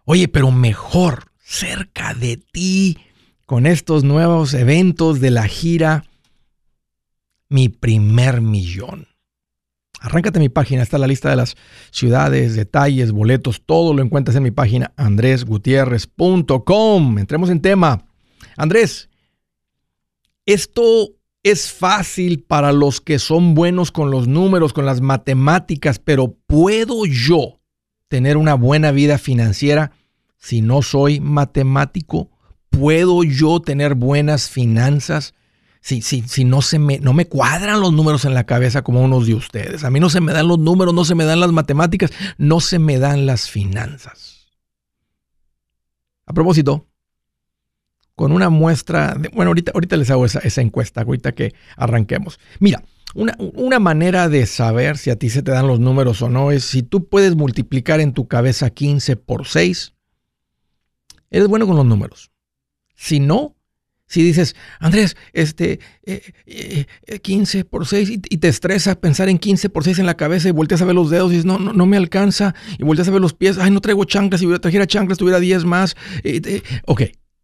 Oye, 0.05 0.27
pero 0.27 0.51
mejor, 0.51 1.31
cerca 1.43 2.13
de 2.13 2.37
ti, 2.37 2.99
con 3.45 3.65
estos 3.65 4.03
nuevos 4.03 4.53
eventos 4.53 5.19
de 5.19 5.31
la 5.31 5.47
gira, 5.47 6.03
mi 7.49 7.69
primer 7.69 8.41
millón. 8.41 9.07
Arráncate 9.99 10.39
mi 10.39 10.49
página, 10.49 10.83
está 10.83 10.97
la 10.97 11.07
lista 11.07 11.29
de 11.29 11.37
las 11.37 11.55
ciudades, 11.91 12.55
detalles, 12.55 13.11
boletos, 13.11 13.61
todo 13.65 13.93
lo 13.93 14.01
encuentras 14.03 14.35
en 14.35 14.43
mi 14.43 14.51
página 14.51 14.91
andresgutierrez.com. 14.95 17.17
Entremos 17.17 17.49
en 17.49 17.61
tema. 17.61 18.05
Andrés, 18.55 19.09
esto 20.45 21.15
es 21.41 21.71
fácil 21.71 22.43
para 22.43 22.71
los 22.73 23.01
que 23.01 23.17
son 23.19 23.55
buenos 23.55 23.91
con 23.91 24.11
los 24.11 24.27
números, 24.27 24.73
con 24.73 24.85
las 24.85 25.01
matemáticas, 25.01 25.97
pero 25.97 26.37
¿puedo 26.45 27.05
yo 27.05 27.59
tener 28.07 28.37
una 28.37 28.53
buena 28.53 28.91
vida 28.91 29.17
financiera 29.17 29.93
si 30.37 30.61
no 30.61 30.83
soy 30.83 31.19
matemático? 31.19 32.29
¿Puedo 32.69 33.23
yo 33.23 33.61
tener 33.61 33.95
buenas 33.95 34.49
finanzas 34.49 35.33
si, 35.81 36.01
si, 36.01 36.21
si 36.23 36.43
no, 36.43 36.61
se 36.61 36.79
me, 36.79 36.99
no 36.99 37.13
me 37.13 37.25
cuadran 37.25 37.79
los 37.79 37.93
números 37.93 38.25
en 38.25 38.33
la 38.33 38.45
cabeza 38.45 38.83
como 38.83 39.01
unos 39.01 39.27
de 39.27 39.35
ustedes? 39.35 39.83
A 39.83 39.91
mí 39.91 39.99
no 39.99 40.09
se 40.09 40.21
me 40.21 40.33
dan 40.33 40.47
los 40.47 40.59
números, 40.59 40.93
no 40.93 41.05
se 41.05 41.15
me 41.15 41.25
dan 41.25 41.39
las 41.39 41.51
matemáticas, 41.51 42.11
no 42.37 42.59
se 42.59 42.79
me 42.79 42.99
dan 42.99 43.25
las 43.25 43.49
finanzas. 43.49 44.47
A 46.25 46.33
propósito, 46.33 46.87
con 48.15 48.31
una 48.31 48.49
muestra, 48.49 49.15
de, 49.15 49.29
bueno, 49.29 49.49
ahorita, 49.49 49.71
ahorita 49.73 49.97
les 49.97 50.09
hago 50.09 50.25
esa, 50.25 50.39
esa 50.39 50.61
encuesta, 50.61 51.01
ahorita 51.01 51.33
que 51.33 51.53
arranquemos. 51.75 52.39
Mira, 52.59 52.83
una, 53.15 53.79
manera 53.79 54.29
de 54.29 54.45
saber 54.45 54.97
si 54.97 55.09
a 55.09 55.15
ti 55.15 55.29
se 55.29 55.41
te 55.41 55.51
dan 55.51 55.67
los 55.67 55.79
números 55.79 56.21
o 56.21 56.29
no 56.29 56.51
es 56.51 56.65
si 56.65 56.83
tú 56.83 57.07
puedes 57.07 57.35
multiplicar 57.35 57.99
en 57.99 58.13
tu 58.13 58.27
cabeza 58.27 58.69
15 58.69 59.15
por 59.15 59.47
6, 59.47 59.93
eres 61.31 61.47
bueno 61.47 61.65
con 61.65 61.77
los 61.77 61.85
números. 61.85 62.31
Si 62.95 63.19
no, 63.19 63.55
si 64.07 64.23
dices, 64.23 64.55
Andrés, 64.79 65.17
este, 65.33 65.79
15 67.21 67.57
eh, 67.57 67.61
eh, 67.61 67.65
por 67.65 67.85
6 67.85 68.09
y, 68.09 68.17
te 68.19 68.47
estresa 68.47 68.99
pensar 68.99 69.29
en 69.29 69.37
15 69.37 69.69
por 69.69 69.83
6 69.83 69.99
en 69.99 70.05
la 70.05 70.17
cabeza 70.17 70.47
y 70.47 70.51
volteas 70.51 70.81
a 70.81 70.85
ver 70.85 70.95
los 70.95 71.09
dedos 71.09 71.31
y 71.31 71.35
dices, 71.35 71.45
no, 71.45 71.59
no, 71.59 71.73
no 71.73 71.85
me 71.85 71.97
alcanza 71.97 72.55
y 72.77 72.83
volteas 72.83 73.07
a 73.07 73.11
ver 73.11 73.21
los 73.21 73.33
pies, 73.33 73.57
ay, 73.57 73.71
no 73.71 73.81
traigo 73.81 74.05
chanclas, 74.05 74.39
si 74.39 74.45
hubiera 74.47 74.61
trajera 74.61 74.87
chanclas 74.87 75.17
tuviera 75.17 75.39
10 75.39 75.65
más. 75.65 75.95
ok, 76.85 77.01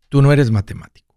tú 0.09 0.21
no 0.21 0.31
eres 0.31 0.51
matemático. 0.51 1.15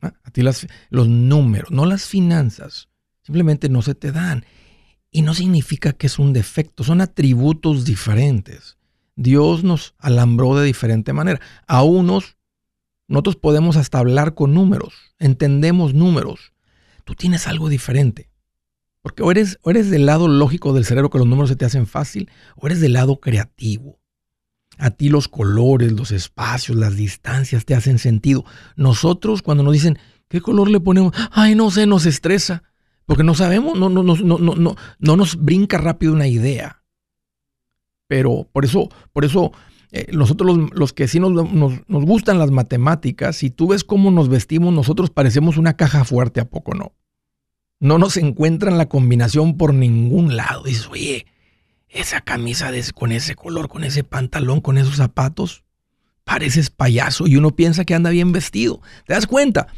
A 0.00 0.30
ti 0.30 0.42
las, 0.42 0.66
los 0.88 1.08
números, 1.08 1.70
no 1.70 1.84
las 1.84 2.06
finanzas 2.06 2.90
Simplemente 3.30 3.68
no 3.68 3.80
se 3.80 3.94
te 3.94 4.10
dan. 4.10 4.44
Y 5.10 5.22
no 5.22 5.34
significa 5.34 5.92
que 5.92 6.08
es 6.08 6.18
un 6.18 6.32
defecto, 6.32 6.82
son 6.82 7.00
atributos 7.00 7.84
diferentes. 7.84 8.76
Dios 9.14 9.62
nos 9.62 9.94
alambró 9.98 10.56
de 10.56 10.66
diferente 10.66 11.12
manera. 11.12 11.40
A 11.68 11.84
unos, 11.84 12.36
nosotros 13.10 13.34
podemos 13.34 13.76
hasta 13.76 13.98
hablar 13.98 14.34
con 14.34 14.54
números, 14.54 14.94
entendemos 15.18 15.94
números. 15.94 16.52
Tú 17.04 17.16
tienes 17.16 17.48
algo 17.48 17.68
diferente. 17.68 18.30
Porque 19.02 19.24
o 19.24 19.32
eres, 19.32 19.58
o 19.62 19.70
eres 19.70 19.90
del 19.90 20.06
lado 20.06 20.28
lógico 20.28 20.72
del 20.72 20.84
cerebro 20.84 21.10
que 21.10 21.18
los 21.18 21.26
números 21.26 21.48
se 21.48 21.56
te 21.56 21.64
hacen 21.64 21.88
fácil, 21.88 22.30
o 22.54 22.68
eres 22.68 22.80
del 22.80 22.92
lado 22.92 23.18
creativo. 23.18 23.98
A 24.78 24.90
ti 24.90 25.08
los 25.08 25.26
colores, 25.26 25.90
los 25.90 26.12
espacios, 26.12 26.78
las 26.78 26.94
distancias 26.94 27.64
te 27.64 27.74
hacen 27.74 27.98
sentido. 27.98 28.44
Nosotros 28.76 29.42
cuando 29.42 29.64
nos 29.64 29.72
dicen, 29.72 29.98
¿qué 30.28 30.40
color 30.40 30.70
le 30.70 30.78
ponemos? 30.78 31.12
Ay, 31.32 31.56
no 31.56 31.72
sé, 31.72 31.86
nos 31.86 32.06
estresa. 32.06 32.62
Porque 33.06 33.24
no 33.24 33.34
sabemos, 33.34 33.76
no, 33.76 33.88
no, 33.88 34.04
no, 34.04 34.14
no, 34.14 34.38
no, 34.38 34.76
no 35.00 35.16
nos 35.16 35.34
brinca 35.34 35.78
rápido 35.78 36.12
una 36.12 36.28
idea. 36.28 36.84
Pero 38.06 38.48
por 38.52 38.64
eso, 38.64 38.88
por 39.12 39.24
eso 39.24 39.50
eh, 39.92 40.06
nosotros 40.12 40.70
los, 40.72 40.92
que 40.92 41.08
sí 41.08 41.18
nos, 41.18 41.32
nos, 41.32 41.88
nos, 41.88 42.04
gustan 42.04 42.38
las 42.38 42.50
matemáticas, 42.50 43.36
si 43.36 43.50
tú 43.50 43.68
ves 43.68 43.82
cómo 43.82 44.10
nos 44.10 44.28
vestimos, 44.28 44.72
nosotros 44.72 45.10
parecemos 45.10 45.56
una 45.56 45.76
caja 45.76 46.04
fuerte, 46.04 46.40
¿a 46.40 46.44
poco 46.44 46.74
no? 46.74 46.92
No 47.80 47.98
nos 47.98 48.16
encuentran 48.16 48.78
la 48.78 48.88
combinación 48.88 49.56
por 49.56 49.74
ningún 49.74 50.36
lado. 50.36 50.64
Dices, 50.64 50.88
oye, 50.88 51.26
esa 51.88 52.20
camisa 52.20 52.70
con 52.94 53.10
ese 53.10 53.34
color, 53.34 53.68
con 53.68 53.84
ese 53.84 54.04
pantalón, 54.04 54.60
con 54.60 54.78
esos 54.78 54.96
zapatos, 54.96 55.64
pareces 56.24 56.70
payaso 56.70 57.26
y 57.26 57.36
uno 57.36 57.56
piensa 57.56 57.84
que 57.84 57.94
anda 57.94 58.10
bien 58.10 58.32
vestido. 58.32 58.80
¿Te 59.06 59.14
das 59.14 59.26
cuenta? 59.26 59.68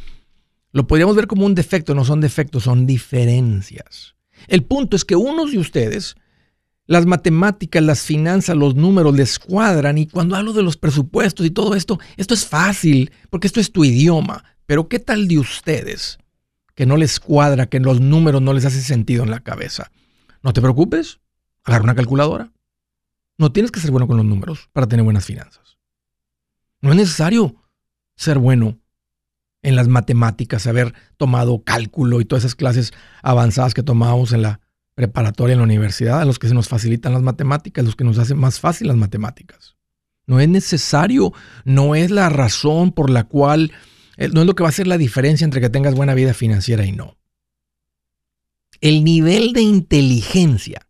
Lo 0.72 0.87
podríamos 0.87 1.17
ver 1.17 1.27
como 1.27 1.47
un 1.47 1.55
defecto, 1.55 1.95
no 1.95 2.05
son 2.05 2.21
defectos, 2.21 2.65
son 2.65 2.87
diferencias. 2.87 4.17
El 4.49 4.65
punto 4.65 4.97
es 4.97 5.05
que 5.05 5.17
unos 5.17 5.53
de 5.53 5.59
ustedes, 5.59 6.17
las 6.92 7.06
matemáticas, 7.06 7.82
las 7.82 8.03
finanzas, 8.03 8.54
los 8.54 8.75
números 8.75 9.16
les 9.16 9.38
cuadran 9.38 9.97
y 9.97 10.06
cuando 10.06 10.36
hablo 10.36 10.53
de 10.53 10.62
los 10.62 10.76
presupuestos 10.76 11.47
y 11.47 11.50
todo 11.50 11.75
esto, 11.75 11.98
esto 12.19 12.34
es 12.34 12.44
fácil 12.44 13.10
porque 13.30 13.47
esto 13.47 13.60
es 13.60 13.72
tu 13.72 13.82
idioma. 13.82 14.44
Pero 14.66 14.88
¿qué 14.88 14.98
tal 14.98 15.26
de 15.26 15.38
ustedes 15.38 16.19
que 16.75 16.84
no 16.84 16.98
les 16.98 17.19
cuadra, 17.19 17.64
que 17.64 17.80
los 17.80 18.03
números 18.03 18.42
no 18.42 18.53
les 18.53 18.66
hace 18.66 18.82
sentido 18.82 19.25
en 19.25 19.30
la 19.30 19.41
cabeza? 19.41 19.91
No 20.42 20.53
te 20.53 20.60
preocupes, 20.60 21.20
agarra 21.64 21.84
una 21.84 21.94
calculadora. 21.94 22.53
No 23.38 23.53
tienes 23.53 23.70
que 23.70 23.80
ser 23.80 23.91
bueno 23.91 24.06
con 24.06 24.19
los 24.19 24.26
números 24.26 24.69
para 24.74 24.86
tener 24.86 25.03
buenas 25.03 25.24
finanzas. 25.24 25.78
No 26.82 26.91
es 26.91 26.97
necesario 26.97 27.56
ser 28.16 28.36
bueno 28.38 28.78
en 29.62 29.76
las 29.76 29.88
matemáticas, 29.88 30.66
haber 30.66 30.92
tomado 31.16 31.64
cálculo 31.64 32.20
y 32.20 32.26
todas 32.26 32.44
esas 32.44 32.54
clases 32.54 32.92
avanzadas 33.22 33.72
que 33.72 33.82
tomábamos 33.82 34.32
en 34.32 34.42
la 34.42 34.60
preparatoria 34.94 35.54
en 35.54 35.58
la 35.58 35.64
universidad, 35.64 36.20
a 36.20 36.25
los 36.25 36.38
que 36.38 36.48
se 36.48 36.54
nos 36.54 36.69
facilitan 36.69 37.12
las 37.12 37.22
matemáticas, 37.22 37.84
los 37.84 37.97
que 37.97 38.04
nos 38.04 38.19
hacen 38.19 38.38
más 38.38 38.60
fácil 38.60 38.88
las 38.88 38.97
matemáticas. 38.97 39.76
No 40.26 40.41
es 40.41 40.48
necesario, 40.48 41.32
no 41.64 41.94
es 41.94 42.10
la 42.10 42.28
razón 42.28 42.92
por 42.92 43.10
la 43.10 43.25
cual, 43.25 43.72
eh, 44.16 44.28
no 44.28 44.42
es 44.42 44.47
lo 44.47 44.54
que 44.54 44.62
va 44.62 44.69
a 44.69 44.70
hacer 44.70 44.86
la 44.86 44.98
diferencia 44.98 45.44
entre 45.44 45.60
que 45.60 45.70
tengas 45.70 45.94
buena 45.94 46.14
vida 46.14 46.34
financiera 46.34 46.84
y 46.84 46.92
no. 46.92 47.16
El 48.80 49.04
nivel 49.04 49.53
de 49.53 49.62
inteligencia 49.62 50.88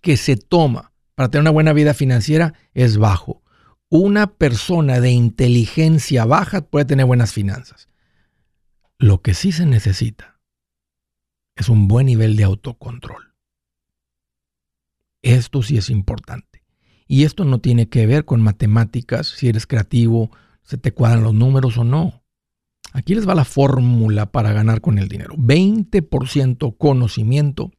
que 0.00 0.16
se 0.16 0.36
toma 0.36 0.92
para 1.14 1.30
tener 1.30 1.42
una 1.42 1.50
buena 1.50 1.72
vida 1.72 1.94
financiera 1.94 2.54
es 2.72 2.96
bajo. 2.98 3.42
Una 3.88 4.26
persona 4.26 5.00
de 5.00 5.12
inteligencia 5.12 6.24
baja 6.24 6.62
puede 6.62 6.84
tener 6.84 7.06
buenas 7.06 7.32
finanzas. 7.32 7.88
Lo 8.98 9.22
que 9.22 9.34
sí 9.34 9.52
se 9.52 9.66
necesita 9.66 10.40
es 11.56 11.68
un 11.68 11.86
buen 11.86 12.06
nivel 12.06 12.36
de 12.36 12.44
autocontrol. 12.44 13.33
Esto 15.24 15.62
sí 15.62 15.78
es 15.78 15.88
importante. 15.90 16.62
Y 17.08 17.24
esto 17.24 17.44
no 17.44 17.58
tiene 17.60 17.88
que 17.88 18.06
ver 18.06 18.24
con 18.24 18.40
matemáticas, 18.40 19.26
si 19.26 19.48
eres 19.48 19.66
creativo, 19.66 20.30
se 20.62 20.76
te 20.78 20.92
cuadran 20.92 21.24
los 21.24 21.34
números 21.34 21.78
o 21.78 21.84
no. 21.84 22.22
Aquí 22.92 23.14
les 23.14 23.28
va 23.28 23.34
la 23.34 23.44
fórmula 23.44 24.30
para 24.30 24.52
ganar 24.52 24.80
con 24.80 24.98
el 24.98 25.08
dinero. 25.08 25.34
20% 25.36 26.76
conocimiento, 26.78 27.72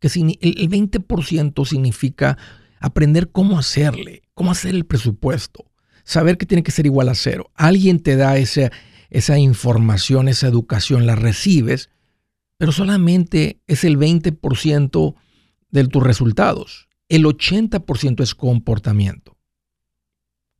que 0.00 0.06
el 0.08 0.70
20% 0.70 1.66
significa 1.66 2.38
aprender 2.80 3.30
cómo 3.30 3.58
hacerle, 3.58 4.22
cómo 4.34 4.52
hacer 4.52 4.74
el 4.74 4.86
presupuesto, 4.86 5.70
saber 6.04 6.38
que 6.38 6.46
tiene 6.46 6.62
que 6.62 6.70
ser 6.70 6.86
igual 6.86 7.08
a 7.08 7.14
cero. 7.14 7.50
Alguien 7.54 8.00
te 8.00 8.16
da 8.16 8.38
esa 8.38 9.38
información, 9.38 10.28
esa 10.28 10.46
educación 10.46 11.06
la 11.06 11.16
recibes, 11.16 11.90
pero 12.56 12.72
solamente 12.72 13.60
es 13.66 13.84
el 13.84 13.98
20% 13.98 15.14
de 15.70 15.86
tus 15.86 16.02
resultados. 16.02 16.88
El 17.08 17.24
80% 17.24 18.22
es 18.22 18.34
comportamiento. 18.34 19.36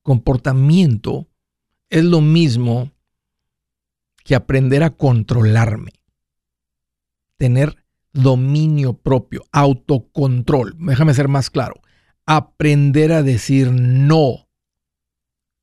Comportamiento 0.02 1.28
es 1.90 2.04
lo 2.04 2.20
mismo 2.20 2.92
que 4.24 4.34
aprender 4.34 4.82
a 4.82 4.90
controlarme. 4.90 5.92
Tener 7.36 7.76
dominio 8.12 8.94
propio, 8.94 9.44
autocontrol. 9.52 10.74
Déjame 10.78 11.14
ser 11.14 11.28
más 11.28 11.50
claro. 11.50 11.80
Aprender 12.26 13.12
a 13.12 13.22
decir 13.22 13.72
no 13.72 14.48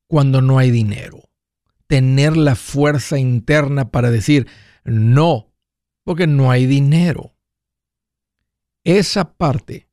cuando 0.07 0.41
no 0.41 0.57
hay 0.57 0.71
dinero. 0.71 1.30
Tener 1.88 2.38
la 2.38 2.56
fuerza 2.56 3.19
interna 3.19 3.91
para 3.91 4.09
decir 4.09 4.48
no, 4.83 5.53
porque 6.03 6.27
no 6.27 6.50
hay 6.50 6.65
dinero. 6.65 7.34
Esa 8.85 9.33
parte, 9.33 9.89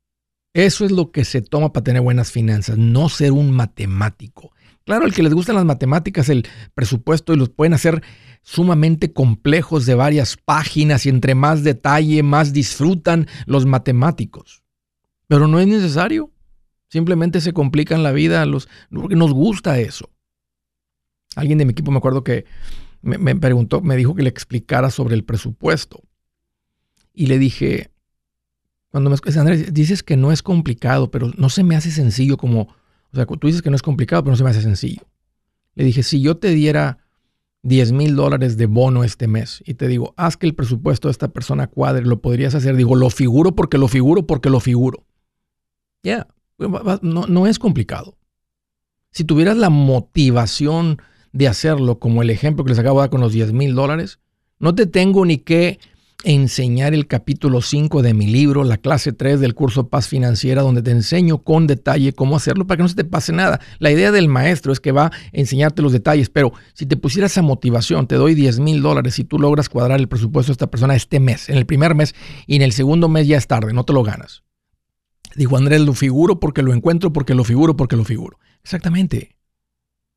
eso 0.53 0.85
es 0.85 0.91
lo 0.91 1.11
que 1.11 1.25
se 1.25 1.41
toma 1.41 1.73
para 1.73 1.83
tener 1.83 2.01
buenas 2.01 2.31
finanzas, 2.31 2.77
no 2.77 3.09
ser 3.09 3.33
un 3.33 3.51
matemático. 3.51 4.53
Claro, 4.85 5.05
el 5.05 5.13
que 5.13 5.23
les 5.23 5.33
gustan 5.33 5.55
las 5.55 5.65
matemáticas, 5.65 6.29
el 6.29 6.47
presupuesto, 6.75 7.33
y 7.33 7.37
los 7.37 7.49
pueden 7.49 7.73
hacer 7.73 8.03
sumamente 8.43 9.11
complejos 9.11 9.85
de 9.85 9.95
varias 9.95 10.37
páginas 10.37 11.05
y 11.05 11.09
entre 11.09 11.35
más 11.35 11.63
detalle, 11.63 12.21
más 12.21 12.53
disfrutan 12.53 13.27
los 13.45 13.65
matemáticos. 13.65 14.63
Pero 15.27 15.47
no 15.47 15.59
es 15.59 15.67
necesario. 15.67 16.31
Simplemente 16.89 17.41
se 17.41 17.53
complican 17.53 18.03
la 18.03 18.11
vida 18.11 18.45
los, 18.45 18.69
porque 18.91 19.15
nos 19.15 19.33
gusta 19.33 19.79
eso. 19.79 20.11
Alguien 21.35 21.57
de 21.57 21.65
mi 21.65 21.71
equipo 21.71 21.89
me 21.89 21.97
acuerdo 21.97 22.23
que 22.23 22.45
me, 23.01 23.35
preguntó, 23.35 23.81
me 23.81 23.95
dijo 23.95 24.13
que 24.13 24.21
le 24.21 24.29
explicara 24.29 24.91
sobre 24.91 25.15
el 25.15 25.23
presupuesto. 25.23 26.03
Y 27.11 27.25
le 27.27 27.39
dije, 27.39 27.92
cuando 28.93 29.09
me 29.09 29.15
escuchas, 29.15 29.37
Andrés, 29.37 29.73
dices 29.73 30.03
que 30.03 30.15
no 30.15 30.31
es 30.31 30.43
complicado, 30.43 31.09
pero 31.09 31.31
no 31.35 31.49
se 31.49 31.63
me 31.63 31.75
hace 31.75 31.89
sencillo 31.89 32.37
como, 32.37 32.61
o 32.61 33.15
sea, 33.15 33.25
tú 33.25 33.47
dices 33.47 33.63
que 33.63 33.71
no 33.71 33.75
es 33.75 33.81
complicado, 33.81 34.21
pero 34.21 34.33
no 34.33 34.37
se 34.37 34.43
me 34.43 34.51
hace 34.51 34.61
sencillo. 34.61 35.01
Le 35.73 35.83
dije, 35.83 36.03
si 36.03 36.21
yo 36.21 36.37
te 36.37 36.49
diera 36.49 36.99
10 37.63 37.91
mil 37.91 38.15
dólares 38.15 38.55
de 38.55 38.67
bono 38.67 39.03
este 39.03 39.27
mes 39.27 39.63
y 39.65 39.73
te 39.73 39.87
digo, 39.87 40.13
haz 40.15 40.37
que 40.37 40.45
el 40.45 40.53
presupuesto 40.53 41.07
de 41.07 41.13
esta 41.13 41.29
persona 41.29 41.65
cuadre, 41.65 42.05
lo 42.05 42.21
podrías 42.21 42.53
hacer. 42.53 42.75
Digo, 42.75 42.93
lo 42.93 43.09
figuro 43.09 43.55
porque 43.55 43.79
lo 43.79 43.87
figuro 43.87 44.27
porque 44.27 44.51
lo 44.51 44.59
figuro. 44.59 45.07
Ya, 46.03 46.27
no, 46.59 47.25
no 47.25 47.47
es 47.47 47.57
complicado. 47.57 48.19
Si 49.09 49.23
tuvieras 49.23 49.57
la 49.57 49.71
motivación 49.71 51.01
de 51.31 51.47
hacerlo, 51.47 51.97
como 51.97 52.21
el 52.21 52.29
ejemplo 52.29 52.63
que 52.63 52.69
les 52.69 52.79
acabo 52.79 52.99
de 52.99 53.05
dar 53.05 53.09
con 53.09 53.21
los 53.21 53.33
10 53.33 53.53
mil 53.53 53.73
dólares, 53.73 54.19
no 54.59 54.75
te 54.75 54.85
tengo 54.85 55.25
ni 55.25 55.39
que 55.39 55.79
enseñar 56.23 56.93
el 56.93 57.07
capítulo 57.07 57.61
5 57.61 58.01
de 58.01 58.13
mi 58.13 58.27
libro, 58.27 58.63
la 58.63 58.77
clase 58.77 59.13
3 59.13 59.39
del 59.39 59.53
curso 59.53 59.89
Paz 59.89 60.07
Financiera, 60.07 60.61
donde 60.61 60.81
te 60.81 60.91
enseño 60.91 61.39
con 61.39 61.67
detalle 61.67 62.13
cómo 62.13 62.35
hacerlo 62.35 62.65
para 62.65 62.77
que 62.77 62.83
no 62.83 62.89
se 62.89 62.95
te 62.95 63.03
pase 63.03 63.33
nada. 63.33 63.59
La 63.79 63.91
idea 63.91 64.11
del 64.11 64.27
maestro 64.27 64.71
es 64.71 64.79
que 64.79 64.91
va 64.91 65.07
a 65.07 65.11
enseñarte 65.31 65.81
los 65.81 65.91
detalles, 65.91 66.29
pero 66.29 66.53
si 66.73 66.85
te 66.85 66.97
pusieras 66.97 67.31
esa 67.31 67.41
motivación, 67.41 68.07
te 68.07 68.15
doy 68.15 68.33
10 68.33 68.59
mil 68.59 68.81
dólares 68.81 69.15
si 69.15 69.23
tú 69.23 69.37
logras 69.37 69.69
cuadrar 69.69 69.99
el 69.99 70.07
presupuesto 70.07 70.51
de 70.51 70.53
esta 70.53 70.71
persona 70.71 70.95
este 70.95 71.19
mes, 71.19 71.49
en 71.49 71.57
el 71.57 71.65
primer 71.65 71.95
mes 71.95 72.15
y 72.47 72.55
en 72.55 72.61
el 72.61 72.71
segundo 72.71 73.09
mes 73.09 73.27
ya 73.27 73.37
es 73.37 73.47
tarde, 73.47 73.73
no 73.73 73.83
te 73.83 73.93
lo 73.93 74.03
ganas. 74.03 74.43
Dijo 75.35 75.57
Andrés, 75.57 75.81
lo 75.81 75.93
figuro 75.93 76.39
porque 76.39 76.61
lo 76.61 76.73
encuentro, 76.73 77.11
porque 77.11 77.33
lo 77.33 77.43
figuro, 77.43 77.75
porque 77.75 77.95
lo 77.95 78.03
figuro. 78.03 78.37
Exactamente. 78.63 79.35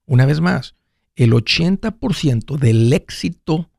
Una 0.04 0.26
vez 0.26 0.40
más, 0.40 0.74
el 1.14 1.32
80% 1.32 2.58
del 2.58 2.92
éxito 2.92 3.70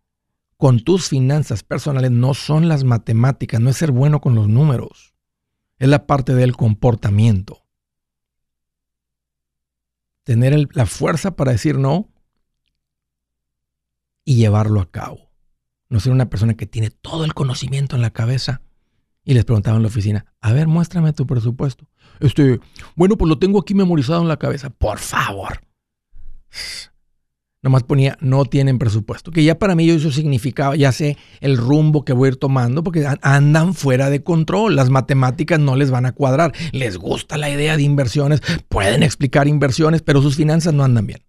con 0.57 0.80
tus 0.80 1.07
finanzas 1.07 1.63
personales 1.63 2.12
no 2.12 2.33
son 2.33 2.68
las 2.68 2.83
matemáticas, 2.83 3.62
no 3.62 3.69
es 3.69 3.77
ser 3.77 3.92
bueno 3.92 4.19
con 4.21 4.36
los 4.36 4.48
números, 4.48 5.13
es 5.77 5.88
la 5.88 6.07
parte 6.07 6.33
del 6.33 6.56
comportamiento. 6.56 7.63
Tener 10.24 10.68
la 10.75 10.86
fuerza 10.86 11.36
para 11.36 11.54
decir 11.54 11.77
no 11.77 12.09
y 14.25 14.36
llevarlo 14.36 14.81
a 14.81 14.92
cabo. 14.92 15.31
No 15.89 16.01
ser 16.01 16.12
una 16.12 16.30
persona 16.30 16.56
que 16.56 16.65
tiene 16.65 16.89
todo 16.89 17.24
el 17.24 17.33
conocimiento 17.33 17.95
en 17.95 18.01
la 18.01 18.10
cabeza. 18.10 18.62
Y 19.24 19.36
les 19.36 19.45
preguntaba 19.45 19.77
en 19.77 19.83
la 19.83 19.88
oficina, 19.88 20.25
a 20.42 20.51
ver, 20.51 20.68
muéstrame 20.68 21.13
tu 21.13 21.25
presupuesto. 21.25 21.88
Este, 22.19 22.60
bueno, 22.95 23.18
pues 23.18 23.30
lo 23.30 23.39
tengo 23.39 23.60
aquí 23.60 23.74
memorizado 23.74 24.21
en 24.21 24.27
la 24.27 24.38
cabeza. 24.38 24.69
Por 24.69 25.00
favor 25.00 25.62
nomás 27.62 27.83
ponía 27.83 28.18
no 28.21 28.45
tienen 28.45 28.80
presupuesto, 28.80 29.31
que 29.31 29.44
ya 29.44 29.57
para 29.57 29.75
mí 29.75 29.89
eso 29.89 30.12
significaba, 30.12 30.75
ya 30.75 30.92
sé 30.92 31.18
el 31.42 31.57
rumbo 31.57 32.06
que 32.06 32.13
voy 32.13 32.27
a 32.27 32.31
ir 32.31 32.38
tomando, 32.38 32.83
porque 32.83 33.06
andan 33.21 33.74
fuera 33.74 34.09
de 34.09 34.24
control, 34.24 34.75
las 34.75 34.89
matemáticas 34.89 35.59
no 35.59 35.75
les 35.75 35.92
van 35.92 36.06
a 36.06 36.12
cuadrar, 36.12 36.54
les 36.71 36.98
gusta 36.98 37.38
la 37.38 37.50
idea 37.50 37.77
de 37.77 37.83
inversiones, 37.83 38.42
pueden 38.69 39.04
explicar 39.04 39.48
inversiones, 39.48 40.01
pero 40.01 40.21
sus 40.21 40.36
finanzas 40.36 40.74
no 40.74 40.83
andan 40.83 41.07
bien. 41.07 41.27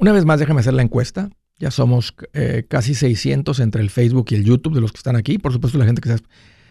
Una 0.00 0.12
vez 0.12 0.24
más, 0.24 0.40
déjame 0.40 0.60
hacer 0.60 0.72
la 0.72 0.80
encuesta. 0.80 1.28
Ya 1.58 1.70
somos 1.70 2.14
eh, 2.32 2.64
casi 2.66 2.94
600 2.94 3.60
entre 3.60 3.82
el 3.82 3.90
Facebook 3.90 4.28
y 4.30 4.34
el 4.34 4.44
YouTube 4.44 4.74
de 4.74 4.80
los 4.80 4.92
que 4.92 4.96
están 4.96 5.14
aquí. 5.14 5.36
Por 5.36 5.52
supuesto, 5.52 5.78
la 5.78 5.84
gente 5.84 6.00
que 6.00 6.10
está... 6.10 6.26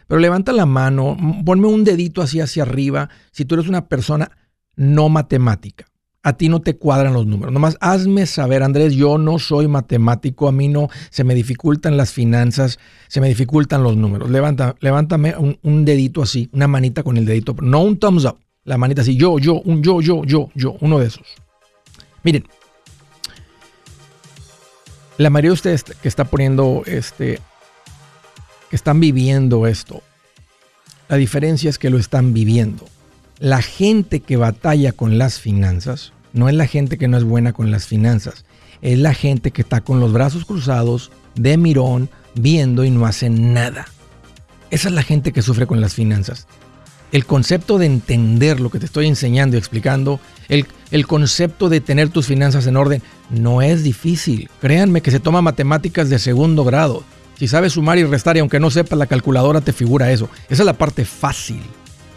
Pero 0.08 0.20
levanta 0.20 0.52
la 0.52 0.66
mano, 0.66 1.16
ponme 1.46 1.68
un 1.68 1.84
dedito 1.84 2.24
así 2.24 2.42
hacia 2.42 2.64
arriba. 2.64 3.12
Si 3.32 3.46
tú 3.46 3.54
eres 3.54 3.68
una 3.68 3.88
persona 3.88 4.32
no 4.80 5.10
matemática. 5.10 5.86
A 6.24 6.34
ti 6.34 6.48
no 6.50 6.62
te 6.62 6.78
cuadran 6.78 7.14
los 7.14 7.26
números. 7.26 7.54
Nomás 7.54 7.78
hazme 7.82 8.26
saber, 8.26 8.64
Andrés, 8.64 8.94
yo 8.94 9.18
no 9.18 9.38
soy 9.38 9.68
matemático, 9.68 10.48
a 10.48 10.52
mí 10.52 10.68
no 10.68 10.90
se 11.10 11.24
me 11.24 11.36
dificultan 11.36 11.98
las 11.98 12.12
finanzas, 12.14 12.80
se 13.08 13.20
me 13.22 13.28
dificultan 13.28 13.84
los 13.84 13.98
números. 13.98 14.30
Levanta, 14.30 14.76
levántame 14.80 15.36
un, 15.38 15.86
dedito 15.86 16.22
así, 16.22 16.50
una 16.54 16.68
manita 16.68 17.04
con 17.04 17.18
el 17.18 17.26
dedito, 17.26 17.56
no 17.62 17.82
un 17.82 18.00
thumbs 18.00 18.26
up, 18.26 18.38
la 18.64 18.78
manita 18.78 19.02
así, 19.02 19.18
yo, 19.18 19.38
yo, 19.38 19.62
un 19.62 19.84
yo, 19.84 20.02
yo, 20.02 20.24
yo, 20.24 20.50
yo, 20.56 20.78
uno 20.80 21.00
de 21.00 21.08
esos. 21.08 21.28
Miren, 22.24 22.46
la 25.18 25.30
mayoría 25.30 25.50
de 25.50 25.56
ustedes 25.56 25.84
que 25.84 26.08
está 26.08 26.26
poniendo 26.26 26.84
este, 26.86 27.40
que 28.70 28.76
están 28.76 29.00
viviendo 29.00 29.68
esto, 29.68 30.02
la 31.10 31.18
diferencia 31.18 31.70
es 31.70 31.78
que 31.78 31.90
lo 31.90 31.98
están 31.98 32.34
viviendo 32.34 32.86
la 33.40 33.62
gente 33.62 34.20
que 34.20 34.36
batalla 34.36 34.92
con 34.92 35.18
las 35.18 35.40
finanzas 35.40 36.12
no 36.34 36.50
es 36.50 36.56
la 36.56 36.68
gente 36.68 36.98
que 36.98 37.08
no 37.08 37.18
es 37.18 37.24
buena 37.24 37.54
con 37.54 37.72
las 37.72 37.88
finanzas, 37.88 38.44
es 38.82 39.00
la 39.00 39.14
gente 39.14 39.52
que 39.52 39.62
está 39.62 39.82
con 39.82 40.00
los 40.02 40.12
brazos 40.12 40.46
cruzados, 40.46 41.10
de 41.36 41.58
mirón, 41.58 42.10
viendo 42.36 42.84
y 42.84 42.92
no 42.92 43.06
hace 43.06 43.30
nada. 43.30 43.88
Esa 44.72 44.90
es 44.90 44.94
la 44.94 45.04
gente 45.04 45.32
que 45.32 45.42
sufre 45.42 45.68
con 45.68 45.80
las 45.80 45.94
finanzas. 45.94 46.48
El 47.12 47.26
concepto 47.26 47.78
de 47.78 47.88
entender 47.88 48.60
lo 48.60 48.70
que 48.70 48.78
te 48.78 48.86
estoy 48.86 49.08
enseñando 49.08 49.56
y 49.56 49.60
explicando, 49.60 50.20
el, 50.50 50.68
el 50.92 51.08
concepto 51.08 51.70
de 51.70 51.82
tener 51.82 52.10
tus 52.10 52.28
finanzas 52.28 52.68
en 52.68 52.78
orden, 52.78 53.02
no 53.32 53.62
es 53.62 53.84
difícil. 53.84 54.50
Créanme 54.62 55.02
que 55.02 55.12
se 55.12 55.20
toma 55.20 55.42
matemáticas 55.42 56.10
de 56.10 56.20
segundo 56.20 56.66
grado. 56.66 57.04
Si 57.40 57.48
sabes 57.48 57.74
sumar 57.74 57.98
y 57.98 58.04
restar 58.04 58.36
y 58.36 58.42
aunque 58.42 58.60
no 58.60 58.70
sepas 58.70 59.00
la 59.00 59.08
calculadora 59.08 59.62
te 59.62 59.74
figura 59.74 60.12
eso. 60.12 60.30
Esa 60.50 60.62
es 60.62 60.66
la 60.66 60.78
parte 60.78 61.06
fácil 61.06 61.64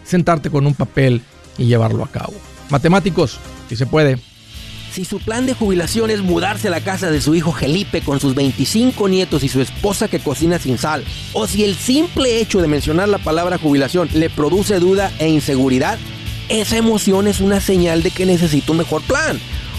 sentarte 0.04 0.50
con 0.50 0.66
un 0.66 0.74
papel 0.74 1.22
y 1.58 1.66
llevarlo 1.66 2.04
a 2.04 2.08
cabo. 2.08 2.34
Matemáticos, 2.70 3.38
si 3.68 3.76
se 3.76 3.86
puede. 3.86 4.18
Si 4.92 5.06
su 5.06 5.20
plan 5.20 5.46
de 5.46 5.54
jubilación 5.54 6.10
es 6.10 6.20
mudarse 6.20 6.68
a 6.68 6.70
la 6.70 6.82
casa 6.82 7.10
de 7.10 7.22
su 7.22 7.34
hijo 7.34 7.52
Felipe 7.52 8.02
con 8.02 8.20
sus 8.20 8.34
25 8.34 9.08
nietos 9.08 9.42
y 9.42 9.48
su 9.48 9.62
esposa 9.62 10.08
que 10.08 10.20
cocina 10.20 10.58
sin 10.58 10.76
sal, 10.76 11.02
o 11.32 11.46
si 11.46 11.64
el 11.64 11.76
simple 11.76 12.40
hecho 12.40 12.60
de 12.60 12.68
mencionar 12.68 13.08
la 13.08 13.16
palabra 13.16 13.56
jubilación 13.56 14.10
le 14.12 14.28
produce 14.28 14.78
duda 14.78 15.10
e 15.18 15.28
inseguridad, 15.30 15.98
esa 16.50 16.76
emoción 16.76 17.26
es 17.26 17.40
una 17.40 17.60
señal 17.60 18.02
de 18.02 18.10
que 18.10 18.26
necesita 18.26 18.72
un 18.72 18.78
mejor 18.78 19.00
plan. 19.02 19.40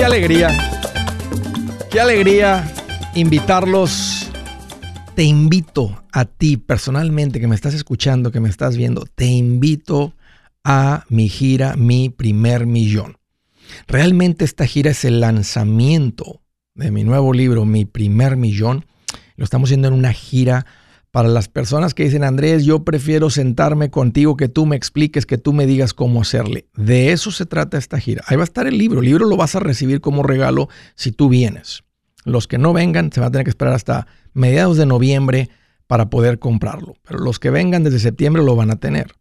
qué 0.00 0.06
alegría! 0.06 0.48
¡Qué 1.90 2.00
alegría 2.00 2.72
invitarlos! 3.14 4.30
Te 5.14 5.24
invito 5.24 6.02
a 6.10 6.24
ti 6.24 6.56
personalmente 6.56 7.38
que 7.38 7.46
me 7.46 7.54
estás 7.54 7.74
escuchando, 7.74 8.32
que 8.32 8.40
me 8.40 8.48
estás 8.48 8.78
viendo, 8.78 9.04
te 9.14 9.26
invito 9.26 10.14
a 10.64 11.04
mi 11.10 11.28
gira 11.28 11.76
Mi 11.76 12.08
Primer 12.08 12.64
Millón. 12.64 13.18
Realmente 13.86 14.46
esta 14.46 14.66
gira 14.66 14.90
es 14.90 15.04
el 15.04 15.20
lanzamiento 15.20 16.40
de 16.74 16.90
mi 16.90 17.04
nuevo 17.04 17.34
libro, 17.34 17.66
Mi 17.66 17.84
Primer 17.84 18.38
Millón. 18.38 18.86
Lo 19.36 19.44
estamos 19.44 19.68
haciendo 19.68 19.88
en 19.88 19.94
una 19.94 20.14
gira 20.14 20.64
para 21.10 21.28
las 21.28 21.48
personas 21.48 21.92
que 21.92 22.04
dicen, 22.04 22.22
Andrés, 22.22 22.64
yo 22.64 22.84
prefiero 22.84 23.30
sentarme 23.30 23.90
contigo, 23.90 24.36
que 24.36 24.48
tú 24.48 24.66
me 24.66 24.76
expliques, 24.76 25.26
que 25.26 25.38
tú 25.38 25.52
me 25.52 25.66
digas 25.66 25.92
cómo 25.92 26.22
hacerle. 26.22 26.68
De 26.76 27.12
eso 27.12 27.32
se 27.32 27.46
trata 27.46 27.78
esta 27.78 27.98
gira. 27.98 28.22
Ahí 28.26 28.36
va 28.36 28.42
a 28.42 28.44
estar 28.44 28.66
el 28.66 28.78
libro. 28.78 29.00
El 29.00 29.06
libro 29.06 29.26
lo 29.26 29.36
vas 29.36 29.56
a 29.56 29.60
recibir 29.60 30.00
como 30.00 30.22
regalo 30.22 30.68
si 30.94 31.10
tú 31.10 31.28
vienes. 31.28 31.82
Los 32.24 32.46
que 32.46 32.58
no 32.58 32.72
vengan 32.72 33.10
se 33.12 33.20
van 33.20 33.28
a 33.28 33.32
tener 33.32 33.44
que 33.44 33.50
esperar 33.50 33.74
hasta 33.74 34.06
mediados 34.34 34.76
de 34.76 34.86
noviembre 34.86 35.50
para 35.86 36.10
poder 36.10 36.38
comprarlo. 36.38 36.94
Pero 37.02 37.18
los 37.18 37.40
que 37.40 37.50
vengan 37.50 37.82
desde 37.82 37.98
septiembre 37.98 38.44
lo 38.44 38.54
van 38.54 38.70
a 38.70 38.76
tener. 38.76 39.14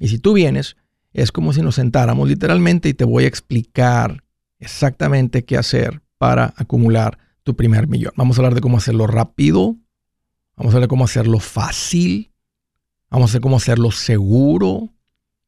Y 0.00 0.08
si 0.08 0.18
tú 0.18 0.34
vienes, 0.34 0.76
es 1.14 1.32
como 1.32 1.52
si 1.52 1.62
nos 1.62 1.76
sentáramos 1.76 2.28
literalmente 2.28 2.88
y 2.88 2.94
te 2.94 3.04
voy 3.04 3.24
a 3.24 3.28
explicar 3.28 4.22
exactamente 4.58 5.44
qué 5.44 5.56
hacer 5.56 6.02
para 6.18 6.52
acumular 6.56 7.18
tu 7.42 7.56
primer 7.56 7.88
millón. 7.88 8.12
Vamos 8.16 8.36
a 8.36 8.40
hablar 8.40 8.54
de 8.54 8.60
cómo 8.60 8.76
hacerlo 8.76 9.06
rápido, 9.06 9.76
Vamos 10.56 10.74
a 10.74 10.78
ver 10.78 10.88
cómo 10.88 11.04
hacerlo 11.04 11.38
fácil. 11.38 12.30
Vamos 13.10 13.30
a 13.30 13.34
ver 13.34 13.42
cómo 13.42 13.56
hacerlo 13.56 13.90
seguro. 13.90 14.90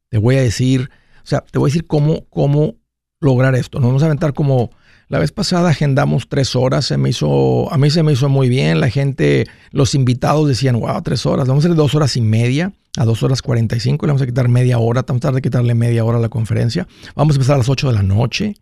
Te 0.08 0.18
voy 0.18 0.36
a 0.36 0.42
decir, 0.42 0.90
o 1.22 1.26
sea, 1.26 1.40
te 1.40 1.58
voy 1.58 1.68
a 1.68 1.70
decir 1.70 1.86
cómo, 1.86 2.24
cómo 2.30 2.76
lograr 3.20 3.54
esto. 3.54 3.80
Nos 3.80 3.88
vamos 3.88 4.02
a 4.02 4.06
aventar 4.06 4.34
como 4.34 4.70
la 5.08 5.18
vez 5.18 5.32
pasada 5.32 5.70
agendamos 5.70 6.28
tres 6.28 6.56
horas. 6.56 6.86
Se 6.86 6.96
me 6.96 7.10
hizo, 7.10 7.72
a 7.72 7.78
mí 7.78 7.90
se 7.90 8.02
me 8.02 8.12
hizo 8.12 8.28
muy 8.28 8.48
bien. 8.48 8.80
La 8.80 8.90
gente, 8.90 9.46
los 9.70 9.94
invitados 9.94 10.48
decían, 10.48 10.78
wow, 10.78 11.02
tres 11.02 11.26
horas. 11.26 11.48
Vamos 11.48 11.64
a 11.64 11.68
hacer 11.68 11.76
dos 11.76 11.94
horas 11.94 12.16
y 12.16 12.20
media 12.20 12.72
a 12.96 13.04
dos 13.04 13.22
horas 13.22 13.42
cuarenta 13.42 13.76
y 13.76 13.80
cinco. 13.80 14.06
Le 14.06 14.12
vamos 14.12 14.22
a 14.22 14.26
quitar 14.26 14.48
media 14.48 14.78
hora. 14.78 15.04
Vamos 15.06 15.24
a 15.24 15.32
de 15.32 15.42
quitarle 15.42 15.74
media 15.74 16.04
hora 16.04 16.18
a 16.18 16.20
la 16.20 16.28
conferencia. 16.28 16.86
Vamos 17.14 17.34
a 17.34 17.36
empezar 17.36 17.54
a 17.54 17.58
las 17.58 17.68
ocho 17.68 17.88
de 17.88 17.94
la 17.94 18.02
noche 18.02 18.54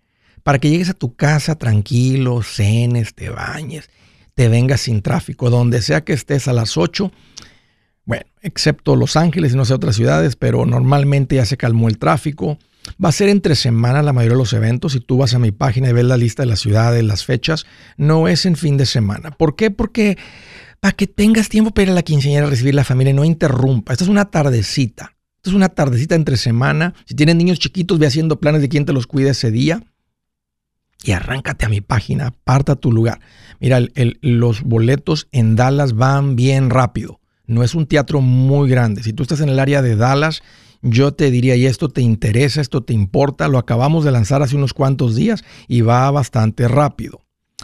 para 0.43 0.59
que 0.59 0.71
llegues 0.71 0.91
a 0.91 0.95
tu 0.95 1.15
casa 1.15 1.55
tranquilo, 1.57 2.43
cenes, 2.43 3.15
te 3.15 3.31
bañes 3.31 3.89
te 4.35 4.49
vengas 4.49 4.83
sin 4.83 5.03
tráfico. 5.03 5.51
Donde 5.51 5.83
sea 5.83 6.03
que 6.03 6.13
estés 6.13 6.49
a 6.49 6.53
las 6.53 6.77
8, 6.77 7.11
bueno, 8.05 8.25
excepto 8.41 8.97
Los 8.97 9.17
Ángeles 9.17 9.53
y 9.53 9.57
no 9.57 9.65
sé 9.65 9.75
otras 9.75 9.97
ciudades, 9.97 10.37
pero 10.37 10.67
normalmente 10.67 11.37
ya 11.37 11.47
se 11.47 11.57
calmó 11.57 11.89
el 11.89 11.99
tráfico. 11.99 12.59
Va 13.03 13.11
a 13.11 13.13
ser 13.13 13.29
entre 13.29 13.55
semana 13.55 14.03
la 14.03 14.13
mayoría 14.13 14.35
de 14.35 14.43
los 14.43 14.53
eventos. 14.53 14.93
Si 14.93 15.01
tú 15.01 15.19
vas 15.19 15.35
a 15.35 15.39
mi 15.39 15.53
página 15.53 15.89
y 15.89 15.93
ves 15.93 16.05
la 16.05 16.17
lista 16.17 16.43
de 16.43 16.49
las 16.49 16.61
ciudades, 16.61 17.05
las 17.05 17.25
fechas, 17.25 17.65
no 17.97 18.27
es 18.27 18.45
en 18.45 18.57
fin 18.57 18.77
de 18.77 18.87
semana. 18.87 19.31
¿Por 19.31 19.55
qué? 19.55 19.71
Porque 19.71 20.19
para 20.81 20.93
que 20.93 21.07
tengas 21.07 21.49
tiempo 21.49 21.71
para 21.71 21.85
ir 21.85 21.91
a 21.91 21.95
la 21.95 22.03
quinceañera 22.03 22.47
a 22.47 22.51
recibir 22.51 22.75
la 22.75 22.83
familia 22.83 23.13
y 23.13 23.15
no 23.15 23.25
interrumpa. 23.25 23.93
Esta 23.93 24.05
es 24.05 24.11
una 24.11 24.25
tardecita. 24.25 25.15
Esta 25.37 25.51
es 25.51 25.55
una 25.55 25.69
tardecita 25.69 26.17
entre 26.17 26.37
semana. 26.37 26.95
Si 27.05 27.15
tienes 27.15 27.37
niños 27.37 27.61
chiquitos, 27.61 28.01
ve 28.01 28.07
haciendo 28.07 28.41
planes 28.41 28.63
de 28.63 28.69
quién 28.69 28.85
te 28.85 28.93
los 28.93 29.07
cuide 29.07 29.31
ese 29.31 29.53
día 29.53 29.81
y 31.05 31.13
arráncate 31.13 31.67
a 31.67 31.69
mi 31.69 31.81
página, 31.81 32.29
aparta 32.29 32.77
tu 32.77 32.93
lugar. 32.93 33.21
Mira, 33.61 33.81
los 34.21 34.63
boletos 34.63 35.29
en 35.33 35.57
Dallas 35.57 35.95
van 35.95 36.37
bien 36.37 36.71
rápido. 36.71 37.21
No 37.47 37.63
es 37.63 37.75
un 37.75 37.87
teatro 37.87 38.21
muy 38.21 38.69
grande. 38.69 39.03
Si 39.03 39.13
tú 39.13 39.23
estás 39.23 39.41
en 39.41 39.49
el 39.49 39.59
área 39.59 39.83
de 39.83 39.97
Dallas, 39.97 40.43
yo 40.81 41.13
te 41.13 41.31
diría, 41.31 41.55
y 41.57 41.67
esto 41.67 41.89
te 41.89 42.03
interesa, 42.03 42.61
esto 42.61 42.83
te 42.83 42.93
importa, 42.93 43.49
lo 43.49 43.59
acabamos 43.59 44.05
de 44.05 44.11
lanzar 44.11 44.43
hace 44.43 44.57
unos 44.57 44.75
cuantos 44.75 45.15
días 45.15 45.45
y 45.69 45.81
va 45.81 46.11
bastante 46.11 46.67
rápido. 46.67 47.21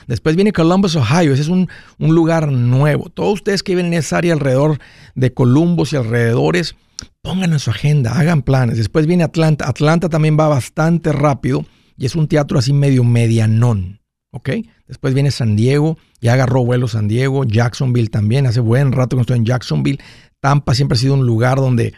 Después 0.07 0.37
viene 0.37 0.53
Columbus, 0.53 0.95
Ohio. 0.95 1.33
Ese 1.33 1.43
es 1.43 1.49
un, 1.49 1.69
un 1.99 2.15
lugar 2.15 2.53
nuevo. 2.53 3.09
Todos 3.09 3.35
ustedes 3.35 3.63
que 3.63 3.73
viven 3.73 3.87
en 3.87 3.95
esa 3.95 4.19
área 4.19 4.33
alrededor 4.33 4.79
de 5.17 5.35
Columbus 5.35 5.93
y 5.93 5.97
alrededores, 5.97 6.77
pongan 7.23 7.53
en 7.53 7.59
su 7.59 7.71
agenda, 7.71 8.13
hagan 8.19 8.43
planes. 8.43 8.77
Después 8.77 9.07
viene 9.07 9.25
Atlanta. 9.25 9.69
Atlanta 9.69 10.09
también 10.09 10.37
va 10.39 10.49
bastante 10.49 11.13
rápido 11.13 11.65
y 11.99 12.07
es 12.07 12.17
un 12.17 12.29
teatro 12.29 12.59
así 12.59 12.73
medio 12.73 13.05
medianón. 13.05 14.01
¿Ok? 14.31 14.51
Después 14.87 15.15
viene 15.15 15.31
San 15.31 15.57
Diego, 15.57 15.99
ya 16.21 16.35
agarró 16.35 16.65
vuelo 16.65 16.87
San 16.87 17.09
Diego, 17.09 17.45
Jacksonville 17.45 18.09
también, 18.09 18.47
hace 18.47 18.61
buen 18.61 18.93
rato 18.93 19.17
que 19.17 19.23
estoy 19.23 19.39
en 19.39 19.45
Jacksonville. 19.45 19.99
Tampa 20.41 20.75
siempre 20.75 20.97
ha 20.97 21.01
sido 21.01 21.15
un 21.15 21.27
lugar 21.27 21.57
donde 21.57 21.95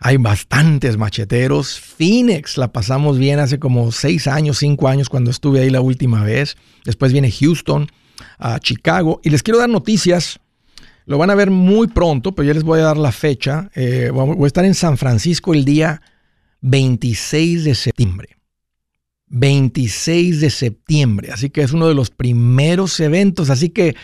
hay 0.00 0.16
bastantes 0.16 0.96
macheteros. 0.96 1.78
Phoenix 1.78 2.56
la 2.56 2.72
pasamos 2.72 3.18
bien 3.18 3.38
hace 3.38 3.58
como 3.58 3.92
seis 3.92 4.26
años, 4.26 4.58
cinco 4.58 4.88
años 4.88 5.08
cuando 5.08 5.30
estuve 5.30 5.60
ahí 5.60 5.70
la 5.70 5.80
última 5.80 6.24
vez. 6.24 6.56
Después 6.84 7.12
viene 7.12 7.30
Houston, 7.30 7.88
a 8.38 8.58
Chicago. 8.60 9.20
Y 9.22 9.30
les 9.30 9.42
quiero 9.42 9.58
dar 9.58 9.68
noticias. 9.68 10.40
Lo 11.06 11.18
van 11.18 11.30
a 11.30 11.34
ver 11.34 11.50
muy 11.50 11.88
pronto, 11.88 12.34
pero 12.34 12.46
ya 12.46 12.54
les 12.54 12.64
voy 12.64 12.80
a 12.80 12.84
dar 12.84 12.96
la 12.96 13.12
fecha. 13.12 13.70
Eh, 13.74 14.10
voy 14.12 14.44
a 14.44 14.46
estar 14.46 14.64
en 14.64 14.74
San 14.74 14.98
Francisco 14.98 15.54
el 15.54 15.64
día 15.64 16.02
26 16.60 17.64
de 17.64 17.74
septiembre. 17.74 18.37
26 19.30 20.40
de 20.40 20.50
septiembre. 20.50 21.30
Así 21.32 21.50
que 21.50 21.62
es 21.62 21.72
uno 21.72 21.88
de 21.88 21.94
los 21.94 22.10
primeros 22.10 22.98
eventos. 23.00 23.50
Así 23.50 23.70
que 23.70 23.96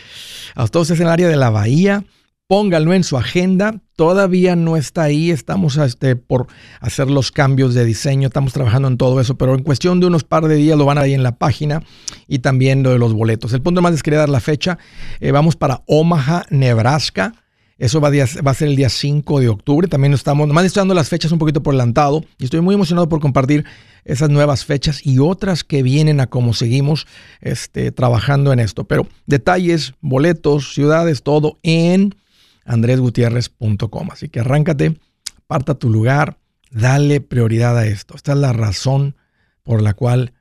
a 0.55 0.67
todos 0.67 0.91
en 0.91 1.01
el 1.01 1.07
área 1.07 1.27
de 1.27 1.35
la 1.35 1.49
bahía, 1.49 2.05
pónganlo 2.47 2.93
en 2.93 3.03
su 3.03 3.17
agenda. 3.17 3.81
Todavía 3.95 4.55
no 4.55 4.77
está 4.77 5.03
ahí. 5.03 5.31
Estamos 5.31 5.77
este, 5.77 6.15
por 6.15 6.47
hacer 6.79 7.09
los 7.09 7.31
cambios 7.31 7.73
de 7.73 7.85
diseño. 7.85 8.27
Estamos 8.27 8.53
trabajando 8.53 8.87
en 8.87 8.97
todo 8.97 9.19
eso. 9.19 9.35
Pero 9.37 9.55
en 9.55 9.63
cuestión 9.63 9.99
de 9.99 10.07
unos 10.07 10.23
par 10.23 10.45
de 10.47 10.55
días 10.55 10.77
lo 10.77 10.85
van 10.85 10.97
a 10.97 11.03
ver 11.03 11.11
en 11.11 11.23
la 11.23 11.37
página 11.37 11.81
y 12.27 12.39
también 12.39 12.83
lo 12.83 12.91
de 12.91 12.99
los 12.99 13.13
boletos. 13.13 13.53
El 13.53 13.61
punto 13.61 13.81
más 13.81 13.93
es 13.93 14.03
quería 14.03 14.19
dar 14.19 14.29
la 14.29 14.39
fecha. 14.39 14.77
Eh, 15.19 15.31
vamos 15.31 15.55
para 15.55 15.83
Omaha, 15.87 16.45
Nebraska. 16.49 17.33
Eso 17.77 17.99
va 17.99 18.07
a, 18.07 18.11
va 18.11 18.51
a, 18.51 18.53
ser 18.53 18.69
el 18.69 18.77
día 18.77 18.89
5 18.89 19.41
de 19.41 19.49
octubre. 19.49 19.87
También 19.89 20.13
estamos, 20.13 20.47
nomás 20.47 20.63
estoy 20.65 20.81
dando 20.81 20.93
las 20.93 21.09
fechas 21.09 21.31
un 21.33 21.39
poquito 21.39 21.61
por 21.61 21.73
adelantado. 21.73 22.23
Y 22.37 22.45
estoy 22.45 22.61
muy 22.61 22.75
emocionado 22.75 23.09
por 23.09 23.19
compartir 23.19 23.65
esas 24.05 24.29
nuevas 24.29 24.63
fechas 24.63 25.05
y 25.05 25.19
otras 25.19 25.63
que 25.63 25.83
vienen 25.83 26.19
a 26.19 26.27
cómo 26.27 26.53
seguimos 26.53 27.07
este, 27.41 27.91
trabajando 27.91 28.53
en 28.53 28.59
esto. 28.59 28.85
Pero 28.85 29.07
detalles, 29.25 29.93
boletos, 29.99 30.73
ciudades, 30.73 31.23
todo 31.23 31.59
en 31.63 32.15
andresgutierrez.com. 32.63 34.11
Así 34.11 34.29
que 34.29 34.39
arráncate, 34.39 34.97
aparta 35.43 35.75
tu 35.75 35.89
lugar, 35.89 36.37
dale 36.71 37.19
prioridad 37.19 37.77
a 37.77 37.85
esto. 37.85 38.15
Esta 38.15 38.31
es 38.31 38.37
la 38.37 38.53
razón 38.53 39.15
por 39.63 39.81
la 39.81 39.93
cual 39.93 40.33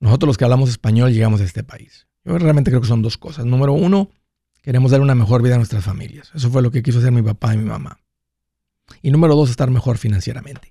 nosotros 0.00 0.28
los 0.28 0.38
que 0.38 0.44
hablamos 0.44 0.70
español 0.70 1.12
llegamos 1.12 1.40
a 1.40 1.44
este 1.44 1.62
país. 1.62 2.08
Yo 2.24 2.36
realmente 2.38 2.70
creo 2.70 2.80
que 2.80 2.88
son 2.88 3.02
dos 3.02 3.18
cosas. 3.18 3.44
Número 3.44 3.74
uno, 3.74 4.10
Queremos 4.64 4.92
dar 4.92 5.02
una 5.02 5.14
mejor 5.14 5.42
vida 5.42 5.56
a 5.56 5.58
nuestras 5.58 5.84
familias. 5.84 6.32
Eso 6.34 6.50
fue 6.50 6.62
lo 6.62 6.70
que 6.70 6.82
quiso 6.82 6.98
hacer 6.98 7.12
mi 7.12 7.20
papá 7.20 7.52
y 7.52 7.58
mi 7.58 7.66
mamá. 7.66 8.00
Y 9.02 9.10
número 9.10 9.36
dos, 9.36 9.50
estar 9.50 9.68
mejor 9.68 9.98
financieramente. 9.98 10.70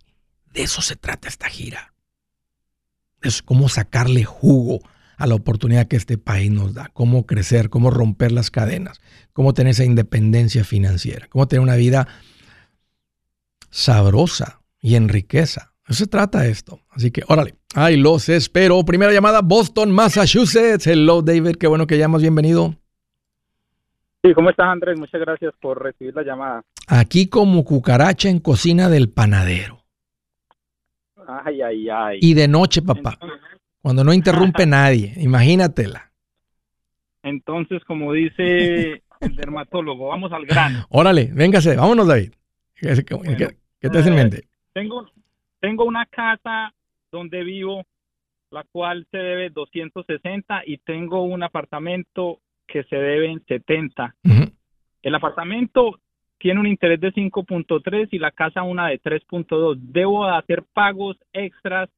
De 0.51 0.63
eso 0.63 0.81
se 0.81 0.95
trata 0.95 1.27
esta 1.27 1.47
gira. 1.47 1.92
Es 3.23 3.41
cómo 3.41 3.69
sacarle 3.69 4.23
jugo 4.23 4.79
a 5.17 5.27
la 5.27 5.35
oportunidad 5.35 5.87
que 5.87 5.95
este 5.95 6.17
país 6.17 6.51
nos 6.51 6.73
da, 6.73 6.89
cómo 6.93 7.25
crecer, 7.25 7.69
cómo 7.69 7.89
romper 7.89 8.31
las 8.31 8.51
cadenas, 8.51 9.01
cómo 9.31 9.53
tener 9.53 9.71
esa 9.71 9.85
independencia 9.85 10.63
financiera, 10.63 11.27
cómo 11.29 11.47
tener 11.47 11.61
una 11.61 11.75
vida 11.75 12.07
sabrosa 13.69 14.61
y 14.81 14.95
en 14.95 15.09
riqueza. 15.09 15.73
Eso 15.87 16.05
se 16.05 16.07
trata 16.07 16.45
esto. 16.45 16.79
Así 16.91 17.11
que, 17.11 17.23
órale, 17.27 17.55
ay, 17.73 17.97
los 17.97 18.29
espero. 18.29 18.83
Primera 18.85 19.11
llamada, 19.11 19.41
Boston, 19.41 19.91
Massachusetts. 19.91 20.87
Hello, 20.87 21.21
David, 21.21 21.55
qué 21.55 21.67
bueno 21.67 21.87
que 21.87 21.97
llamas, 21.97 22.21
bienvenido. 22.21 22.75
Sí, 24.23 24.33
¿cómo 24.33 24.49
estás, 24.49 24.67
Andrés? 24.67 24.97
Muchas 24.97 25.19
gracias 25.19 25.53
por 25.61 25.83
recibir 25.83 26.15
la 26.15 26.23
llamada. 26.23 26.63
Aquí 26.87 27.27
como 27.27 27.65
cucaracha 27.65 28.29
en 28.29 28.39
cocina 28.39 28.89
del 28.89 29.09
panadero. 29.09 29.82
Ay, 31.27 31.61
ay, 31.61 31.89
ay. 31.89 32.19
Y 32.21 32.33
de 32.33 32.47
noche, 32.47 32.81
papá. 32.81 33.17
Cuando 33.81 34.03
no 34.03 34.13
interrumpe 34.13 34.65
nadie. 34.65 35.13
Imagínatela. 35.17 36.11
Entonces, 37.23 37.83
como 37.85 38.13
dice 38.13 39.03
el 39.21 39.35
dermatólogo, 39.35 40.09
vamos 40.09 40.31
al 40.31 40.45
grano. 40.45 40.85
Órale, 40.89 41.29
véngase, 41.33 41.75
vámonos, 41.75 42.07
David. 42.07 42.33
¿Qué, 42.75 43.03
qué, 43.05 43.89
te 43.89 43.97
hace 43.97 44.09
en 44.09 44.15
mente? 44.15 44.47
Tengo, 44.73 45.07
tengo 45.59 45.85
una 45.85 46.05
casa 46.07 46.73
donde 47.11 47.43
vivo, 47.43 47.83
la 48.51 48.65
cual 48.71 49.07
se 49.11 49.17
debe 49.17 49.49
260 49.49 50.63
y 50.65 50.77
tengo 50.79 51.23
un 51.23 51.43
apartamento 51.43 52.39
que 52.67 52.83
se 52.83 52.95
debe 52.95 53.31
en 53.31 53.45
70. 53.45 54.15
El 55.01 55.15
apartamento 55.15 55.99
tiene 56.43 56.59
un 56.59 56.67
interés 56.67 56.99
de 56.99 57.13
5.3 57.13 58.09
y 58.11 58.19
la 58.19 58.29
casa 58.29 58.63
una 58.63 58.89
de 58.89 59.01
3.2. 59.01 59.77
Debo 59.79 60.25
hacer 60.25 60.61
pagos 60.73 61.15
extras 61.31 61.89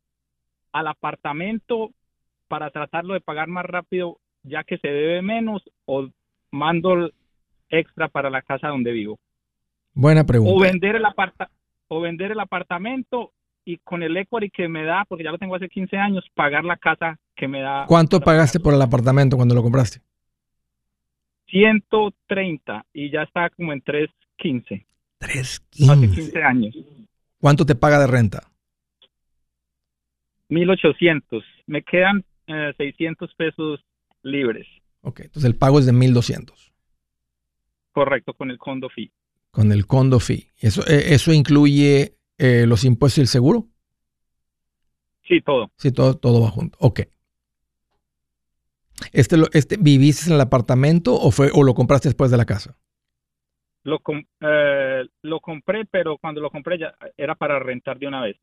al 0.71 0.85
apartamento 0.85 1.89
para 2.47 2.69
tratarlo 2.69 3.15
de 3.15 3.21
pagar 3.21 3.47
más 3.47 3.65
rápido 3.65 4.19
ya 4.43 4.63
que 4.63 4.77
se 4.77 4.87
debe 4.87 5.23
menos 5.23 5.63
o 5.85 6.09
mando 6.51 7.09
extra 7.69 8.07
para 8.07 8.29
la 8.29 8.43
casa 8.43 8.67
donde 8.67 8.91
vivo. 8.91 9.17
Buena 9.95 10.23
pregunta. 10.23 10.53
O 10.53 10.59
vender 10.59 10.97
el 10.97 11.05
aparta 11.05 11.49
o 11.87 12.01
vender 12.01 12.31
el 12.31 12.39
apartamento 12.39 13.31
y 13.65 13.77
con 13.77 14.03
el 14.03 14.15
equity 14.15 14.51
que 14.51 14.67
me 14.67 14.83
da, 14.83 15.05
porque 15.09 15.23
ya 15.23 15.31
lo 15.31 15.39
tengo 15.39 15.55
hace 15.55 15.69
15 15.69 15.97
años, 15.97 16.23
pagar 16.35 16.65
la 16.65 16.77
casa 16.77 17.17
que 17.35 17.47
me 17.47 17.61
da. 17.61 17.85
¿Cuánto 17.87 18.19
pagaste 18.19 18.59
por 18.59 18.75
el 18.75 18.81
apartamento 18.83 19.37
cuando 19.37 19.55
lo 19.55 19.63
compraste? 19.63 20.01
130 21.47 22.85
y 22.93 23.09
ya 23.09 23.23
está 23.23 23.49
como 23.49 23.73
en 23.73 23.81
315. 24.37 24.85
315. 25.19 25.91
Hace 25.91 26.21
15 26.21 26.43
años. 26.43 26.75
¿Cuánto 27.39 27.65
te 27.65 27.75
paga 27.75 27.99
de 27.99 28.07
renta? 28.07 28.51
1800. 30.49 31.43
Me 31.67 31.83
quedan 31.83 32.23
600 32.77 33.29
eh, 33.29 33.33
pesos 33.37 33.85
libres. 34.23 34.67
Ok, 35.01 35.21
entonces 35.21 35.45
el 35.45 35.55
pago 35.55 35.79
es 35.79 35.85
de 35.85 35.93
1200. 35.93 36.73
Correcto, 37.91 38.33
con 38.33 38.51
el 38.51 38.57
condo 38.57 38.89
fee. 38.89 39.11
Con 39.51 39.71
el 39.71 39.85
condo 39.87 40.19
fee. 40.19 40.49
¿Eso, 40.57 40.81
eh, 40.87 41.13
eso 41.13 41.31
incluye 41.31 42.17
eh, 42.37 42.65
los 42.67 42.83
impuestos 42.83 43.19
y 43.19 43.21
el 43.21 43.27
seguro? 43.27 43.67
Sí, 45.27 45.41
todo. 45.41 45.71
Sí, 45.77 45.91
todo, 45.91 46.17
todo 46.17 46.41
va 46.41 46.49
junto. 46.49 46.77
Ok. 46.81 47.01
Este, 49.11 49.37
este, 49.53 49.77
¿Viviste 49.77 50.29
en 50.29 50.35
el 50.35 50.41
apartamento 50.41 51.15
o, 51.15 51.31
fue, 51.31 51.49
o 51.53 51.63
lo 51.63 51.73
compraste 51.73 52.09
después 52.09 52.31
de 52.31 52.37
la 52.37 52.45
casa? 52.45 52.77
Lo, 53.85 54.01
eh, 54.41 55.05
lo 55.21 55.39
compré, 55.39 55.85
pero 55.85 56.17
cuando 56.17 56.41
lo 56.41 56.49
compré 56.49 56.79
ya 56.79 56.95
era 57.15 57.35
para 57.35 57.59
rentar 57.59 57.99
de 57.99 58.07
una 58.07 58.21
vez. 58.21 58.35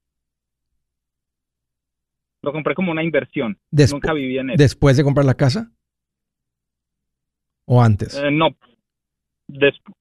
Lo 2.42 2.52
compré 2.52 2.76
como 2.76 2.92
una 2.92 3.02
inversión. 3.02 3.58
Nunca 3.70 4.12
viví 4.12 4.38
en 4.38 4.50
él. 4.50 4.56
¿Después 4.56 4.96
de 4.96 5.02
comprar 5.02 5.26
la 5.26 5.34
casa? 5.34 5.72
¿O 7.64 7.82
antes? 7.82 8.16
Eh, 8.16 8.30
no. 8.30 8.50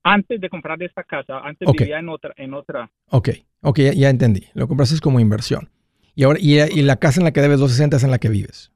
antes 0.04 0.40
de 0.40 0.50
comprar 0.50 0.82
esta 0.84 1.04
casa, 1.04 1.40
antes 1.40 1.68
vivía 1.72 1.98
en 1.98 2.10
otra, 2.10 2.34
en 2.38 2.54
otra. 2.54 2.92
Ok, 3.10 3.30
ok, 3.62 3.80
ya, 3.96 4.10
entendí. 4.10 4.44
Lo 4.54 4.68
compraste 4.68 5.00
como 5.00 5.20
inversión. 5.20 5.70
Y 6.14 6.24
ahora, 6.24 6.38
y, 6.40 6.60
y, 6.60 6.84
la 6.84 6.98
casa 6.98 7.20
en 7.20 7.24
la 7.24 7.32
que 7.32 7.42
debes 7.42 7.60
260 7.60 7.98
es 7.98 8.04
en 8.04 8.12
la 8.12 8.20
que 8.20 8.30
vives. 8.30 8.72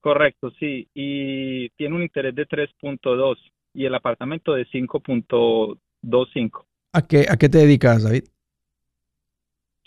Correcto, 0.00 0.50
sí. 0.58 0.88
Y 0.92 1.68
tiene 1.70 1.94
un 1.94 2.02
interés 2.02 2.34
de 2.34 2.48
3.2 2.48 3.36
y 3.74 3.86
el 3.86 3.94
apartamento 3.94 4.52
de 4.54 4.66
5.25. 4.66 6.64
¿A 6.92 7.06
qué, 7.06 7.26
¿A 7.28 7.36
qué 7.36 7.48
te 7.48 7.58
dedicas, 7.58 8.02
David? 8.02 8.24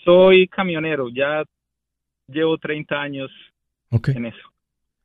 Soy 0.04 0.48
camionero, 0.48 1.10
ya 1.10 1.43
llevo 2.28 2.58
30 2.58 2.95
años 2.95 3.32
en 3.91 4.26
eso. 4.26 4.54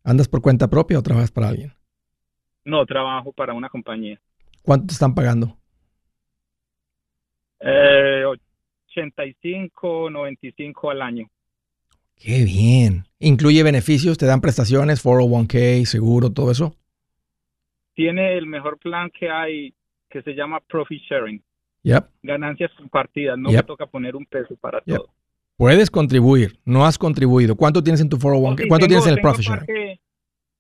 ¿Andas 0.05 0.29
por 0.29 0.41
cuenta 0.43 0.69
propia 0.69 0.99
o 0.99 1.03
trabajas 1.03 1.31
para 1.31 1.49
alguien? 1.49 1.73
No, 2.65 2.85
trabajo 2.87 3.33
para 3.33 3.55
una 3.55 3.69
compañía. 3.69 4.21
¿Cuánto 4.63 4.89
te 4.89 4.93
están 4.93 5.15
pagando? 5.15 5.57
Eh, 7.61 8.25
85, 8.91 10.11
95 10.11 10.91
al 10.91 11.03
año. 11.03 11.31
Qué 12.17 12.45
bien. 12.45 13.05
¿Incluye 13.19 13.63
beneficios? 13.63 14.19
¿Te 14.19 14.27
dan 14.27 14.41
prestaciones, 14.41 15.03
401k, 15.03 15.85
seguro, 15.87 16.31
todo 16.31 16.51
eso? 16.51 16.77
Tiene 18.01 18.39
el 18.39 18.47
mejor 18.47 18.79
plan 18.79 19.11
que 19.11 19.29
hay 19.29 19.75
que 20.09 20.23
se 20.23 20.33
llama 20.33 20.59
Profit 20.61 21.03
Sharing. 21.03 21.43
Yep. 21.83 22.05
Ganancias 22.23 22.71
compartidas. 22.79 23.39
No 23.39 23.51
me 23.51 23.63
toca 23.63 23.85
poner 23.85 24.17
un 24.17 24.25
peso 24.25 24.57
para 24.57 24.81
todo. 24.81 25.11
Puedes 25.59 25.91
contribuir. 25.91 26.59
No 26.65 26.87
has 26.87 26.97
contribuido. 26.97 27.57
¿Cuánto 27.57 27.83
tienes 27.83 28.01
en 28.01 28.09
tu 28.09 28.17
401k? 28.17 28.69
¿Cuánto 28.69 28.87
tienes 28.87 29.07
en 29.07 29.13
el 29.13 29.21
Profit 29.21 29.45
Sharing? 29.45 30.01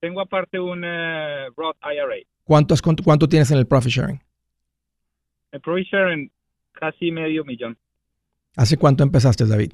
tengo 0.01 0.21
aparte 0.21 0.59
un 0.59 0.83
eh, 0.85 1.47
Roth 1.57 1.77
IRA. 1.83 2.17
¿Cuánto, 2.45 2.75
¿Cuánto 3.03 3.27
tienes 3.27 3.51
en 3.51 3.57
el 3.57 3.67
Profit 3.67 3.93
Sharing? 3.93 4.21
El 5.53 5.61
Profit 5.61 5.87
Sharing 5.87 6.31
casi 6.73 7.11
medio 7.11 7.45
millón. 7.45 7.77
¿Hace 8.55 8.77
cuánto 8.77 9.03
empezaste, 9.03 9.47
David? 9.47 9.73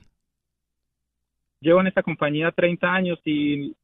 llevo 1.60 1.80
en 1.80 1.88
esta 1.88 2.02
compañía 2.02 2.52
30 2.52 2.86
años 2.86 3.18
y, 3.24 3.74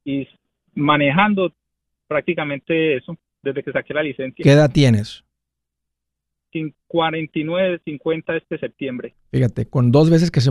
manejando 0.74 1.52
prácticamente 2.06 2.96
eso 2.96 3.16
desde 3.42 3.62
que 3.62 3.72
saqué 3.72 3.94
la 3.94 4.02
licencia. 4.02 4.42
¿Qué 4.42 4.52
edad 4.52 4.70
tienes? 4.70 5.24
49, 6.86 7.80
50 7.84 8.36
este 8.36 8.58
septiembre. 8.58 9.14
Fíjate, 9.30 9.66
con 9.66 9.90
dos 9.90 10.10
veces 10.10 10.30
que 10.30 10.40
se, 10.40 10.50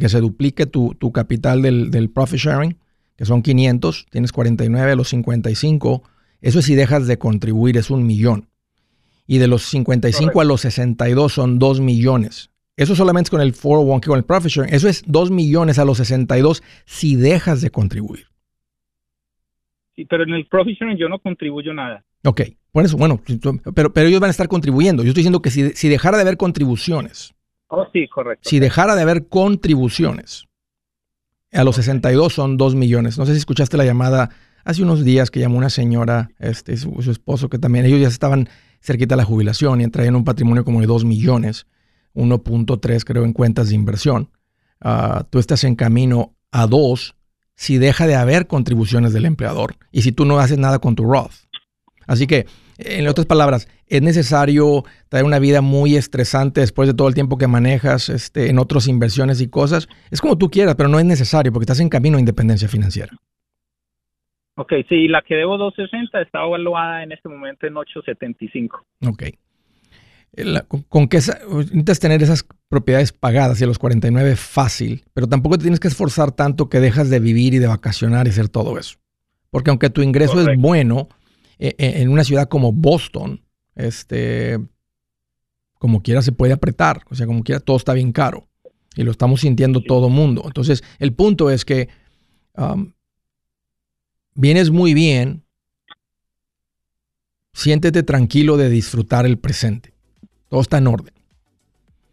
que 0.00 0.08
se 0.08 0.20
duplique 0.20 0.66
tu, 0.66 1.12
capital 1.12 1.62
del, 1.62 1.90
del, 1.90 2.10
profit 2.10 2.38
sharing, 2.38 2.76
que 3.16 3.24
son 3.24 3.42
500, 3.42 4.06
tienes 4.10 4.32
49 4.32 4.92
a 4.92 4.96
los 4.96 5.08
55, 5.08 6.02
eso 6.40 6.62
si 6.62 6.74
dejas 6.74 7.06
de 7.06 7.18
contribuir 7.18 7.76
es 7.76 7.90
un 7.90 8.06
millón. 8.06 8.48
Y 9.26 9.38
de 9.38 9.48
los 9.48 9.62
55 9.62 10.40
a 10.40 10.44
los 10.44 10.60
62 10.60 11.32
son 11.32 11.58
2 11.58 11.80
millones. 11.80 12.50
Eso 12.76 12.94
solamente 12.94 13.28
es 13.28 13.30
con 13.30 13.40
el 13.40 13.54
401k, 13.54 14.06
con 14.06 14.18
el 14.18 14.24
profit 14.24 14.50
sharing. 14.50 14.74
Eso 14.74 14.88
es 14.88 15.02
2 15.06 15.30
millones 15.30 15.78
a 15.78 15.84
los 15.84 15.98
62 15.98 16.62
si 16.84 17.16
dejas 17.16 17.62
de 17.62 17.70
contribuir. 17.70 18.26
Sí, 19.96 20.04
pero 20.04 20.24
en 20.24 20.34
el 20.34 20.46
profit 20.46 20.78
sharing 20.78 20.98
yo 20.98 21.08
no 21.08 21.18
contribuyo 21.18 21.72
nada. 21.72 22.04
Ok, 22.24 22.42
por 22.72 22.84
eso, 22.84 22.96
bueno, 22.96 23.20
pero, 23.74 23.92
pero 23.92 24.08
ellos 24.08 24.20
van 24.20 24.28
a 24.28 24.30
estar 24.30 24.48
contribuyendo. 24.48 25.02
Yo 25.02 25.10
estoy 25.10 25.20
diciendo 25.20 25.42
que 25.42 25.50
si, 25.50 25.70
si 25.72 25.88
dejara 25.88 26.16
de 26.16 26.22
haber 26.22 26.36
contribuciones. 26.36 27.34
Oh, 27.68 27.86
sí, 27.92 28.08
correcto. 28.08 28.48
Si 28.48 28.58
dejara 28.58 28.94
de 28.94 29.02
haber 29.02 29.28
contribuciones, 29.28 30.46
a 31.52 31.64
los 31.64 31.76
62 31.76 32.32
son 32.32 32.56
2 32.56 32.74
millones. 32.74 33.18
No 33.18 33.26
sé 33.26 33.32
si 33.32 33.38
escuchaste 33.38 33.76
la 33.76 33.84
llamada 33.84 34.30
hace 34.64 34.82
unos 34.82 35.04
días 35.04 35.30
que 35.30 35.40
llamó 35.40 35.58
una 35.58 35.70
señora, 35.70 36.30
este, 36.38 36.76
su, 36.76 37.00
su 37.02 37.10
esposo, 37.10 37.48
que 37.48 37.58
también 37.58 37.84
ellos 37.84 38.00
ya 38.00 38.08
estaban 38.08 38.48
cerquita 38.80 39.14
de 39.14 39.22
la 39.22 39.24
jubilación 39.24 39.80
y 39.80 39.88
traían 39.88 40.16
un 40.16 40.24
patrimonio 40.24 40.64
como 40.64 40.80
de 40.80 40.86
2 40.86 41.04
millones 41.04 41.66
1.3 42.14 43.04
creo 43.04 43.24
en 43.24 43.32
cuentas 43.32 43.68
de 43.68 43.74
inversión. 43.74 44.30
Ah, 44.80 45.26
tú 45.28 45.38
estás 45.38 45.64
en 45.64 45.74
camino 45.74 46.34
a 46.50 46.66
2 46.66 47.16
si 47.56 47.78
deja 47.78 48.06
de 48.06 48.14
haber 48.14 48.46
contribuciones 48.46 49.12
del 49.12 49.26
empleador 49.26 49.76
y 49.92 50.02
si 50.02 50.12
tú 50.12 50.24
no 50.24 50.38
haces 50.38 50.58
nada 50.58 50.78
con 50.78 50.94
tu 50.94 51.04
Roth. 51.04 51.32
Así 52.06 52.26
que, 52.26 52.46
en 52.78 53.06
otras 53.08 53.26
palabras, 53.26 53.68
es 53.86 54.02
necesario 54.02 54.84
traer 55.08 55.24
una 55.24 55.38
vida 55.38 55.60
muy 55.60 55.96
estresante 55.96 56.60
después 56.60 56.88
de 56.88 56.94
todo 56.94 57.08
el 57.08 57.14
tiempo 57.14 57.38
que 57.38 57.46
manejas 57.46 58.08
este, 58.08 58.50
en 58.50 58.58
otras 58.58 58.88
inversiones 58.88 59.40
y 59.40 59.48
cosas. 59.48 59.88
Es 60.10 60.20
como 60.20 60.38
tú 60.38 60.50
quieras, 60.50 60.74
pero 60.74 60.88
no 60.88 60.98
es 60.98 61.04
necesario 61.04 61.52
porque 61.52 61.64
estás 61.64 61.80
en 61.80 61.88
camino 61.88 62.16
a 62.16 62.20
independencia 62.20 62.68
financiera. 62.68 63.12
Ok, 64.56 64.72
sí, 64.88 65.08
la 65.08 65.22
que 65.22 65.34
debo 65.34 65.58
260 65.58 66.20
está 66.20 66.44
evaluada 66.44 67.02
en 67.02 67.12
este 67.12 67.28
momento 67.28 67.66
en 67.66 67.76
875. 67.76 68.84
Ok 69.08 69.22
con, 70.88 71.08
que 71.08 71.18
necesitas 71.18 72.00
tener 72.00 72.22
esas 72.22 72.46
propiedades 72.68 73.12
pagadas 73.12 73.60
y 73.60 73.64
a 73.64 73.66
los 73.66 73.78
49 73.78 74.32
es 74.32 74.40
fácil, 74.40 75.04
pero 75.12 75.28
tampoco 75.28 75.58
te 75.58 75.62
tienes 75.62 75.80
que 75.80 75.88
esforzar 75.88 76.32
tanto 76.32 76.68
que 76.68 76.80
dejas 76.80 77.10
de 77.10 77.20
vivir 77.20 77.54
y 77.54 77.58
de 77.58 77.66
vacacionar 77.66 78.26
y 78.26 78.30
hacer 78.30 78.48
todo 78.48 78.78
eso. 78.78 78.98
Porque 79.50 79.70
aunque 79.70 79.90
tu 79.90 80.02
ingreso 80.02 80.40
es 80.40 80.58
bueno, 80.58 81.02
eh, 81.02 81.12
eh, 81.12 81.23
en 81.58 82.08
una 82.08 82.24
ciudad 82.24 82.48
como 82.48 82.72
Boston, 82.72 83.42
este, 83.74 84.58
como 85.78 86.02
quiera 86.02 86.22
se 86.22 86.32
puede 86.32 86.52
apretar, 86.52 87.02
o 87.10 87.14
sea, 87.14 87.26
como 87.26 87.42
quiera 87.42 87.60
todo 87.60 87.76
está 87.76 87.92
bien 87.92 88.12
caro 88.12 88.48
y 88.96 89.02
lo 89.02 89.10
estamos 89.10 89.40
sintiendo 89.40 89.80
todo 89.80 90.08
mundo. 90.08 90.42
Entonces, 90.46 90.82
el 90.98 91.12
punto 91.12 91.50
es 91.50 91.64
que 91.64 91.88
um, 92.56 92.92
vienes 94.34 94.70
muy 94.70 94.94
bien, 94.94 95.44
siéntete 97.52 98.02
tranquilo 98.02 98.56
de 98.56 98.68
disfrutar 98.68 99.26
el 99.26 99.38
presente. 99.38 99.92
Todo 100.48 100.60
está 100.60 100.78
en 100.78 100.86
orden. 100.86 101.14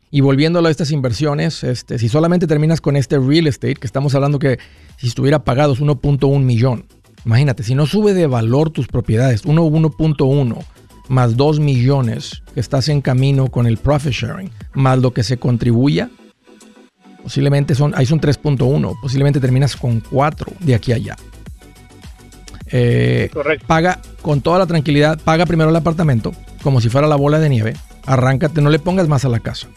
Y 0.10 0.22
volviéndolo 0.22 0.68
a 0.68 0.72
estas 0.72 0.92
inversiones, 0.92 1.64
este, 1.64 1.98
si 1.98 2.10
solamente 2.10 2.46
terminas 2.46 2.82
con 2.82 2.98
este 2.98 3.18
real 3.18 3.48
estate, 3.48 3.76
que 3.76 3.88
estamos 3.88 4.14
hablando 4.14 4.40
que 4.40 4.60
si 4.98 5.08
estuviera 5.08 5.46
pagado 5.46 5.74
es 5.74 5.80
1.1 5.80 6.44
millón. 6.44 6.86
Imagínate, 7.26 7.64
si 7.64 7.76
no 7.76 7.86
sube 7.86 8.14
de 8.14 8.28
valor 8.28 8.70
tus 8.70 8.88
propiedades, 8.88 9.46
1.1 9.46 10.66
más 11.08 11.36
2 11.36 11.60
millones 11.60 12.42
que 12.54 12.60
estás 12.60 12.88
en 12.88 13.02
camino 13.02 13.48
con 13.48 13.68
el 13.68 13.78
profit 13.78 14.14
sharing, 14.14 14.50
más 14.74 15.00
lo 15.00 15.14
que 15.14 15.24
se 15.24 15.38
contribuya, 15.38 16.10
posiblemente 17.22 17.76
son, 17.76 17.94
ahí 17.96 18.06
son 18.06 18.22
3.1, 18.22 18.98
posiblemente 19.02 19.40
terminas 19.40 19.76
con 19.76 20.00
4 20.00 20.54
de 20.60 20.76
aquí 20.76 20.94
a 20.94 20.96
allá. 20.96 21.16
Eh, 22.68 23.30
paga 23.68 24.00
con 24.22 24.40
toda 24.40 24.60
la 24.60 24.66
tranquilidad, 24.66 25.20
paga 25.22 25.46
primero 25.46 25.70
el 25.70 25.76
apartamento, 25.76 26.32
como 26.64 26.80
si 26.80 26.88
fuera 26.88 27.08
la 27.08 27.18
bola 27.18 27.40
de 27.40 27.50
nieve, 27.50 27.74
arráncate, 28.06 28.62
no 28.62 28.70
le 28.70 28.80
pongas 28.80 29.10
más 29.10 29.26
a 29.26 29.30
la 29.30 29.40
casa 29.40 29.68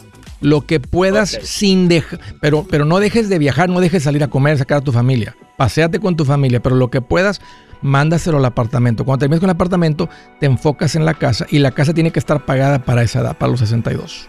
lo 0.41 0.67
que 0.67 0.79
puedas 0.79 1.39
sin 1.43 1.89
dejar, 1.89 2.21
pero, 2.41 2.67
pero 2.69 2.85
no 2.85 2.99
dejes 2.99 3.31
de 3.31 3.39
viajar, 3.39 3.71
no 3.71 3.81
dejes 3.81 4.03
de 4.03 4.05
salir 4.05 4.23
a 4.23 4.29
comer, 4.29 4.59
sacar 4.59 4.79
a 4.79 4.81
tu 4.83 4.93
familia. 4.93 5.35
Paseate 5.57 6.01
con 6.01 6.17
tu 6.17 6.25
familia, 6.25 6.61
pero 6.61 6.77
lo 6.77 6.91
que 6.91 7.01
puedas, 7.01 7.41
mándaselo 7.83 8.39
al 8.39 8.45
apartamento. 8.45 9.05
Cuando 9.05 9.21
termines 9.21 9.41
con 9.41 9.51
el 9.51 9.55
apartamento, 9.55 10.09
te 10.41 10.47
enfocas 10.47 10.97
en 10.97 11.05
la 11.05 11.15
casa 11.15 11.47
y 11.51 11.59
la 11.59 11.71
casa 11.71 11.95
tiene 11.95 12.11
que 12.11 12.19
estar 12.19 12.45
pagada 12.45 12.81
para 12.81 13.03
esa 13.03 13.21
edad, 13.21 13.37
para 13.37 13.51
los 13.51 13.61
62. 13.61 14.29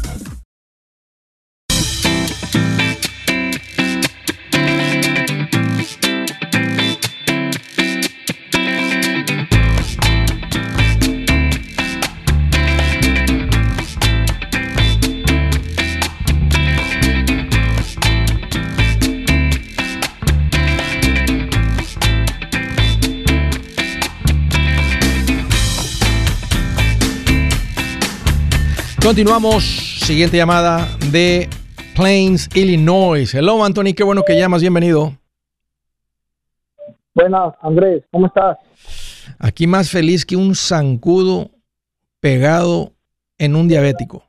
Continuamos. 29.11 29.65
Siguiente 30.05 30.37
llamada 30.37 30.87
de 31.11 31.49
Plains, 31.97 32.47
Illinois. 32.55 33.35
Hello, 33.35 33.61
Anthony. 33.61 33.93
Qué 33.93 34.05
bueno 34.05 34.23
que 34.25 34.39
llamas. 34.39 34.61
Bienvenido. 34.61 35.11
Buenas, 37.13 37.53
Andrés. 37.61 38.05
¿Cómo 38.09 38.27
estás? 38.27 38.57
Aquí 39.37 39.67
más 39.67 39.89
feliz 39.91 40.25
que 40.25 40.37
un 40.37 40.55
zancudo 40.55 41.49
pegado 42.21 42.93
en 43.37 43.57
un 43.57 43.67
diabético. 43.67 44.23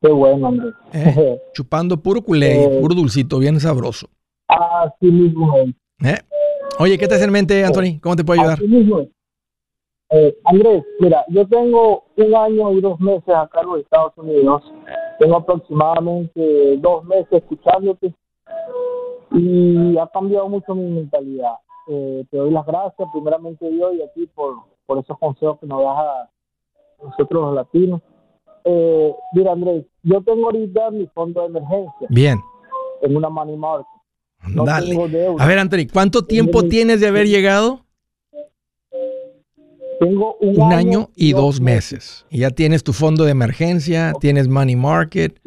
Qué 0.00 0.12
bueno, 0.12 0.46
Andrés. 0.46 0.74
Eh, 0.92 1.36
chupando 1.54 2.00
puro 2.00 2.22
culé, 2.22 2.62
eh, 2.62 2.78
puro 2.80 2.94
dulcito, 2.94 3.40
bien 3.40 3.58
sabroso. 3.58 4.08
Así 4.46 5.06
mismo. 5.06 5.52
Eh. 6.04 6.18
Oye, 6.78 6.96
¿qué 6.96 7.08
te 7.08 7.16
hace 7.16 7.24
en 7.24 7.32
mente, 7.32 7.64
Anthony? 7.64 7.98
¿Cómo 8.00 8.14
te 8.14 8.22
puedo 8.22 8.40
ayudar? 8.40 8.58
Así 8.58 8.68
mismo. 8.68 9.08
Eh, 10.10 10.38
Andrés, 10.44 10.84
mira, 11.00 11.24
yo 11.28 11.46
tengo 11.46 12.04
un 12.16 12.34
año 12.34 12.72
y 12.72 12.80
dos 12.80 12.98
meses 12.98 13.28
acá 13.28 13.60
en 13.60 13.68
los 13.68 13.80
Estados 13.80 14.12
Unidos. 14.16 14.62
Tengo 15.18 15.36
aproximadamente 15.36 16.76
dos 16.78 17.04
meses 17.04 17.28
escuchándote 17.30 18.14
y 19.32 19.98
ha 19.98 20.06
cambiado 20.06 20.48
mucho 20.48 20.74
mi 20.74 20.90
mentalidad. 20.90 21.54
Eh, 21.88 22.24
te 22.30 22.36
doy 22.36 22.50
las 22.50 22.64
gracias, 22.66 23.08
primeramente 23.12 23.68
Dios, 23.68 23.94
y 23.94 24.02
a 24.02 24.12
ti 24.12 24.26
por, 24.34 24.54
por 24.86 24.98
esos 24.98 25.18
consejos 25.18 25.58
que 25.60 25.66
nos 25.66 25.82
das 25.82 25.98
a 25.98 26.30
nosotros 27.02 27.44
los 27.44 27.54
latinos. 27.54 28.00
Eh, 28.64 29.14
mira, 29.34 29.52
Andrés, 29.52 29.84
yo 30.02 30.22
tengo 30.22 30.46
ahorita 30.46 30.90
mi 30.90 31.06
fondo 31.08 31.42
de 31.42 31.46
emergencia. 31.48 32.06
Bien. 32.08 32.38
En 33.02 33.16
una 33.16 33.28
money 33.28 33.56
market. 33.56 33.86
Dale. 34.64 34.96
A 35.38 35.46
ver, 35.46 35.58
Anthony, 35.58 35.86
¿cuánto 35.92 36.24
tiempo 36.24 36.62
tienes 36.64 37.00
de 37.00 37.08
haber 37.08 37.26
llegado? 37.26 37.80
Tengo 40.00 40.36
un, 40.40 40.72
año, 40.72 41.08
y 41.16 41.32
dos 41.32 41.60
meses. 41.60 42.24
Y 42.30 42.40
ya 42.40 42.50
tienes 42.50 42.84
tu 42.84 42.92
fondo 42.92 43.24
de 43.24 43.32
emergencia, 43.32 44.12
tienes 44.20 44.48
money 44.48 44.76
market. 44.76 45.40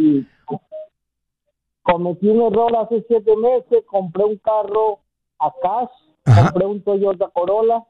Cometí 1.83 2.27
un 2.27 2.41
error 2.41 2.75
hace 2.77 3.03
siete 3.07 3.35
meses, 3.37 3.83
compré 3.87 4.23
un 4.23 4.37
carro 4.37 4.99
a 5.39 5.51
cash, 5.61 5.89
compré 6.23 6.65
un 6.65 6.81
Toyota 6.81 7.29
Corolla 7.33 7.83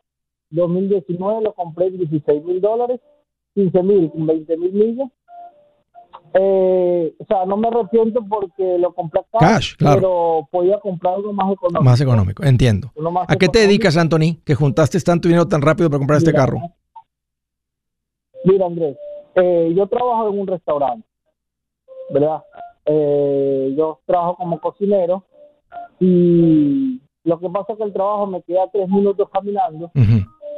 2019, 0.51 1.43
lo 1.43 1.53
compré 1.53 1.87
en 1.87 1.97
16 1.97 2.43
mil 2.43 2.61
dólares, 2.61 2.99
15 3.55 3.83
mil, 3.83 4.11
20 4.13 4.57
mil 4.57 4.73
millas. 4.73 5.09
Eh, 6.33 7.13
o 7.19 7.25
sea, 7.25 7.45
no 7.45 7.57
me 7.57 7.67
arrepiento 7.67 8.21
porque 8.27 8.77
lo 8.77 8.93
compré 8.93 9.21
cash, 9.37 9.75
claro. 9.75 9.95
pero 9.95 10.47
podía 10.49 10.79
comprar 10.79 11.15
algo 11.15 11.33
más 11.33 11.51
económico. 11.51 11.83
Más 11.83 12.01
económico, 12.01 12.43
entiendo. 12.43 12.91
¿A 13.27 13.35
qué 13.35 13.49
te 13.49 13.59
dedicas, 13.59 13.97
Anthony, 13.97 14.37
que 14.45 14.55
juntaste 14.55 14.99
tanto 15.01 15.27
dinero 15.27 15.47
tan 15.47 15.61
rápido 15.61 15.89
para 15.89 15.99
comprar 15.99 16.17
este 16.19 16.33
carro? 16.33 16.59
Mira, 18.45 18.65
Andrés, 18.65 18.97
eh, 19.35 19.73
yo 19.75 19.87
trabajo 19.87 20.29
en 20.29 20.39
un 20.39 20.47
restaurante, 20.47 21.05
¿verdad? 22.11 22.41
Eh, 22.85 23.73
yo 23.77 23.99
trabajo 24.05 24.37
como 24.37 24.59
cocinero 24.59 25.25
y 25.99 26.99
lo 27.23 27.39
que 27.39 27.49
pasa 27.49 27.73
es 27.73 27.77
que 27.77 27.83
el 27.83 27.93
trabajo 27.93 28.25
me 28.25 28.41
queda 28.41 28.69
tres 28.71 28.87
minutos 28.87 29.29
caminando 29.31 29.91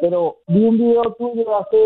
pero 0.03 0.39
vi 0.47 0.65
un 0.65 0.77
video 0.77 1.15
tuyo 1.17 1.57
hace 1.57 1.77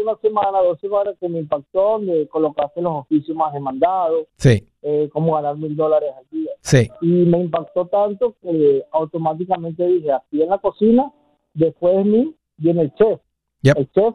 una 0.00 0.14
semana, 0.22 0.60
dos 0.62 0.78
semanas 0.78 1.16
que 1.18 1.28
me 1.28 1.40
impactó, 1.40 1.98
donde 1.98 2.28
colocaste 2.28 2.80
los 2.80 3.00
oficios 3.00 3.36
más 3.36 3.52
demandados, 3.52 4.28
sí. 4.36 4.64
eh, 4.80 5.10
como 5.12 5.34
ganar 5.34 5.56
mil 5.56 5.74
dólares 5.74 6.10
al 6.16 6.24
día. 6.30 6.52
Sí. 6.60 6.88
Y 7.00 7.08
me 7.08 7.40
impactó 7.40 7.86
tanto 7.86 8.36
que 8.40 8.84
automáticamente 8.92 9.84
dije, 9.88 10.12
aquí 10.12 10.40
en 10.40 10.50
la 10.50 10.58
cocina, 10.58 11.12
después 11.52 11.96
de 11.96 12.04
mí, 12.04 12.36
viene 12.58 12.82
el 12.82 12.94
chef. 12.94 13.18
El 13.64 13.90
chef 13.90 14.14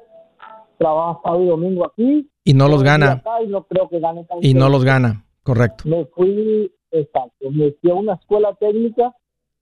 trabaja 0.77 1.19
sábado 1.21 1.43
y 1.43 1.47
domingo 1.47 1.85
aquí. 1.85 2.29
Y 2.45 2.53
no 2.53 2.69
los 2.69 2.81
gana. 2.81 3.21
Y 3.43 3.47
no 3.47 3.65
creo 3.65 3.89
que 3.89 3.99
gane 3.99 4.25
Y 4.39 4.53
no 4.53 4.69
los 4.69 4.85
gana, 4.85 5.25
correcto. 5.43 5.83
Me 5.85 6.05
fui, 6.05 6.71
exacto, 6.91 7.51
me 7.51 7.73
fui 7.73 7.91
a 7.91 7.95
una 7.95 8.13
escuela 8.13 8.55
técnica 8.57 9.13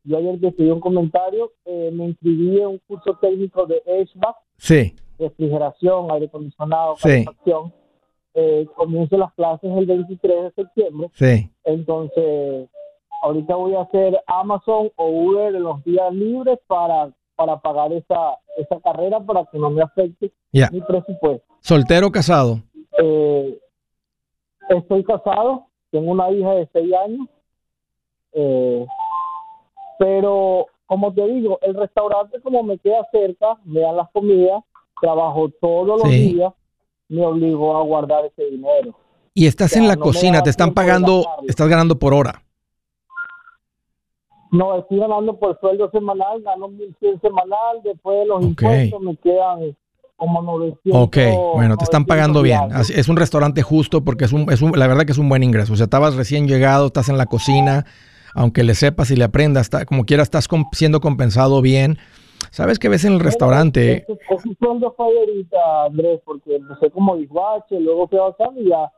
yo 0.08 0.17
ayer 0.17 0.39
decidí 0.39 0.72
un 0.72 0.80
comentario, 0.80 1.52
eh, 1.65 1.91
me 1.93 2.06
inscribí 2.06 2.62
en 2.62 2.67
un 2.67 2.82
curso 2.88 3.17
técnico 3.20 3.65
de 3.65 3.82
HVAC, 3.86 4.36
sí. 4.58 4.96
refrigeración, 5.20 6.10
aire 6.12 6.28
acondicionado, 6.28 6.96
calefacción. 7.02 7.74
Eh, 8.39 8.67
comienzo 8.76 9.17
las 9.17 9.34
clases 9.34 9.70
el 9.76 9.86
23 9.88 10.43
de 10.43 10.52
septiembre. 10.52 11.10
Sí. 11.13 11.50
Entonces, 11.63 12.70
ahorita 13.24 13.56
voy 13.56 13.74
a 13.74 13.82
hacer 13.82 14.17
Amazon 14.28 14.91
o 14.96 15.08
Uber 15.10 15.56
en 15.56 15.63
los 15.63 15.84
días 15.84 16.13
libres 16.13 16.60
para, 16.67 17.12
para 17.36 17.60
pagar 17.60 17.91
esa, 17.93 18.38
esa 18.58 18.80
carrera 18.80 19.20
para 19.20 19.43
que 19.46 19.58
no 19.58 19.72
me 19.72 19.82
afecte 19.82 20.32
mi 20.52 20.82
presupuesto. 20.82 21.46
¿Soltero 21.62 22.08
o 22.08 22.12
casado? 22.12 22.62
Eh, 23.00 23.60
estoy 24.70 25.04
casado, 25.04 25.65
tengo 25.91 26.12
una 26.12 26.30
hija 26.32 26.52
de 26.52 26.70
6 26.72 26.93
años. 26.93 27.28
Eh, 28.34 28.86
pero 29.99 30.67
como 30.86 31.13
te 31.13 31.25
digo, 31.27 31.60
el 31.62 31.75
restaurante 31.75 32.39
como 32.41 32.63
me 32.63 32.77
queda 32.79 33.07
cerca, 33.12 33.57
me 33.65 33.81
dan 33.81 33.97
las 33.97 34.10
comidas, 34.12 34.63
trabajo 35.01 35.49
todos 35.62 36.01
los 36.01 36.10
días, 36.10 36.53
me 37.10 37.25
obligó 37.25 37.77
a 37.77 37.83
guardar 37.83 38.25
ese 38.25 38.49
dinero. 38.49 38.95
Y 39.33 39.45
estás 39.45 39.75
en 39.75 39.88
la 39.88 39.97
cocina, 39.97 40.41
te 40.41 40.49
están 40.49 40.73
pagando, 40.73 41.25
estás 41.47 41.67
ganando 41.67 41.99
por 41.99 42.13
hora. 42.13 42.41
No, 44.51 44.79
estoy 44.79 44.99
ganando 44.99 45.38
por 45.38 45.60
sueldo 45.60 45.91
semanal, 45.91 46.41
gano 46.41 46.69
1.100 46.69 47.21
semanal, 47.21 47.81
después 47.83 48.19
de 48.19 48.25
los 48.25 48.43
impuestos 48.43 49.01
me 49.01 49.15
quedan 49.17 49.75
como 50.15 50.41
900. 50.41 50.81
Ok, 50.93 51.17
bueno, 51.53 51.77
te 51.77 51.83
están 51.83 52.05
pagando 52.05 52.41
bien. 52.41 52.62
Es 52.79 53.07
un 53.10 53.17
restaurante 53.17 53.62
justo 53.62 54.03
porque 54.03 54.25
es 54.25 54.33
un, 54.33 54.51
es 54.51 54.62
un, 54.62 54.71
la 54.77 54.88
verdad 54.88 55.05
que 55.05 55.12
es 55.12 55.17
un 55.17 55.29
buen 55.29 55.43
ingreso. 55.43 55.73
O 55.73 55.75
sea, 55.75 55.83
estabas 55.83 56.15
recién 56.15 56.47
llegado, 56.47 56.88
estás 56.88 57.10
en 57.10 57.17
la 57.17 57.27
cocina, 57.27 57.86
aunque 58.38 58.63
le 58.63 58.76
sepas 58.76 59.10
y 59.10 59.15
le 59.15 59.23
aprendas, 59.23 59.69
como 59.88 60.06
quiera 60.06 60.21
estás 60.21 60.47
siendo 60.71 61.02
compensado 61.02 61.60
bien. 61.63 61.97
¿Sabes 62.52 62.78
qué 62.78 62.88
ves 62.88 63.04
en 63.04 63.13
el 63.13 63.19
restaurante? 63.19 64.06
Ese 64.08 64.56
sueldo 64.60 64.93
fue 64.95 65.08
ahorita, 65.08 65.86
Andrés, 65.86 66.21
porque 66.23 66.56
empecé 66.56 66.91
como 66.91 67.17
disbache, 67.17 67.80
luego 67.80 68.08
fui 68.08 68.19
avanzando 68.19 68.62
y 68.62 68.69
ya 68.69 68.91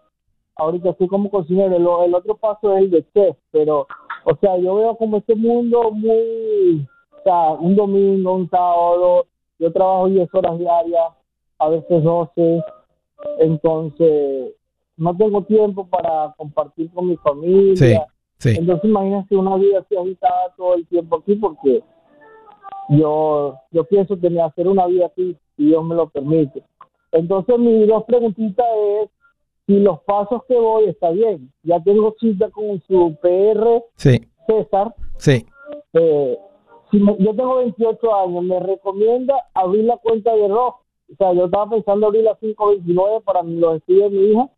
ahorita 0.57 0.89
estoy 0.89 1.07
como 1.07 1.31
cocinero. 1.31 2.03
El, 2.03 2.13
otro 2.13 2.35
paso 2.35 2.75
es 2.75 2.83
el 2.83 2.91
de 2.91 3.05
chef, 3.13 3.37
pero, 3.51 3.87
o 4.25 4.35
sea, 4.41 4.57
yo 4.57 4.75
veo 4.75 4.97
como 4.97 5.17
este 5.17 5.35
mundo 5.35 5.89
muy, 5.91 6.85
o 7.17 7.23
sea, 7.23 7.51
un 7.53 7.77
domingo, 7.77 8.35
un 8.35 8.49
sábado, 8.49 9.25
yo 9.57 9.71
trabajo 9.71 10.09
10 10.09 10.29
horas 10.33 10.59
diarias, 10.59 11.11
a 11.59 11.69
veces 11.69 12.03
12, 12.03 12.61
entonces 13.39 14.53
no 14.97 15.15
tengo 15.15 15.43
tiempo 15.43 15.87
para 15.87 16.33
compartir 16.37 16.91
con 16.91 17.07
mi 17.07 17.15
familia. 17.15 18.05
Entonces 18.43 18.89
imagínate 18.89 19.35
una 19.35 19.55
vida 19.57 19.79
así 19.79 19.97
agitada 19.97 20.53
todo 20.55 20.75
el 20.75 20.87
tiempo 20.87 21.17
aquí 21.17 21.35
porque 21.35 21.83
yo, 22.89 23.59
yo 23.71 23.83
pienso 23.83 24.19
que 24.19 24.29
me 24.29 24.41
hacer 24.41 24.67
una 24.67 24.87
vida 24.87 25.07
así, 25.07 25.35
si 25.57 25.65
Dios 25.65 25.83
me 25.83 25.95
lo 25.95 26.09
permite. 26.09 26.63
Entonces 27.11 27.59
mis 27.59 27.87
dos 27.87 28.03
preguntitas 28.05 28.65
es 29.01 29.09
si 29.67 29.79
los 29.79 29.99
pasos 30.01 30.43
que 30.47 30.57
voy 30.57 30.85
está 30.85 31.11
bien. 31.11 31.51
Ya 31.63 31.81
tengo 31.83 32.15
cita 32.19 32.49
con 32.49 32.81
su 32.87 33.15
PR 33.21 33.83
César. 33.95 34.95
Sí. 35.17 35.45
Eh, 35.93 36.37
si 36.89 36.99
yo 36.99 37.35
tengo 37.35 37.57
28 37.57 38.15
años, 38.15 38.43
me 38.43 38.59
recomienda 38.59 39.35
abrir 39.53 39.83
la 39.83 39.97
cuenta 39.97 40.33
de 40.33 40.47
Roth. 40.47 40.75
O 41.11 41.15
sea, 41.17 41.33
yo 41.33 41.45
estaba 41.45 41.69
pensando 41.69 42.07
abrir 42.07 42.23
la 42.23 42.35
529 42.35 43.21
para 43.21 43.43
los 43.43 43.77
estudios 43.77 44.11
de 44.11 44.17
mi 44.17 44.25
hija, 44.31 44.49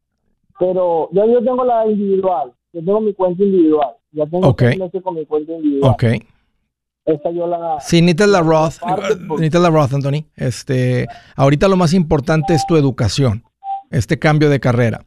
pero 0.59 1.09
yo, 1.11 1.25
yo 1.25 1.43
tengo 1.43 1.65
la 1.65 1.87
individual. 1.87 2.53
Yo 2.73 2.79
tengo 2.79 3.01
mi 3.01 3.13
cuenta 3.13 3.43
individual. 3.43 3.89
Ya 4.11 4.25
tengo 4.25 4.47
okay. 4.47 4.77
meses 4.77 5.01
con 5.03 5.15
mi 5.15 5.25
cuenta 5.25 5.51
individual. 5.53 5.91
Ok. 5.91 6.03
Esta 7.05 7.31
yo 7.31 7.47
la... 7.47 7.79
Sí, 7.79 8.01
necesitas 8.01 8.29
la 8.29 8.41
Roth. 8.41 8.75
Necesitas 9.29 9.61
la 9.61 9.69
Roth, 9.69 9.93
Anthony. 9.93 10.25
Este, 10.35 11.07
ahorita 11.35 11.67
lo 11.67 11.75
más 11.77 11.93
importante 11.93 12.53
es 12.53 12.65
tu 12.67 12.75
educación, 12.77 13.43
este 13.89 14.19
cambio 14.19 14.49
de 14.49 14.59
carrera. 14.59 15.05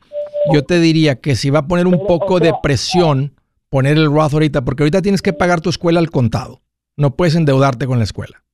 Yo 0.53 0.65
te 0.65 0.81
diría 0.81 1.21
que 1.21 1.37
si 1.37 1.51
va 1.51 1.61
a 1.61 1.67
poner 1.67 1.87
un 1.87 2.07
poco 2.07 2.41
de 2.41 2.53
presión, 2.63 3.35
poner 3.71 3.97
el 3.97 4.07
Roth 4.07 4.35
ahorita, 4.35 4.65
porque 4.65 4.83
ahorita 4.83 5.03
tienes 5.03 5.23
que 5.23 5.33
pagar 5.33 5.61
tu 5.61 5.71
escuela 5.71 6.01
al 6.01 6.11
contado. 6.11 6.61
No 6.97 7.17
puedes 7.17 7.35
endeudarte 7.35 7.87
con 7.87 7.99
la 7.99 8.05
escuela. 8.05 8.45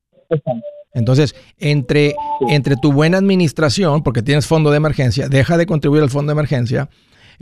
Entonces, 0.93 1.35
entre, 1.59 2.15
entre 2.49 2.77
tu 2.77 2.93
buena 2.93 3.19
administración, 3.19 4.03
porque 4.03 4.23
tienes 4.23 4.47
fondo 4.47 4.71
de 4.71 4.77
emergencia, 4.77 5.29
deja 5.29 5.57
de 5.57 5.67
contribuir 5.67 6.03
al 6.03 6.11
fondo 6.11 6.31
de 6.31 6.35
emergencia, 6.35 6.89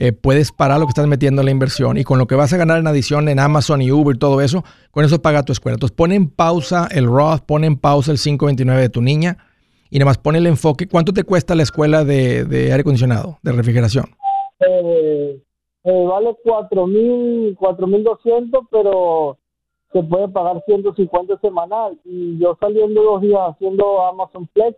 eh, 0.00 0.12
puedes 0.12 0.52
parar 0.52 0.78
lo 0.78 0.86
que 0.86 0.90
estás 0.90 1.08
metiendo 1.08 1.42
en 1.42 1.46
la 1.46 1.50
inversión 1.50 1.98
y 1.98 2.04
con 2.04 2.18
lo 2.18 2.26
que 2.28 2.36
vas 2.36 2.52
a 2.52 2.56
ganar 2.56 2.78
en 2.78 2.86
adición 2.86 3.28
en 3.28 3.40
Amazon 3.40 3.82
y 3.82 3.90
Uber 3.90 4.14
y 4.14 4.18
todo 4.18 4.40
eso, 4.40 4.62
con 4.92 5.04
eso 5.04 5.20
paga 5.20 5.42
tu 5.42 5.52
escuela. 5.52 5.74
Entonces, 5.74 5.96
pon 5.96 6.12
en 6.12 6.30
pausa 6.30 6.86
el 6.92 7.06
Roth, 7.06 7.40
pon 7.44 7.64
en 7.64 7.76
pausa 7.76 8.12
el 8.12 8.18
529 8.18 8.80
de 8.80 8.88
tu 8.88 9.02
niña 9.02 9.38
y 9.90 9.98
nada 9.98 10.10
más 10.10 10.18
pon 10.18 10.36
el 10.36 10.46
enfoque. 10.46 10.86
¿Cuánto 10.86 11.12
te 11.12 11.24
cuesta 11.24 11.56
la 11.56 11.64
escuela 11.64 12.04
de, 12.04 12.46
aire 12.50 12.80
acondicionado, 12.80 13.38
de 13.42 13.52
refrigeración? 13.52 14.04
Eh, 14.60 15.42
eh, 15.82 16.06
vale 16.06 16.36
4.000, 16.44 17.56
4.200, 17.56 18.68
pero 18.70 19.36
se 19.92 20.02
puede 20.04 20.28
pagar 20.28 20.62
150 20.64 21.40
semanal 21.40 21.98
y 22.04 22.38
yo 22.38 22.56
saliendo 22.60 23.02
dos 23.02 23.22
días 23.22 23.40
haciendo 23.48 24.06
Amazon 24.06 24.48
Flex 24.52 24.76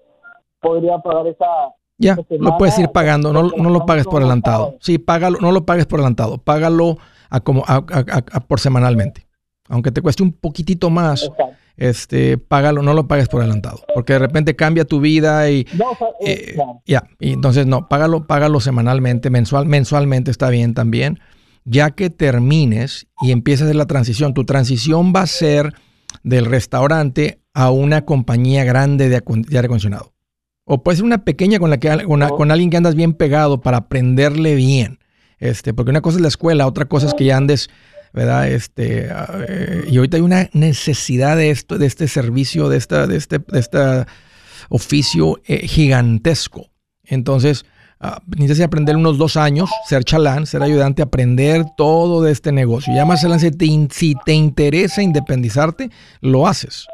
podría 0.61 0.99
pagar 0.99 1.27
esa 1.27 1.75
ya, 2.01 2.17
lo 2.31 2.59
puedes 2.59 2.79
ir 2.79 2.89
pagando, 2.89 3.33
no, 3.33 3.51
no, 3.57 3.71
lo 3.71 3.87
pagues 3.87 4.05
por 4.05 4.23
adelantado. 4.23 4.77
Sí, 4.81 4.99
págalo, 4.99 5.39
no 5.41 5.53
lo 5.53 5.67
pagues 5.67 5.87
por 5.87 6.01
adelantado, 6.01 6.39
págalo 6.39 6.99
a 7.29 7.41
como 7.41 7.65
a, 7.67 7.85
por 7.85 8.59
semanalmente. 8.59 9.27
Aunque 9.69 9.93
te 9.93 10.03
cueste 10.03 10.23
un 10.23 10.33
poquitito 10.33 10.91
más, 10.91 11.31
este, 11.77 12.39
págalo, 12.39 12.83
no 12.83 12.95
lo 12.95 13.07
pagues 13.07 13.29
por 13.29 13.41
adelantado, 13.41 13.81
porque 13.95 14.15
de 14.15 14.19
repente 14.19 14.57
cambia 14.57 14.85
tu 14.85 15.01
vida 15.01 15.49
y 15.51 15.67
eh, 16.27 16.57
ya, 16.87 17.05
y 17.21 17.35
entonces 17.35 17.67
no, 17.67 17.89
págalo, 17.89 18.27
págalo 18.27 18.61
semanalmente, 18.61 19.31
mensual, 19.31 19.67
mensualmente 19.67 20.31
está 20.31 20.51
bien 20.51 20.75
también 20.75 21.21
ya 21.65 21.91
que 21.91 22.11
termines 22.11 23.07
y 23.21 23.33
empieces 23.33 23.63
a 23.63 23.65
hacer 23.67 23.77
la 23.77 23.87
transición, 23.87 24.35
tu 24.35 24.45
transición 24.45 25.13
va 25.15 25.23
a 25.23 25.27
ser 25.27 25.75
del 26.23 26.47
restaurante 26.47 27.41
a 27.55 27.71
una 27.71 28.05
compañía 28.05 28.65
grande 28.65 29.09
de, 29.09 29.17
aire 29.17 29.67
acondicionado. 29.67 30.10
O 30.73 30.85
puede 30.85 30.99
ser 30.99 31.05
una 31.05 31.25
pequeña 31.25 31.59
con, 31.59 31.69
la 31.69 31.81
que, 31.81 32.05
con, 32.05 32.51
alguien 32.53 32.71
que 32.71 32.77
andas 32.77 32.95
bien 32.95 33.13
pegado 33.13 33.61
para 33.61 33.79
aprenderle 33.79 34.55
bien. 34.55 35.01
Este, 35.41 35.75
porque 35.75 35.91
una 35.91 36.01
cosa 36.01 36.19
es 36.19 36.23
la 36.23 36.29
escuela, 36.29 36.69
otra 36.69 36.85
cosa 36.85 37.09
es 37.09 37.15
que 37.15 37.25
ya 37.25 37.37
andes, 37.37 37.71
¿verdad? 38.13 38.49
Este, 38.49 39.09
eh, 39.11 39.85
y 39.91 39.97
ahorita 39.97 40.19
hay 40.19 40.23
una 40.23 40.49
necesidad 40.53 41.37
de 41.37 41.51
esto, 41.51 41.77
de 41.77 41.87
este 41.87 42.07
servicio, 42.07 42.69
de 42.69 42.77
esta, 42.77 43.09
de 43.09 43.17
este, 43.17 43.41
de 43.41 43.59
este 43.59 43.79
oficio 44.69 45.41
eh, 45.45 45.67
gigantesco. 45.67 46.71
Entonces, 47.03 47.65
Uh, 48.03 48.17
necesitas 48.35 48.65
aprender 48.65 48.97
unos 48.97 49.19
dos 49.19 49.37
años, 49.37 49.69
ser 49.87 50.05
chalán, 50.05 50.47
ser 50.47 50.63
ayudante, 50.63 51.03
aprender 51.03 51.67
todo 51.77 52.23
de 52.23 52.33
este 52.33 52.51
negocio. 52.51 52.95
Ya 52.95 53.05
más 53.05 53.23
adelante, 53.23 53.51
si 53.91 54.15
te 54.25 54.33
interesa 54.33 55.03
independizarte, 55.03 55.91
lo 56.23 56.47
haces. 56.47 56.87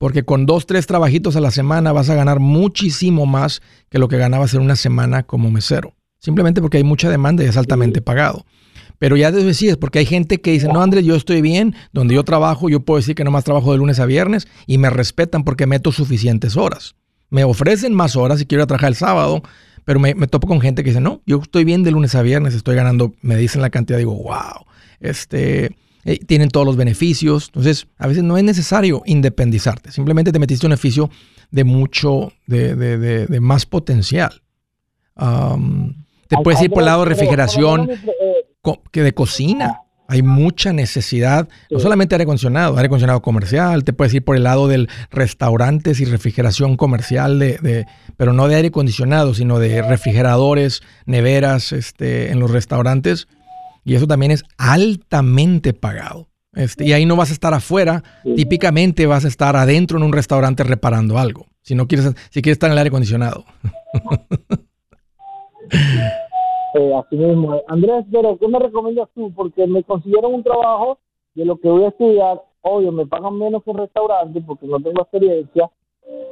Porque 0.00 0.22
con 0.22 0.46
dos, 0.46 0.64
tres 0.64 0.86
trabajitos 0.86 1.36
a 1.36 1.40
la 1.40 1.50
semana 1.50 1.92
vas 1.92 2.08
a 2.08 2.14
ganar 2.14 2.40
muchísimo 2.40 3.26
más 3.26 3.60
que 3.90 3.98
lo 3.98 4.08
que 4.08 4.16
ganabas 4.16 4.54
en 4.54 4.62
una 4.62 4.74
semana 4.74 5.24
como 5.24 5.50
mesero. 5.50 5.92
Simplemente 6.18 6.62
porque 6.62 6.78
hay 6.78 6.84
mucha 6.84 7.10
demanda 7.10 7.44
y 7.44 7.48
es 7.48 7.58
altamente 7.58 8.00
pagado. 8.00 8.46
Pero 8.98 9.18
ya 9.18 9.30
te 9.30 9.44
decides, 9.44 9.76
porque 9.76 9.98
hay 9.98 10.06
gente 10.06 10.40
que 10.40 10.52
dice, 10.52 10.68
no, 10.68 10.80
Andrés, 10.80 11.04
yo 11.04 11.16
estoy 11.16 11.42
bien, 11.42 11.74
donde 11.92 12.14
yo 12.14 12.24
trabajo, 12.24 12.70
yo 12.70 12.80
puedo 12.80 12.96
decir 12.96 13.14
que 13.14 13.24
no 13.24 13.30
más 13.30 13.44
trabajo 13.44 13.72
de 13.72 13.76
lunes 13.76 14.00
a 14.00 14.06
viernes 14.06 14.48
y 14.66 14.78
me 14.78 14.88
respetan 14.88 15.44
porque 15.44 15.66
meto 15.66 15.92
suficientes 15.92 16.56
horas. 16.56 16.94
Me 17.28 17.44
ofrecen 17.44 17.92
más 17.92 18.16
horas 18.16 18.38
si 18.38 18.46
quiero 18.46 18.66
trabajar 18.66 18.88
el 18.88 18.96
sábado, 18.96 19.42
pero 19.84 20.00
me, 20.00 20.14
topo 20.28 20.48
con 20.48 20.62
gente 20.62 20.82
que 20.82 20.88
dice, 20.90 21.02
no, 21.02 21.20
yo 21.26 21.40
estoy 21.42 21.64
bien 21.64 21.82
de 21.82 21.90
lunes 21.90 22.14
a 22.14 22.22
viernes, 22.22 22.54
estoy 22.54 22.74
ganando, 22.74 23.12
me 23.20 23.36
dicen 23.36 23.60
la 23.60 23.68
cantidad, 23.68 23.98
digo, 23.98 24.14
wow, 24.14 24.64
este, 24.98 25.76
eh, 26.04 26.18
tienen 26.18 26.48
todos 26.48 26.66
los 26.66 26.76
beneficios. 26.76 27.46
Entonces, 27.48 27.86
a 27.98 28.06
veces 28.06 28.22
no 28.22 28.36
es 28.36 28.44
necesario 28.44 29.02
independizarte, 29.06 29.92
simplemente 29.92 30.32
te 30.32 30.38
metiste 30.38 30.66
un 30.66 30.70
beneficio 30.70 31.10
de 31.50 31.64
mucho, 31.64 32.32
de, 32.46 32.76
de, 32.76 33.26
de, 33.26 33.40
más 33.40 33.66
potencial. 33.66 34.42
te 35.16 36.36
puedes 36.44 36.62
ir 36.62 36.70
por 36.70 36.82
el 36.82 36.86
lado 36.86 37.04
de 37.04 37.08
refrigeración, 37.08 37.90
que 38.92 39.02
de 39.02 39.14
cocina 39.14 39.80
hay 40.10 40.22
mucha 40.22 40.72
necesidad, 40.72 41.48
no 41.70 41.78
solamente 41.78 42.16
aire 42.16 42.24
acondicionado, 42.24 42.76
aire 42.76 42.86
acondicionado 42.86 43.22
comercial, 43.22 43.84
te 43.84 43.92
puedes 43.92 44.12
ir 44.12 44.24
por 44.24 44.34
el 44.34 44.42
lado 44.42 44.66
del 44.66 44.88
restaurantes 45.12 46.00
y 46.00 46.04
refrigeración 46.04 46.76
comercial, 46.76 47.38
de, 47.38 47.86
pero 48.16 48.32
no 48.32 48.48
de 48.48 48.56
aire 48.56 48.68
acondicionado, 48.68 49.34
sino 49.34 49.60
de 49.60 49.82
refrigeradores, 49.82 50.82
neveras 51.06 51.70
este, 51.70 52.32
en 52.32 52.40
los 52.40 52.50
restaurantes. 52.50 53.28
Y 53.84 53.94
eso 53.94 54.06
también 54.06 54.32
es 54.32 54.44
altamente 54.58 55.72
pagado. 55.72 56.28
Este, 56.52 56.84
y 56.84 56.92
ahí 56.92 57.06
no 57.06 57.16
vas 57.16 57.30
a 57.30 57.32
estar 57.32 57.54
afuera, 57.54 58.02
típicamente 58.34 59.06
vas 59.06 59.24
a 59.24 59.28
estar 59.28 59.54
adentro 59.54 59.98
en 59.98 60.02
un 60.02 60.12
restaurante 60.12 60.64
reparando 60.64 61.16
algo. 61.18 61.46
Si 61.62 61.74
no 61.74 61.86
quieres, 61.86 62.12
si 62.30 62.42
quieres 62.42 62.56
estar 62.56 62.68
en 62.68 62.72
el 62.72 62.78
aire 62.78 62.88
acondicionado. 62.88 63.44
Eh, 66.74 66.94
así 66.94 67.16
mismo. 67.16 67.62
Andrés, 67.66 68.04
pero 68.12 68.38
¿qué 68.38 68.46
me 68.46 68.58
recomiendas 68.58 69.08
tú? 69.14 69.32
Porque 69.34 69.66
me 69.66 69.82
consiguieron 69.82 70.34
un 70.34 70.44
trabajo 70.44 70.98
de 71.34 71.44
lo 71.44 71.56
que 71.56 71.68
voy 71.68 71.84
a 71.84 71.88
estudiar. 71.88 72.42
Obvio, 72.62 72.92
me 72.92 73.06
pagan 73.06 73.38
menos 73.38 73.64
que 73.64 73.70
un 73.70 73.78
restaurante 73.78 74.40
porque 74.40 74.66
no 74.66 74.78
tengo 74.80 75.02
experiencia. 75.02 75.70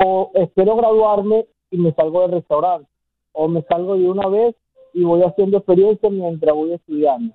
O 0.05 0.31
espero 0.35 0.77
graduarme 0.77 1.47
y 1.71 1.79
me 1.79 1.93
salgo 1.95 2.23
del 2.23 2.33
restaurante. 2.33 2.89
O 3.33 3.49
me 3.49 3.63
salgo 3.63 3.97
de 3.97 4.09
una 4.09 4.29
vez 4.29 4.55
y 4.99 5.05
voy 5.05 5.23
haciendo 5.23 5.59
experiencia 5.59 6.11
mientras 6.11 6.55
voy 6.55 6.75
estudiando. 6.75 7.35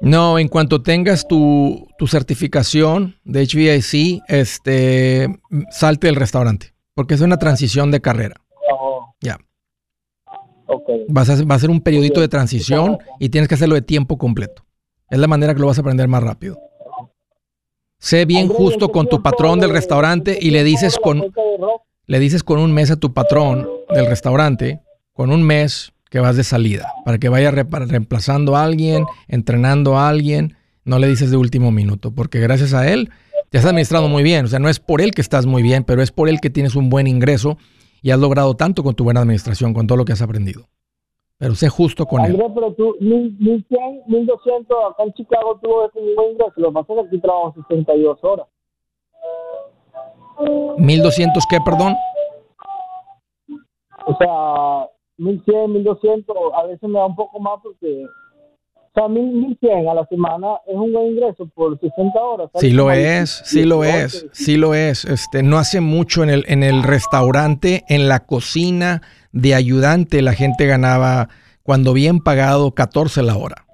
No, 0.00 0.38
en 0.38 0.48
cuanto 0.48 0.82
tengas 0.82 1.26
tu, 1.26 1.86
tu 1.98 2.06
certificación 2.06 3.16
de 3.24 3.46
HVIC, 3.46 4.22
este, 4.28 5.28
salte 5.70 6.06
del 6.06 6.16
restaurante, 6.16 6.74
porque 6.94 7.14
es 7.14 7.20
una 7.20 7.38
transición 7.38 7.90
de 7.90 8.00
carrera. 8.00 8.36
Oh. 8.70 9.14
Ya. 9.20 9.38
Vas 11.08 11.30
a, 11.30 11.44
va 11.44 11.54
a 11.54 11.58
ser 11.58 11.70
un 11.70 11.80
periodito 11.80 12.20
de 12.20 12.28
transición 12.28 12.98
y 13.20 13.28
tienes 13.28 13.48
que 13.48 13.54
hacerlo 13.54 13.74
de 13.74 13.82
tiempo 13.82 14.18
completo. 14.18 14.64
Es 15.08 15.18
la 15.18 15.28
manera 15.28 15.54
que 15.54 15.60
lo 15.60 15.66
vas 15.66 15.78
a 15.78 15.82
aprender 15.82 16.08
más 16.08 16.22
rápido. 16.22 16.58
Sé 17.98 18.24
bien 18.24 18.48
justo 18.48 18.90
con 18.90 19.08
tu 19.08 19.22
patrón 19.22 19.60
del 19.60 19.70
restaurante 19.70 20.38
y 20.40 20.50
le 20.50 20.64
dices 20.64 20.98
con 21.02 21.32
le 22.08 22.18
dices 22.20 22.44
con 22.44 22.60
un 22.60 22.72
mes 22.72 22.90
a 22.90 22.96
tu 22.96 23.12
patrón 23.12 23.68
del 23.88 24.06
restaurante, 24.06 24.82
con 25.12 25.32
un 25.32 25.42
mes 25.42 25.92
que 26.10 26.20
vas 26.20 26.36
de 26.36 26.44
salida, 26.44 26.92
para 27.04 27.18
que 27.18 27.28
vaya 27.28 27.50
reemplazando 27.50 28.56
a 28.56 28.64
alguien, 28.64 29.04
entrenando 29.28 29.98
a 29.98 30.08
alguien, 30.08 30.56
no 30.84 30.98
le 30.98 31.08
dices 31.08 31.30
de 31.30 31.36
último 31.36 31.70
minuto, 31.72 32.12
porque 32.12 32.40
gracias 32.40 32.74
a 32.74 32.90
él 32.90 33.10
te 33.50 33.58
has 33.58 33.64
administrado 33.64 34.08
muy 34.08 34.22
bien, 34.22 34.44
o 34.44 34.48
sea, 34.48 34.58
no 34.58 34.68
es 34.68 34.78
por 34.80 35.00
él 35.00 35.12
que 35.12 35.20
estás 35.20 35.46
muy 35.46 35.62
bien, 35.62 35.84
pero 35.84 36.02
es 36.02 36.12
por 36.12 36.28
él 36.28 36.40
que 36.40 36.50
tienes 36.50 36.76
un 36.76 36.90
buen 36.90 37.06
ingreso 37.06 37.58
y 38.02 38.10
has 38.10 38.18
logrado 38.18 38.54
tanto 38.54 38.82
con 38.82 38.94
tu 38.94 39.04
buena 39.04 39.20
administración, 39.20 39.74
con 39.74 39.86
todo 39.86 39.98
lo 39.98 40.04
que 40.04 40.12
has 40.12 40.22
aprendido. 40.22 40.68
Pero 41.38 41.54
sé 41.54 41.68
justo 41.68 42.06
con 42.06 42.24
André, 42.24 42.42
pero 42.54 42.72
tú, 42.72 42.96
1100, 43.00 44.04
1200, 44.06 44.76
acá 44.90 45.02
en 45.02 45.12
Chicago 45.12 45.58
tuvo 45.62 45.86
ese 45.86 46.00
mismo 46.00 46.22
ingreso. 46.30 46.52
Lo 46.56 46.68
que 46.68 46.74
pasa 46.74 46.92
es 46.92 46.98
que 47.00 47.06
aquí 47.08 47.20
trabajo 47.20 47.54
62 47.68 48.18
horas. 48.22 48.46
¿1200 50.38 51.42
qué, 51.50 51.58
perdón? 51.64 51.94
O 54.06 54.16
sea, 54.16 54.88
1100, 55.18 55.72
1200, 55.72 56.36
a 56.54 56.66
veces 56.66 56.88
me 56.88 56.98
da 56.98 57.06
un 57.06 57.16
poco 57.16 57.40
más 57.40 57.60
porque 57.62 58.04
o 58.96 58.98
sea, 58.98 59.08
1100 59.08 59.88
a 59.88 59.94
la 59.94 60.06
semana 60.06 60.54
es 60.66 60.74
un 60.74 60.90
buen 60.90 61.08
ingreso 61.08 61.46
por 61.54 61.78
60 61.78 62.18
horas. 62.18 62.50
Sí 62.58 62.70
lo 62.70 62.90
es, 62.90 63.42
sí 63.44 63.64
lo 63.64 63.84
es, 63.84 64.26
sí 64.32 64.56
lo 64.56 64.74
es. 64.74 65.04
Este, 65.04 65.42
no 65.42 65.58
hace 65.58 65.82
mucho 65.82 66.22
en 66.22 66.30
el, 66.30 66.44
en 66.48 66.62
el 66.62 66.82
restaurante, 66.82 67.84
en 67.88 68.08
la 68.08 68.20
cocina 68.20 69.02
de 69.32 69.54
ayudante, 69.54 70.22
la 70.22 70.32
gente 70.32 70.64
ganaba, 70.64 71.28
cuando 71.62 71.92
bien 71.92 72.20
pagado, 72.20 72.72
14 72.72 73.22
la 73.22 73.36
hora. 73.36 73.66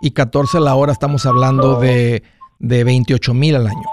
Y 0.00 0.12
14 0.12 0.60
la 0.60 0.76
hora 0.76 0.92
estamos 0.92 1.26
hablando 1.26 1.80
de, 1.80 2.22
de 2.60 2.84
28 2.84 3.34
mil 3.34 3.56
al 3.56 3.66
año. 3.66 3.88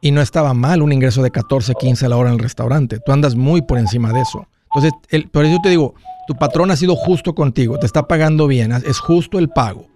Y 0.00 0.12
no 0.12 0.22
estaba 0.22 0.54
mal 0.54 0.80
un 0.80 0.92
ingreso 0.92 1.22
de 1.22 1.30
14, 1.30 1.74
15 1.74 2.08
la 2.08 2.16
hora 2.16 2.30
en 2.30 2.36
el 2.36 2.40
restaurante. 2.40 2.98
Tú 3.04 3.12
andas 3.12 3.34
muy 3.34 3.60
por 3.60 3.76
encima 3.76 4.14
de 4.14 4.22
eso. 4.22 4.46
Entonces, 4.72 4.92
el, 5.10 5.28
por 5.28 5.44
eso 5.44 5.58
te 5.62 5.68
digo, 5.68 5.94
tu 6.28 6.34
patrón 6.34 6.70
ha 6.70 6.76
sido 6.76 6.94
justo 6.94 7.34
contigo, 7.34 7.78
te 7.78 7.86
está 7.86 8.06
pagando 8.06 8.46
bien, 8.46 8.70
es 8.70 8.98
justo 8.98 9.38
el 9.38 9.48
pago. 9.48 9.86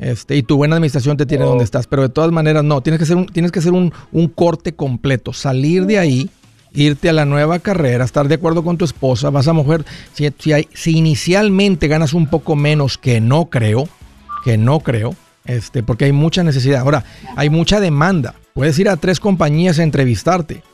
Este, 0.00 0.34
y 0.34 0.42
tu 0.42 0.56
buena 0.56 0.74
administración 0.74 1.16
te 1.16 1.26
tiene 1.26 1.44
donde 1.44 1.62
estás. 1.62 1.86
Pero 1.86 2.02
de 2.02 2.08
todas 2.08 2.32
maneras, 2.32 2.64
no, 2.64 2.80
tienes 2.80 2.98
que 2.98 3.04
hacer 3.04 3.16
un, 3.16 3.26
tienes 3.26 3.52
que 3.52 3.60
hacer 3.60 3.72
un, 3.72 3.92
corte 4.34 4.74
completo. 4.74 5.32
Salir 5.32 5.86
de 5.86 6.00
ahí, 6.00 6.28
irte 6.72 7.08
a 7.08 7.12
la 7.12 7.24
nueva 7.24 7.60
carrera, 7.60 8.04
estar 8.04 8.26
de 8.26 8.34
acuerdo 8.34 8.64
con 8.64 8.78
tu 8.78 8.84
esposa. 8.84 9.30
Vas 9.30 9.46
a 9.46 9.52
mujer, 9.52 9.84
si, 10.12 10.28
si, 10.74 10.98
inicialmente 10.98 11.86
ganas 11.86 12.14
un 12.14 12.26
poco 12.26 12.56
menos, 12.56 12.98
que 12.98 13.20
no 13.20 13.44
creo, 13.44 13.88
que 14.42 14.58
no 14.58 14.80
creo, 14.80 15.14
este, 15.44 15.84
porque 15.84 16.06
hay 16.06 16.12
mucha 16.12 16.42
necesidad. 16.42 16.80
Ahora, 16.80 17.04
hay 17.36 17.48
mucha 17.48 17.78
demanda. 17.78 18.34
Puedes 18.54 18.76
ir 18.80 18.88
a 18.88 18.96
tres 18.96 19.20
compañías 19.20 19.78
a 19.78 19.84
entrevistarte. 19.84 20.64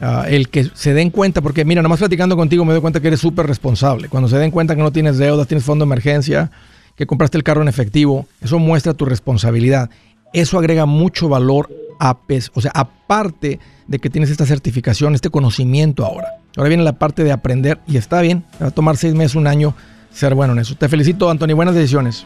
Ah, 0.00 0.26
el 0.28 0.48
que 0.48 0.70
se 0.74 0.94
den 0.94 1.10
cuenta, 1.10 1.40
porque 1.40 1.64
mira, 1.64 1.82
nomás 1.82 1.98
platicando 1.98 2.36
contigo 2.36 2.64
me 2.64 2.72
doy 2.72 2.80
cuenta 2.80 3.00
que 3.00 3.08
eres 3.08 3.20
súper 3.20 3.46
responsable. 3.46 4.08
Cuando 4.08 4.28
se 4.28 4.38
den 4.38 4.50
cuenta 4.50 4.76
que 4.76 4.82
no 4.82 4.92
tienes 4.92 5.18
deudas, 5.18 5.48
tienes 5.48 5.64
fondo 5.64 5.84
de 5.84 5.88
emergencia, 5.88 6.50
que 6.94 7.06
compraste 7.06 7.36
el 7.36 7.42
carro 7.42 7.62
en 7.62 7.68
efectivo, 7.68 8.26
eso 8.40 8.58
muestra 8.58 8.94
tu 8.94 9.04
responsabilidad. 9.04 9.90
Eso 10.32 10.58
agrega 10.58 10.86
mucho 10.86 11.28
valor 11.28 11.68
a 11.98 12.16
o 12.54 12.60
sea, 12.60 12.70
aparte 12.74 13.58
de 13.88 13.98
que 13.98 14.08
tienes 14.08 14.30
esta 14.30 14.46
certificación, 14.46 15.14
este 15.16 15.30
conocimiento 15.30 16.04
ahora. 16.04 16.28
Ahora 16.56 16.68
viene 16.68 16.84
la 16.84 16.92
parte 16.92 17.24
de 17.24 17.32
aprender 17.32 17.80
y 17.88 17.96
está 17.96 18.20
bien, 18.20 18.44
va 18.62 18.68
a 18.68 18.70
tomar 18.70 18.96
seis 18.96 19.14
meses, 19.14 19.34
un 19.34 19.48
año 19.48 19.74
ser 20.12 20.34
bueno 20.34 20.52
en 20.52 20.60
eso. 20.60 20.76
Te 20.76 20.88
felicito, 20.88 21.28
Anthony, 21.28 21.54
buenas 21.54 21.74
decisiones. 21.74 22.24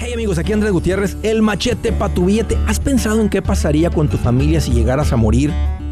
Hey 0.00 0.12
amigos, 0.14 0.38
aquí 0.38 0.52
Andrés 0.52 0.72
Gutiérrez, 0.72 1.16
el 1.22 1.42
machete 1.42 1.92
para 1.92 2.14
tu 2.14 2.26
billete. 2.26 2.56
¿Has 2.66 2.80
pensado 2.80 3.20
en 3.20 3.28
qué 3.28 3.42
pasaría 3.42 3.90
con 3.90 4.08
tu 4.08 4.16
familia 4.16 4.60
si 4.60 4.72
llegaras 4.72 5.12
a 5.12 5.16
morir? 5.16 5.52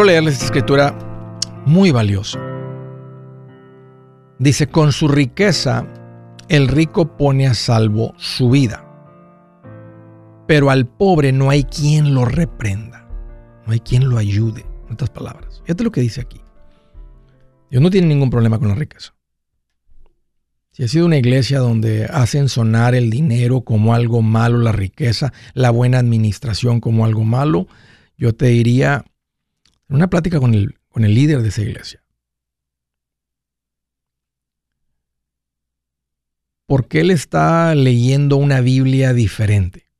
Quiero 0.00 0.12
leerles 0.12 0.32
esta 0.32 0.46
escritura 0.46 0.98
muy 1.66 1.90
valiosa. 1.90 2.40
Dice, 4.38 4.66
con 4.66 4.92
su 4.92 5.08
riqueza 5.08 5.86
el 6.48 6.68
rico 6.68 7.18
pone 7.18 7.46
a 7.46 7.52
salvo 7.52 8.14
su 8.16 8.48
vida, 8.48 8.82
pero 10.48 10.70
al 10.70 10.86
pobre 10.86 11.32
no 11.32 11.50
hay 11.50 11.64
quien 11.64 12.14
lo 12.14 12.24
reprenda, 12.24 13.06
no 13.66 13.74
hay 13.74 13.80
quien 13.80 14.08
lo 14.08 14.16
ayude. 14.16 14.64
En 14.86 14.94
otras 14.94 15.10
palabras, 15.10 15.60
fíjate 15.64 15.84
lo 15.84 15.92
que 15.92 16.00
dice 16.00 16.22
aquí. 16.22 16.40
Dios 17.70 17.82
no 17.82 17.90
tiene 17.90 18.06
ningún 18.06 18.30
problema 18.30 18.58
con 18.58 18.68
la 18.68 18.76
riqueza. 18.76 19.12
Si 20.70 20.82
ha 20.82 20.88
sido 20.88 21.04
una 21.04 21.18
iglesia 21.18 21.58
donde 21.58 22.06
hacen 22.06 22.48
sonar 22.48 22.94
el 22.94 23.10
dinero 23.10 23.60
como 23.60 23.92
algo 23.92 24.22
malo, 24.22 24.56
la 24.56 24.72
riqueza, 24.72 25.34
la 25.52 25.70
buena 25.70 25.98
administración 25.98 26.80
como 26.80 27.04
algo 27.04 27.24
malo, 27.24 27.66
yo 28.16 28.34
te 28.34 28.46
diría, 28.46 29.04
en 29.90 29.96
una 29.96 30.08
plática 30.08 30.38
con 30.38 30.54
el, 30.54 30.78
con 30.88 31.04
el 31.04 31.14
líder 31.14 31.42
de 31.42 31.48
esa 31.48 31.62
iglesia, 31.62 32.02
¿por 36.66 36.86
qué 36.86 37.00
él 37.00 37.10
está 37.10 37.74
leyendo 37.74 38.36
una 38.36 38.60
Biblia 38.60 39.12
diferente? 39.12 39.90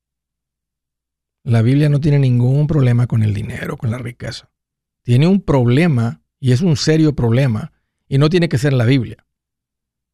La 1.43 1.63
Biblia 1.63 1.89
no 1.89 2.01
tiene 2.01 2.21
ningún 2.21 2.69
problema 2.69 3.09
con 3.09 3.25
el 3.25 3.35
dinero, 3.35 3.77
con 3.77 3.91
la 3.91 3.99
riqueza. 3.99 4.51
Tiene 5.03 5.27
un 5.27 5.41
problema, 5.41 6.23
y 6.39 6.53
es 6.53 6.61
un 6.61 6.77
serio 6.77 7.17
problema, 7.17 7.73
y 8.09 8.19
no 8.19 8.31
tiene 8.31 8.49
que 8.49 8.59
ser 8.59 8.73
la 8.73 8.85
Biblia. 8.85 9.27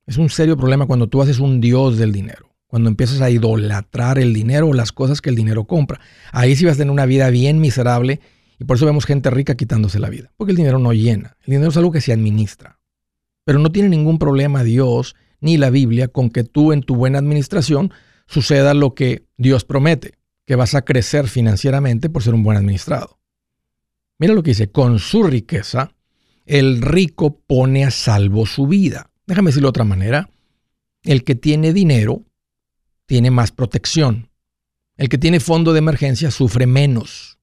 Es 0.07 0.17
un 0.17 0.31
serio 0.31 0.57
problema 0.57 0.87
cuando 0.87 1.09
tú 1.09 1.21
haces 1.21 1.39
un 1.39 1.61
Dios 1.61 1.99
del 1.99 2.13
dinero, 2.13 2.55
cuando 2.67 2.89
empiezas 2.89 3.21
a 3.21 3.29
idolatrar 3.29 4.19
el 4.19 4.33
dinero 4.33 4.69
o 4.69 4.73
las 4.73 4.93
cosas 4.93 5.21
que 5.21 5.29
el 5.29 5.37
dinero 5.37 5.65
compra. 5.65 6.01
Ahí 6.33 6.57
sí 6.57 6.65
vas 6.65 6.77
a 6.77 6.79
tener 6.79 6.93
una 6.93 7.07
vida 7.07 7.29
bien 7.29 7.61
miserable 7.61 8.21
y 8.59 8.65
por 8.65 8.77
eso 8.77 8.87
vemos 8.87 9.05
gente 9.05 9.31
rica 9.31 9.57
quitándose 9.57 9.99
la 9.99 10.09
vida, 10.09 10.33
porque 10.37 10.53
el 10.53 10.57
dinero 10.57 10.79
no 10.79 10.93
llena. 10.93 11.37
El 11.41 11.53
dinero 11.53 11.71
es 11.71 11.77
algo 11.77 11.93
que 11.93 12.01
se 12.01 12.13
administra. 12.13 12.79
Pero 13.45 13.59
no 13.59 13.71
tiene 13.71 13.89
ningún 13.89 14.19
problema 14.19 14.65
Dios 14.65 15.15
ni 15.41 15.59
la 15.59 15.71
Biblia 15.71 16.09
con 16.09 16.31
que 16.31 16.45
tú 16.45 16.73
en 16.73 16.83
tu 16.83 16.97
buena 16.97 17.19
administración 17.19 17.93
suceda 18.27 18.75
lo 18.75 18.95
que 18.95 19.27
Dios 19.37 19.65
promete, 19.65 20.15
que 20.45 20.57
vas 20.57 20.75
a 20.75 20.83
crecer 20.83 21.29
financieramente 21.29 22.09
por 22.09 22.23
ser 22.23 22.35
un 22.35 22.43
buen 22.43 22.57
administrado. 22.57 23.19
Mira 24.19 24.35
lo 24.35 24.43
que 24.43 24.51
dice, 24.51 24.71
con 24.71 24.99
su 24.99 25.23
riqueza, 25.23 25.93
el 26.47 26.81
rico 26.81 27.39
pone 27.47 27.85
a 27.85 27.91
salvo 27.91 28.47
su 28.47 28.67
vida. 28.67 29.11
Déjame 29.27 29.51
decirlo 29.51 29.67
de 29.67 29.71
otra 29.71 29.85
manera, 29.85 30.31
el 31.03 31.25
que 31.25 31.35
tiene 31.35 31.73
dinero 31.73 32.25
tiene 33.05 33.31
más 33.31 33.53
protección. 33.53 34.31
El 34.97 35.09
que 35.09 35.19
tiene 35.19 35.41
fondo 35.41 35.73
de 35.73 35.79
emergencia 35.81 36.31
sufre 36.31 36.67
menos. 36.67 37.36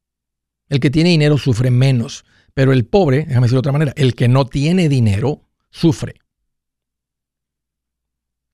El 0.70 0.80
que 0.80 0.90
tiene 0.90 1.10
dinero 1.10 1.38
sufre 1.38 1.72
menos. 1.72 2.26
Pero 2.54 2.72
el 2.72 2.86
pobre, 2.86 3.26
déjame 3.26 3.46
decirlo 3.46 3.58
de 3.58 3.70
otra 3.70 3.72
manera, 3.72 3.94
el 3.96 4.16
que 4.16 4.28
no 4.28 4.46
tiene 4.46 4.90
dinero 4.90 5.42
sufre 5.70 6.16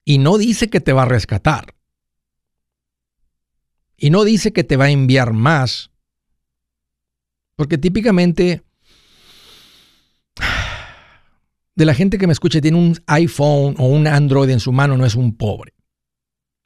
y 0.09 0.17
no 0.17 0.39
dice 0.39 0.71
que 0.71 0.79
te 0.79 0.91
va 0.91 1.03
a 1.03 1.05
rescatar. 1.05 1.75
Y 3.95 4.09
no 4.09 4.23
dice 4.23 4.51
que 4.51 4.63
te 4.63 4.75
va 4.75 4.85
a 4.85 4.89
enviar 4.89 5.33
más. 5.33 5.91
Porque 7.55 7.77
típicamente 7.77 8.63
de 11.75 11.85
la 11.85 11.93
gente 11.93 12.17
que 12.17 12.25
me 12.25 12.33
escucha 12.33 12.59
tiene 12.59 12.79
un 12.79 12.97
iPhone 13.05 13.75
o 13.77 13.85
un 13.85 14.07
Android 14.07 14.49
en 14.49 14.59
su 14.59 14.71
mano 14.71 14.97
no 14.97 15.05
es 15.05 15.13
un 15.13 15.37
pobre. 15.37 15.75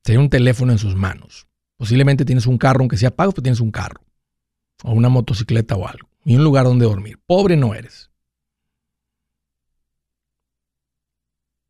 Tiene 0.03 0.21
un 0.21 0.29
teléfono 0.29 0.71
en 0.71 0.77
sus 0.77 0.95
manos. 0.95 1.45
Posiblemente 1.75 2.23
tienes 2.23 2.47
un 2.47 2.57
carro, 2.57 2.79
aunque 2.79 2.95
sea 2.95 3.13
pago, 3.13 3.33
pero 3.33 3.43
tienes 3.43 3.59
un 3.59 3.71
carro. 3.71 4.05
O 4.84 4.91
una 4.91 5.09
motocicleta 5.09 5.75
o 5.75 5.88
algo. 5.88 6.07
Y 6.23 6.36
un 6.36 6.43
lugar 6.43 6.65
donde 6.65 6.86
dormir. 6.86 7.19
Pobre 7.25 7.57
no 7.57 7.73
eres. 7.73 8.11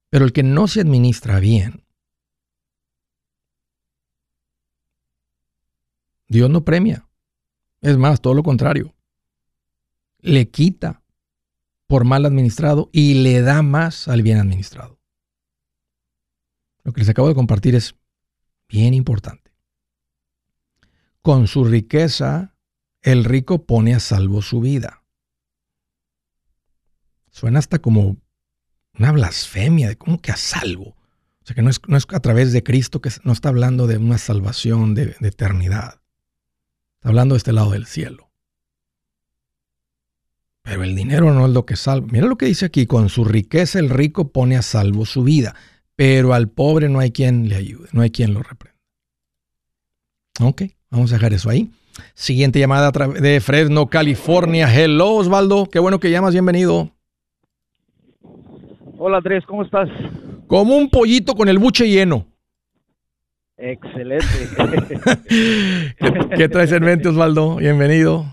Pero 0.10 0.26
el 0.26 0.34
que 0.34 0.44
no 0.44 0.68
se 0.68 0.82
administra 0.82 1.40
bien, 1.40 1.84
Dios 6.28 6.50
no 6.50 6.64
premia. 6.64 7.08
Es 7.82 7.98
más, 7.98 8.22
todo 8.22 8.34
lo 8.34 8.44
contrario. 8.44 8.94
Le 10.20 10.50
quita 10.50 11.04
por 11.88 12.06
mal 12.06 12.26
administrado 12.26 12.90
y 12.92 13.16
le 13.16 13.42
da 13.42 13.62
más 13.62 14.08
al 14.08 14.22
bien 14.22 14.38
administrado. 14.38 15.00
Lo 16.84 16.92
que 16.92 17.02
les 17.02 17.10
acabo 17.10 17.28
de 17.28 17.36
compartir 17.36 17.76
es 17.76 17.96
bien 18.68 18.94
importante. 18.94 19.52
Con 21.22 21.48
su 21.48 21.64
riqueza, 21.66 22.53
el 23.04 23.26
rico 23.26 23.66
pone 23.66 23.94
a 23.94 24.00
salvo 24.00 24.42
su 24.42 24.62
vida. 24.62 25.04
Suena 27.30 27.60
hasta 27.60 27.80
como 27.80 28.18
una 28.98 29.12
blasfemia 29.12 29.90
de 29.90 29.98
cómo 29.98 30.22
que 30.22 30.32
a 30.32 30.38
salvo. 30.38 30.90
O 30.90 31.46
sea, 31.46 31.56
que 31.56 31.62
no 31.62 31.70
es, 31.70 31.82
no 31.88 31.98
es 31.98 32.08
a 32.10 32.20
través 32.22 32.54
de 32.54 32.64
Cristo 32.64 33.02
que 33.02 33.12
no 33.24 33.34
está 33.34 33.50
hablando 33.50 33.86
de 33.86 33.98
una 33.98 34.18
salvación 34.18 34.96
de, 34.96 35.16
de 35.20 35.28
eternidad. 35.28 36.00
Está 36.96 37.10
hablando 37.10 37.36
de 37.36 37.38
este 37.38 37.52
lado 37.52 37.72
del 37.72 37.86
cielo. 37.86 38.32
Pero 40.62 40.84
el 40.84 40.96
dinero 40.96 41.34
no 41.34 41.46
es 41.46 41.52
lo 41.52 41.66
que 41.66 41.76
salva. 41.76 42.08
Mira 42.10 42.28
lo 42.28 42.38
que 42.38 42.46
dice 42.46 42.66
aquí, 42.66 42.86
con 42.86 43.10
su 43.10 43.26
riqueza 43.26 43.80
el 43.80 43.90
rico 43.90 44.32
pone 44.32 44.56
a 44.56 44.62
salvo 44.62 45.06
su 45.06 45.24
vida, 45.24 45.56
pero 45.98 46.34
al 46.34 46.48
pobre 46.48 46.88
no 46.88 47.00
hay 47.00 47.12
quien 47.12 47.50
le 47.50 47.58
ayude, 47.58 47.90
no 47.92 48.02
hay 48.02 48.12
quien 48.12 48.34
lo 48.34 48.42
reprenda. 48.42 48.80
Ok, 50.40 50.64
vamos 50.90 51.12
a 51.12 51.16
dejar 51.16 51.34
eso 51.34 51.50
ahí. 51.50 51.70
Siguiente 52.14 52.60
llamada 52.60 52.92
de 52.92 53.42
Fresno, 53.42 53.88
California. 53.88 54.68
Hello 54.74 55.16
Osvaldo, 55.16 55.68
qué 55.72 55.80
bueno 55.80 56.00
que 56.00 56.12
llamas, 56.12 56.34
bienvenido. 56.34 56.90
Hola 58.98 59.18
Andrés, 59.18 59.44
¿cómo 59.46 59.64
estás? 59.64 59.90
Como 60.48 60.76
un 60.76 60.90
pollito 60.90 61.34
con 61.34 61.50
el 61.50 61.60
buche 61.60 61.90
lleno. 61.90 62.26
Excelente. 63.58 64.26
¿Qué, 66.38 66.50
traes 66.50 66.72
en 66.72 66.84
mente 66.84 67.08
Osvaldo? 67.08 67.58
Bienvenido. 67.58 68.26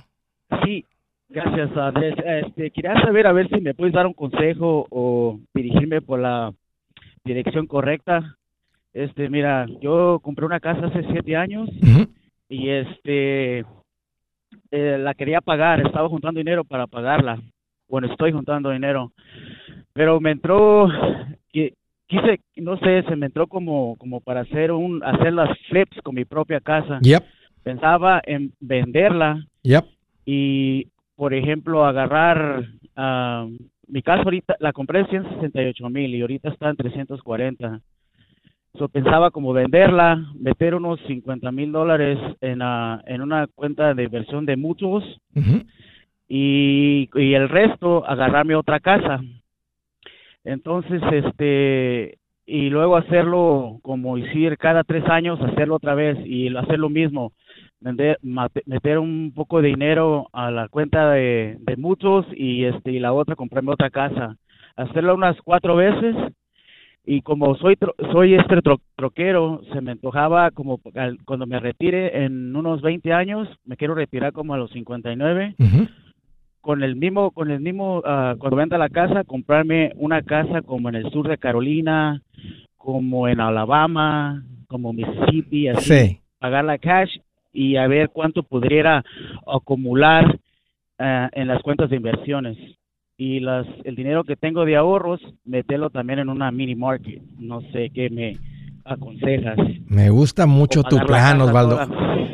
Sí, 0.64 0.84
Gracias, 1.32 1.76
Andrés. 1.76 2.16
Este, 2.24 2.72
quería 2.72 3.00
saber 3.02 3.28
a 3.28 3.32
ver 3.32 3.48
si 3.48 3.60
me 3.60 3.72
puedes 3.72 3.94
dar 3.94 4.04
un 4.04 4.14
consejo 4.14 4.88
o 4.90 5.38
dirigirme 5.54 6.00
por 6.00 6.18
la 6.18 6.52
dirección 7.24 7.68
correcta. 7.68 8.36
Este, 8.92 9.30
mira, 9.30 9.66
yo 9.80 10.18
compré 10.20 10.44
una 10.44 10.58
casa 10.58 10.86
hace 10.86 11.04
siete 11.12 11.36
años 11.36 11.70
y 12.50 12.68
este 12.68 13.60
eh, 14.70 14.98
la 14.98 15.14
quería 15.14 15.40
pagar. 15.40 15.80
Estaba 15.80 16.08
juntando 16.08 16.38
dinero 16.38 16.64
para 16.64 16.86
pagarla. 16.86 17.40
Bueno, 17.88 18.08
estoy 18.08 18.32
juntando 18.32 18.70
dinero, 18.70 19.12
pero 19.94 20.20
me 20.20 20.32
entró 20.32 20.88
quise, 21.52 22.40
no 22.56 22.76
sé, 22.78 23.04
se 23.04 23.16
me 23.16 23.26
entró 23.26 23.46
como 23.46 23.96
como 23.96 24.20
para 24.20 24.40
hacer 24.40 24.72
un 24.72 25.02
hacer 25.04 25.32
las 25.32 25.56
flips 25.68 26.02
con 26.02 26.16
mi 26.16 26.24
propia 26.24 26.60
casa. 26.60 26.98
Yep. 27.00 27.22
Pensaba 27.62 28.20
en 28.24 28.52
venderla. 28.60 29.46
Yep. 29.62 29.84
Y 30.26 30.88
por 31.14 31.34
ejemplo, 31.34 31.84
agarrar, 31.84 32.64
uh, 32.96 33.48
mi 33.86 34.02
casa 34.02 34.22
ahorita 34.22 34.56
la 34.58 34.72
compré 34.72 35.00
en 35.00 35.08
168 35.08 35.90
mil 35.90 36.14
y 36.14 36.22
ahorita 36.22 36.48
está 36.48 36.70
en 36.70 36.76
340. 36.76 37.80
So, 38.78 38.88
pensaba 38.88 39.30
como 39.30 39.52
venderla, 39.52 40.24
meter 40.38 40.74
unos 40.74 41.00
50 41.06 41.50
mil 41.52 41.72
dólares 41.72 42.18
en, 42.40 42.60
en 42.62 43.20
una 43.20 43.46
cuenta 43.48 43.94
de 43.94 44.04
inversión 44.04 44.46
de 44.46 44.56
mutuos 44.56 45.04
y, 46.28 47.10
y 47.14 47.34
el 47.34 47.48
resto 47.48 48.06
agarrarme 48.06 48.54
otra 48.54 48.80
casa. 48.80 49.20
Entonces, 50.44 51.02
este, 51.12 52.18
y 52.46 52.70
luego 52.70 52.96
hacerlo 52.96 53.78
como 53.82 54.16
decir 54.16 54.56
cada 54.56 54.84
tres 54.84 55.04
años, 55.08 55.40
hacerlo 55.40 55.76
otra 55.76 55.94
vez 55.94 56.18
y 56.24 56.54
hacer 56.56 56.78
lo 56.78 56.88
mismo 56.88 57.32
meter 57.80 58.98
un 58.98 59.32
poco 59.34 59.62
de 59.62 59.68
dinero 59.68 60.28
a 60.32 60.50
la 60.50 60.68
cuenta 60.68 61.10
de, 61.12 61.56
de 61.60 61.76
mutuos 61.76 62.26
y 62.34 62.64
este 62.64 62.92
y 62.92 62.98
la 62.98 63.12
otra 63.12 63.36
comprarme 63.36 63.72
otra 63.72 63.88
casa 63.88 64.36
hacerlo 64.76 65.14
unas 65.14 65.40
cuatro 65.42 65.76
veces 65.76 66.14
y 67.04 67.22
como 67.22 67.56
soy 67.56 67.76
soy 68.12 68.34
este 68.34 68.56
troquero 68.96 69.62
se 69.72 69.80
me 69.80 69.92
antojaba 69.92 70.50
como 70.50 70.80
cuando 71.24 71.46
me 71.46 71.58
retire 71.58 72.24
en 72.24 72.54
unos 72.54 72.82
20 72.82 73.12
años 73.12 73.48
me 73.64 73.76
quiero 73.76 73.94
retirar 73.94 74.32
como 74.32 74.54
a 74.54 74.58
los 74.58 74.70
59 74.70 75.56
con 76.60 76.82
el 76.82 76.96
mismo 76.96 77.30
con 77.30 77.50
el 77.50 77.60
mismo 77.60 78.02
ah, 78.04 78.34
cuando 78.38 78.56
venda 78.56 78.78
la 78.78 78.90
casa 78.90 79.24
comprarme 79.24 79.92
una 79.96 80.22
casa 80.22 80.62
como 80.62 80.88
en 80.88 80.96
el 80.96 81.10
sur 81.10 81.28
de 81.28 81.38
Carolina 81.38 82.22
como 82.76 83.28
en 83.28 83.40
Alabama 83.40 84.44
como 84.68 84.92
Mississippi 84.92 85.68
así 85.68 86.20
pagar 86.38 86.64
la 86.64 86.78
cash 86.78 87.18
y 87.52 87.76
a 87.76 87.86
ver 87.86 88.10
cuánto 88.10 88.42
pudiera 88.42 89.04
acumular 89.46 90.38
eh, 90.98 91.28
en 91.32 91.48
las 91.48 91.62
cuentas 91.62 91.90
de 91.90 91.96
inversiones. 91.96 92.56
Y 93.20 93.38
las, 93.40 93.66
el 93.84 93.96
dinero 93.96 94.24
que 94.24 94.34
tengo 94.34 94.64
de 94.64 94.76
ahorros, 94.76 95.20
meterlo 95.44 95.90
también 95.90 96.20
en 96.20 96.30
una 96.30 96.50
mini 96.50 96.74
market. 96.74 97.20
No 97.38 97.60
sé 97.70 97.90
qué 97.94 98.08
me 98.08 98.38
aconsejas. 98.82 99.58
Me 99.84 100.08
gusta 100.08 100.46
mucho 100.46 100.82
tu 100.82 100.96
plan, 101.00 101.38
Osvaldo. 101.42 101.80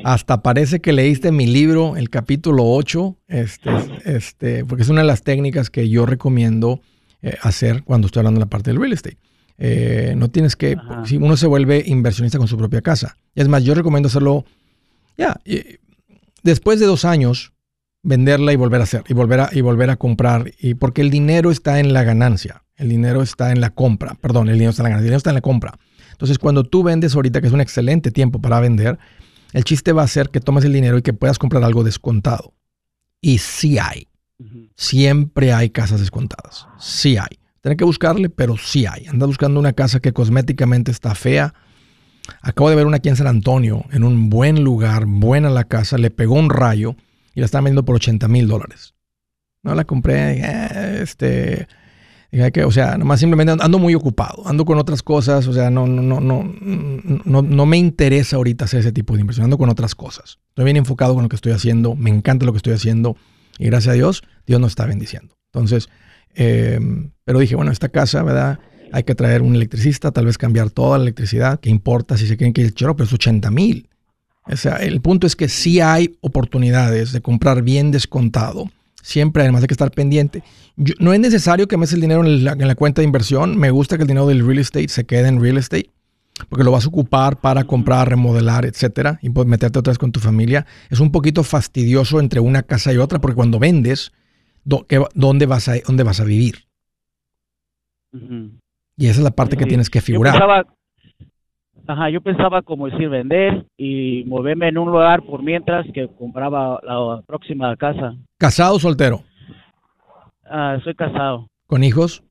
Hasta 0.04 0.42
parece 0.42 0.78
que 0.78 0.92
leíste 0.92 1.32
mi 1.32 1.48
libro, 1.48 1.96
el 1.96 2.08
capítulo 2.08 2.62
8, 2.66 3.16
este, 3.26 3.70
este, 4.04 4.64
porque 4.64 4.84
es 4.84 4.88
una 4.88 5.00
de 5.00 5.08
las 5.08 5.24
técnicas 5.24 5.70
que 5.70 5.88
yo 5.88 6.06
recomiendo 6.06 6.78
eh, 7.20 7.34
hacer 7.42 7.82
cuando 7.82 8.06
estoy 8.06 8.20
hablando 8.20 8.38
de 8.38 8.44
la 8.44 8.50
parte 8.50 8.70
del 8.70 8.78
real 8.78 8.92
estate. 8.92 9.16
Eh, 9.58 10.14
no 10.16 10.28
tienes 10.28 10.54
que, 10.54 10.76
si 11.04 11.16
uno 11.16 11.36
se 11.36 11.48
vuelve 11.48 11.82
inversionista 11.84 12.38
con 12.38 12.46
su 12.46 12.56
propia 12.56 12.80
casa. 12.80 13.16
Es 13.34 13.48
más, 13.48 13.64
yo 13.64 13.74
recomiendo 13.74 14.06
hacerlo 14.06 14.44
ya, 15.18 15.40
después 16.44 16.78
de 16.78 16.86
dos 16.86 17.04
años, 17.04 17.55
venderla 18.06 18.52
y 18.52 18.56
volver 18.56 18.80
a 18.80 18.84
hacer, 18.84 19.04
y 19.08 19.14
volver 19.14 19.40
a, 19.40 19.50
y 19.52 19.60
volver 19.60 19.90
a 19.90 19.96
comprar, 19.96 20.52
y 20.58 20.74
porque 20.74 21.02
el 21.02 21.10
dinero 21.10 21.50
está 21.50 21.80
en 21.80 21.92
la 21.92 22.04
ganancia, 22.04 22.62
el 22.76 22.88
dinero 22.88 23.20
está 23.20 23.50
en 23.50 23.60
la 23.60 23.70
compra, 23.70 24.14
perdón, 24.14 24.48
el 24.48 24.54
dinero 24.54 24.70
está 24.70 24.82
en 24.82 24.84
la 24.84 24.90
ganancia, 24.90 25.02
el 25.02 25.08
dinero 25.08 25.18
está 25.18 25.30
en 25.30 25.34
la 25.34 25.40
compra. 25.40 25.78
Entonces, 26.12 26.38
cuando 26.38 26.64
tú 26.64 26.82
vendes 26.82 27.14
ahorita, 27.14 27.40
que 27.40 27.48
es 27.48 27.52
un 27.52 27.60
excelente 27.60 28.10
tiempo 28.10 28.40
para 28.40 28.60
vender, 28.60 28.98
el 29.52 29.64
chiste 29.64 29.92
va 29.92 30.02
a 30.02 30.08
ser 30.08 30.30
que 30.30 30.40
tomes 30.40 30.64
el 30.64 30.72
dinero 30.72 30.98
y 30.98 31.02
que 31.02 31.12
puedas 31.12 31.38
comprar 31.38 31.62
algo 31.64 31.84
descontado. 31.84 32.54
Y 33.20 33.38
sí 33.38 33.78
hay. 33.78 34.08
Siempre 34.76 35.52
hay 35.52 35.70
casas 35.70 36.00
descontadas. 36.00 36.66
Sí 36.78 37.16
hay. 37.16 37.38
Tienes 37.60 37.78
que 37.78 37.84
buscarle, 37.84 38.28
pero 38.28 38.56
sí 38.56 38.86
hay. 38.86 39.06
Anda 39.06 39.26
buscando 39.26 39.58
una 39.58 39.72
casa 39.72 40.00
que 40.00 40.12
cosméticamente 40.12 40.90
está 40.90 41.14
fea, 41.14 41.54
Acabo 42.42 42.70
de 42.70 42.76
ver 42.76 42.86
una 42.86 42.96
aquí 42.96 43.08
en 43.08 43.16
San 43.16 43.26
Antonio, 43.26 43.84
en 43.92 44.04
un 44.04 44.30
buen 44.30 44.62
lugar, 44.62 45.04
buena 45.06 45.50
la 45.50 45.64
casa, 45.64 45.98
le 45.98 46.10
pegó 46.10 46.34
un 46.34 46.50
rayo 46.50 46.96
y 47.36 47.40
la 47.40 47.46
están 47.46 47.62
vendiendo 47.62 47.84
por 47.84 47.94
80 47.94 48.26
mil 48.26 48.48
dólares. 48.48 48.94
No 49.62 49.74
la 49.76 49.84
compré, 49.84 50.40
eh, 50.40 51.02
este, 51.02 51.68
que, 52.52 52.64
o 52.64 52.72
sea, 52.72 52.98
nomás 52.98 53.20
simplemente 53.20 53.54
ando 53.62 53.78
muy 53.78 53.94
ocupado, 53.94 54.42
ando 54.48 54.64
con 54.64 54.78
otras 54.78 55.02
cosas, 55.02 55.46
o 55.46 55.52
sea, 55.52 55.70
no, 55.70 55.86
no, 55.86 56.02
no, 56.02 56.20
no, 56.20 56.52
no, 57.24 57.42
no 57.42 57.66
me 57.66 57.76
interesa 57.76 58.36
ahorita 58.36 58.64
hacer 58.64 58.80
ese 58.80 58.92
tipo 58.92 59.14
de 59.14 59.20
inversión, 59.20 59.44
ando 59.44 59.58
con 59.58 59.68
otras 59.68 59.94
cosas. 59.94 60.38
Estoy 60.48 60.64
bien 60.64 60.78
enfocado 60.78 61.14
con 61.14 61.22
lo 61.22 61.28
que 61.28 61.36
estoy 61.36 61.52
haciendo, 61.52 61.94
me 61.94 62.10
encanta 62.10 62.46
lo 62.46 62.52
que 62.52 62.58
estoy 62.58 62.72
haciendo 62.72 63.16
y 63.58 63.66
gracias 63.66 63.92
a 63.92 63.94
Dios, 63.94 64.24
Dios 64.46 64.60
nos 64.60 64.72
está 64.72 64.86
bendiciendo. 64.86 65.36
Entonces, 65.52 65.90
eh, 66.34 66.80
pero 67.24 67.38
dije, 67.38 67.54
bueno, 67.54 67.70
esta 67.70 67.90
casa, 67.90 68.22
¿verdad? 68.22 68.58
hay 68.92 69.04
que 69.04 69.14
traer 69.14 69.42
un 69.42 69.54
electricista, 69.54 70.12
tal 70.12 70.26
vez 70.26 70.38
cambiar 70.38 70.70
toda 70.70 70.98
la 70.98 71.02
electricidad, 71.02 71.60
¿qué 71.60 71.70
importa 71.70 72.16
si 72.16 72.26
se 72.26 72.36
quieren 72.36 72.52
que 72.54 72.62
el 72.62 72.74
chero? 72.74 72.96
Pero 72.96 73.06
es 73.06 73.12
80 73.12 73.50
mil. 73.50 73.88
O 74.48 74.56
sea, 74.56 74.76
el 74.76 75.00
punto 75.00 75.26
es 75.26 75.34
que 75.34 75.48
sí 75.48 75.80
hay 75.80 76.16
oportunidades 76.20 77.12
de 77.12 77.20
comprar 77.20 77.62
bien 77.62 77.90
descontado. 77.90 78.70
Siempre, 79.02 79.42
además 79.42 79.62
hay 79.62 79.68
que 79.68 79.74
estar 79.74 79.90
pendiente. 79.90 80.42
no 80.98 81.12
es 81.12 81.20
necesario 81.20 81.68
que 81.68 81.76
metas 81.76 81.94
el 81.94 82.00
dinero 82.00 82.24
en 82.24 82.44
la, 82.44 82.74
cuenta 82.74 83.02
de 83.02 83.06
inversión. 83.06 83.56
Me 83.56 83.70
gusta 83.70 83.96
que 83.96 84.02
el 84.02 84.08
dinero 84.08 84.26
del 84.26 84.44
real 84.46 84.58
estate 84.58 84.88
se 84.88 85.04
quede 85.04 85.28
en 85.28 85.40
real 85.40 85.58
estate 85.58 85.90
porque 86.48 86.64
lo 86.64 86.70
vas 86.70 86.84
a 86.84 86.88
ocupar 86.88 87.40
para 87.40 87.64
comprar, 87.64 88.10
remodelar, 88.10 88.66
etcétera, 88.66 89.18
y 89.22 89.30
puedes 89.30 89.48
meterte 89.48 89.78
otra 89.78 89.92
vez 89.92 89.98
con 89.98 90.12
tu 90.12 90.20
familia. 90.20 90.66
Es 90.90 91.00
un 91.00 91.10
poquito 91.10 91.42
fastidioso 91.42 92.20
entre 92.20 92.40
una 92.40 92.62
casa 92.62 92.92
y 92.92 92.98
otra, 92.98 93.20
porque 93.20 93.36
cuando 93.36 93.58
vendes, 93.58 94.12
¿dónde, 94.64 95.46
vas 95.46 95.68
a, 95.68 95.76
dónde 95.86 96.02
vas 96.02 96.20
a 96.20 96.24
vivir? 96.24 96.66
Y 98.12 99.06
esa 99.06 99.20
es 99.20 99.24
la 99.24 99.30
parte 99.30 99.56
que 99.56 99.66
tienes 99.66 99.88
que 99.88 100.00
figurar. 100.00 100.34
Yo 100.34 100.40
pensaba, 100.40 100.75
ajá, 101.86 102.10
yo 102.10 102.20
pensaba 102.20 102.62
como 102.62 102.88
decir 102.88 103.08
vender 103.08 103.66
y 103.76 104.24
moverme 104.26 104.68
en 104.68 104.78
un 104.78 104.90
lugar 104.90 105.22
por 105.22 105.42
mientras 105.42 105.86
que 105.92 106.08
compraba 106.08 106.80
la 106.82 107.22
próxima 107.26 107.74
casa. 107.76 108.14
¿Casado 108.38 108.76
o 108.76 108.78
soltero? 108.78 109.22
Ah, 110.44 110.78
soy 110.84 110.94
casado. 110.94 111.48
¿Con 111.66 111.84
hijos? 111.84 112.22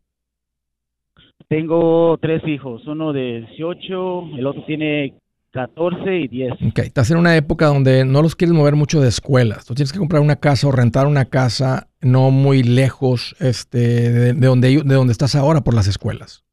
Tengo 1.48 2.18
tres 2.18 2.42
hijos, 2.48 2.86
uno 2.88 3.14
de 3.14 3.42
18, 3.42 4.38
el 4.38 4.48
otro 4.48 4.64
tiene 4.66 5.14
14 5.52 6.18
y 6.18 6.28
10. 6.28 6.52
Ok, 6.70 6.80
estás 6.80 7.12
en 7.12 7.18
una 7.18 7.36
época 7.36 7.68
donde 7.68 8.04
no 8.04 8.22
los 8.22 8.36
quieres 8.36 8.56
mover 8.56 8.76
mucho 8.76 9.00
de 9.00 9.10
escuelas. 9.10 9.66
Tú 9.66 9.76
tienes 9.76 9.94
que 9.94 10.00
comprar 10.00 10.22
una 10.22 10.38
casa 10.38 10.68
o 10.68 10.72
rentar 10.72 11.08
una 11.08 11.26
casa 11.26 11.88
no 12.02 12.32
muy 12.32 12.64
lejos 12.64 13.36
este, 13.40 14.12
de, 14.12 14.34
donde, 14.34 14.82
de 14.84 14.96
donde 14.96 15.12
estás 15.12 15.36
ahora 15.36 15.62
por 15.62 15.74
las 15.74 15.88
escuelas. 15.88 16.45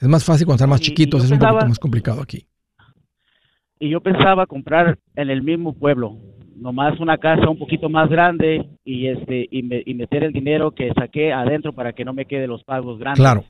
Es 0.00 0.08
más 0.08 0.24
fácil 0.24 0.46
cuando 0.46 0.56
están 0.56 0.70
más 0.70 0.80
chiquitos, 0.80 1.24
es 1.24 1.30
un 1.30 1.38
poquito 1.38 1.66
más 1.66 1.78
complicado 1.78 2.22
aquí. 2.22 2.46
Y 3.80 3.90
yo 3.90 4.00
pensaba 4.00 4.46
comprar 4.46 4.98
en 5.14 5.30
el 5.30 5.42
mismo 5.42 5.72
pueblo, 5.72 6.18
nomás 6.56 6.98
una 7.00 7.18
casa 7.18 7.48
un 7.48 7.58
poquito 7.58 7.88
más 7.88 8.08
grande 8.08 8.68
y 8.84 9.06
este 9.06 9.46
y, 9.50 9.62
meter 9.94 10.24
el 10.24 10.32
dinero 10.32 10.72
que 10.72 10.92
saqué 10.94 11.32
adentro 11.32 11.72
para 11.72 11.92
que 11.92 12.04
no 12.04 12.12
me 12.12 12.26
quede 12.26 12.46
los 12.46 12.64
pagos 12.64 12.98
grandes. 12.98 13.20
Claro. 13.20 13.44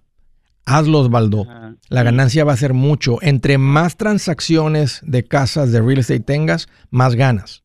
Hazlo, 0.67 0.99
Osvaldo. 0.99 1.47
La 1.89 2.03
ganancia 2.03 2.45
va 2.45 2.53
a 2.53 2.57
ser 2.57 2.75
mucho. 2.75 3.17
Entre 3.23 3.57
más 3.57 3.97
transacciones 3.97 5.01
de 5.03 5.25
casas 5.25 5.73
de 5.73 5.81
real 5.81 5.99
estate 5.99 6.21
tengas, 6.21 6.69
más 6.91 7.15
ganas. 7.15 7.65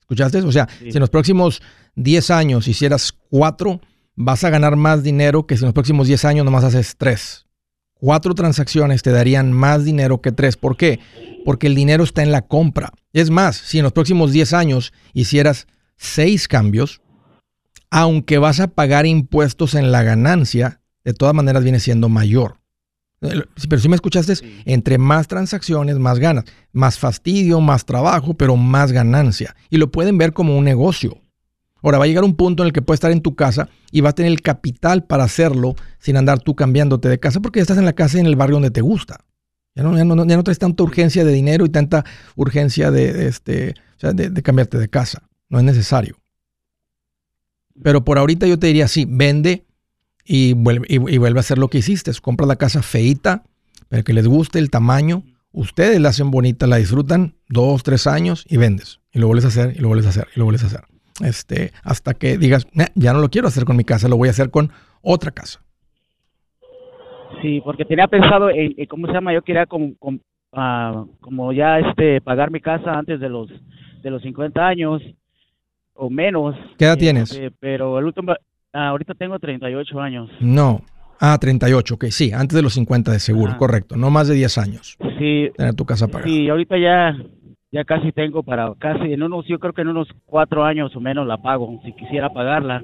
¿Escuchaste? 0.00 0.38
O 0.38 0.52
sea, 0.52 0.66
si 0.66 0.88
en 0.88 1.00
los 1.00 1.10
próximos 1.10 1.60
10 1.96 2.30
años 2.30 2.66
hicieras 2.66 3.12
cuatro, 3.12 3.80
vas 4.16 4.42
a 4.44 4.50
ganar 4.50 4.76
más 4.76 5.02
dinero 5.02 5.46
que 5.46 5.56
si 5.56 5.64
en 5.64 5.68
los 5.68 5.74
próximos 5.74 6.06
10 6.06 6.24
años 6.24 6.44
nomás 6.46 6.64
haces 6.64 6.96
tres. 6.96 7.46
Cuatro 8.00 8.34
transacciones 8.34 9.02
te 9.02 9.10
darían 9.10 9.52
más 9.52 9.84
dinero 9.84 10.22
que 10.22 10.32
tres. 10.32 10.56
¿Por 10.56 10.76
qué? 10.76 11.00
Porque 11.44 11.66
el 11.66 11.74
dinero 11.74 12.02
está 12.02 12.22
en 12.22 12.32
la 12.32 12.42
compra. 12.42 12.92
Es 13.12 13.28
más, 13.28 13.56
si 13.56 13.78
en 13.78 13.84
los 13.84 13.92
próximos 13.92 14.32
10 14.32 14.54
años 14.54 14.92
hicieras 15.12 15.66
seis 15.96 16.48
cambios, 16.48 17.02
aunque 17.90 18.38
vas 18.38 18.60
a 18.60 18.68
pagar 18.68 19.04
impuestos 19.04 19.74
en 19.74 19.92
la 19.92 20.02
ganancia, 20.02 20.80
de 21.04 21.12
todas 21.12 21.34
maneras 21.34 21.62
viene 21.62 21.78
siendo 21.78 22.08
mayor. 22.08 22.60
Pero 23.20 23.46
si 23.78 23.88
me 23.90 23.96
escuchaste, 23.96 24.32
entre 24.64 24.96
más 24.96 25.28
transacciones, 25.28 25.98
más 25.98 26.18
ganas. 26.18 26.44
Más 26.72 26.98
fastidio, 26.98 27.60
más 27.60 27.84
trabajo, 27.84 28.32
pero 28.32 28.56
más 28.56 28.92
ganancia. 28.92 29.54
Y 29.68 29.76
lo 29.76 29.90
pueden 29.90 30.16
ver 30.16 30.32
como 30.32 30.56
un 30.56 30.64
negocio. 30.64 31.20
Ahora 31.82 31.98
va 31.98 32.04
a 32.04 32.06
llegar 32.06 32.24
un 32.24 32.34
punto 32.34 32.62
en 32.62 32.68
el 32.68 32.72
que 32.72 32.82
puedes 32.82 32.98
estar 32.98 33.10
en 33.10 33.20
tu 33.20 33.34
casa 33.34 33.68
y 33.90 34.00
vas 34.00 34.10
a 34.10 34.14
tener 34.14 34.32
el 34.32 34.42
capital 34.42 35.04
para 35.04 35.24
hacerlo 35.24 35.74
sin 35.98 36.16
andar 36.16 36.40
tú 36.40 36.54
cambiándote 36.54 37.08
de 37.08 37.18
casa 37.18 37.40
porque 37.40 37.58
ya 37.58 37.62
estás 37.62 37.78
en 37.78 37.84
la 37.84 37.92
casa 37.92 38.18
y 38.18 38.20
en 38.20 38.26
el 38.26 38.36
barrio 38.36 38.56
donde 38.56 38.70
te 38.70 38.80
gusta. 38.80 39.24
Ya 39.74 39.82
no, 39.82 39.96
ya 39.96 40.04
no, 40.04 40.44
traes 40.44 40.58
tanta 40.58 40.82
urgencia 40.82 41.24
de 41.24 41.32
dinero 41.32 41.64
y 41.64 41.68
tanta 41.68 42.04
urgencia 42.34 42.90
de, 42.90 43.28
este, 43.28 43.74
de 44.00 44.42
cambiarte 44.42 44.78
de 44.78 44.88
casa. 44.88 45.22
No 45.48 45.58
es 45.58 45.64
necesario. 45.64 46.20
Pero 47.82 48.04
por 48.04 48.18
ahorita 48.18 48.46
yo 48.46 48.58
te 48.58 48.66
diría, 48.66 48.88
sí, 48.88 49.06
vende 49.08 49.64
y 50.24 50.52
vuelve, 50.52 50.86
y, 50.88 50.98
vuelve 50.98 51.38
a 51.38 51.40
hacer 51.40 51.58
lo 51.58 51.68
que 51.68 51.78
hiciste. 51.78 52.12
Compra 52.20 52.46
la 52.46 52.56
casa 52.56 52.82
feita, 52.82 53.44
pero 53.88 54.04
que 54.04 54.12
les 54.12 54.26
guste 54.26 54.58
el 54.58 54.70
tamaño. 54.70 55.24
Ustedes 55.52 56.00
la 56.00 56.10
hacen 56.10 56.30
bonita, 56.30 56.66
la 56.66 56.76
disfrutan 56.76 57.36
dos, 57.48 57.82
tres 57.82 58.06
años 58.06 58.44
y 58.48 58.56
vendes. 58.56 59.00
Y 59.12 59.18
lo 59.18 59.26
vuelves 59.26 59.44
a 59.46 59.48
hacer, 59.48 59.74
y 59.76 59.80
lo 59.80 59.88
vuelves 59.88 60.06
a 60.06 60.10
hacer, 60.10 60.28
y 60.34 60.38
lo 60.38 60.44
vuelves 60.44 60.62
a 60.64 60.66
hacer. 60.66 60.84
Este, 61.22 61.72
hasta 61.82 62.14
que 62.14 62.38
digas, 62.38 62.66
ya 62.94 63.12
no 63.12 63.20
lo 63.20 63.28
quiero 63.28 63.48
hacer 63.48 63.64
con 63.64 63.76
mi 63.76 63.84
casa, 63.84 64.08
lo 64.08 64.16
voy 64.16 64.28
a 64.28 64.32
hacer 64.32 64.50
con 64.50 64.70
otra 65.02 65.30
casa. 65.30 65.60
Sí, 67.42 67.60
porque 67.64 67.84
tenía 67.84 68.06
pensado 68.06 68.50
en, 68.50 68.74
¿cómo 68.86 69.06
se 69.06 69.12
llama? 69.12 69.32
Yo 69.32 69.42
quería 69.42 69.66
como, 69.66 69.92
ah, 70.52 71.04
como, 71.20 71.52
ya 71.52 71.78
este 71.78 72.20
pagar 72.20 72.50
mi 72.50 72.60
casa 72.60 72.98
antes 72.98 73.20
de 73.20 73.28
los 73.28 73.48
de 74.02 74.10
los 74.10 74.22
50 74.22 74.66
años 74.66 75.02
o 75.94 76.08
menos. 76.10 76.56
¿Qué 76.78 76.86
edad 76.86 76.96
tienes? 76.96 77.32
Este, 77.32 77.50
pero 77.50 77.98
el 77.98 78.06
último, 78.06 78.34
Ah, 78.72 78.88
ahorita 78.88 79.14
tengo 79.14 79.38
38 79.38 80.00
años. 80.00 80.30
No. 80.40 80.82
Ah, 81.18 81.36
38, 81.38 81.94
ok, 81.94 82.04
sí, 82.06 82.32
antes 82.32 82.54
de 82.56 82.62
los 82.62 82.74
50 82.74 83.12
de 83.12 83.18
seguro, 83.18 83.56
correcto, 83.58 83.96
no 83.96 84.10
más 84.10 84.28
de 84.28 84.34
10 84.36 84.58
años. 84.58 84.96
Sí. 85.18 85.50
Tener 85.54 85.74
tu 85.74 85.84
casa 85.84 86.06
pagada. 86.06 86.30
Sí, 86.30 86.48
ahorita 86.48 86.78
ya, 86.78 87.14
ya 87.72 87.84
casi 87.84 88.12
tengo 88.12 88.42
para, 88.42 88.74
casi 88.78 89.12
en 89.12 89.22
unos, 89.22 89.46
yo 89.46 89.58
creo 89.58 89.72
que 89.72 89.82
en 89.82 89.88
unos 89.88 90.08
cuatro 90.26 90.64
años 90.64 90.94
o 90.96 91.00
menos 91.00 91.26
la 91.26 91.38
pago, 91.38 91.80
si 91.84 91.92
quisiera 91.92 92.30
pagarla. 92.30 92.82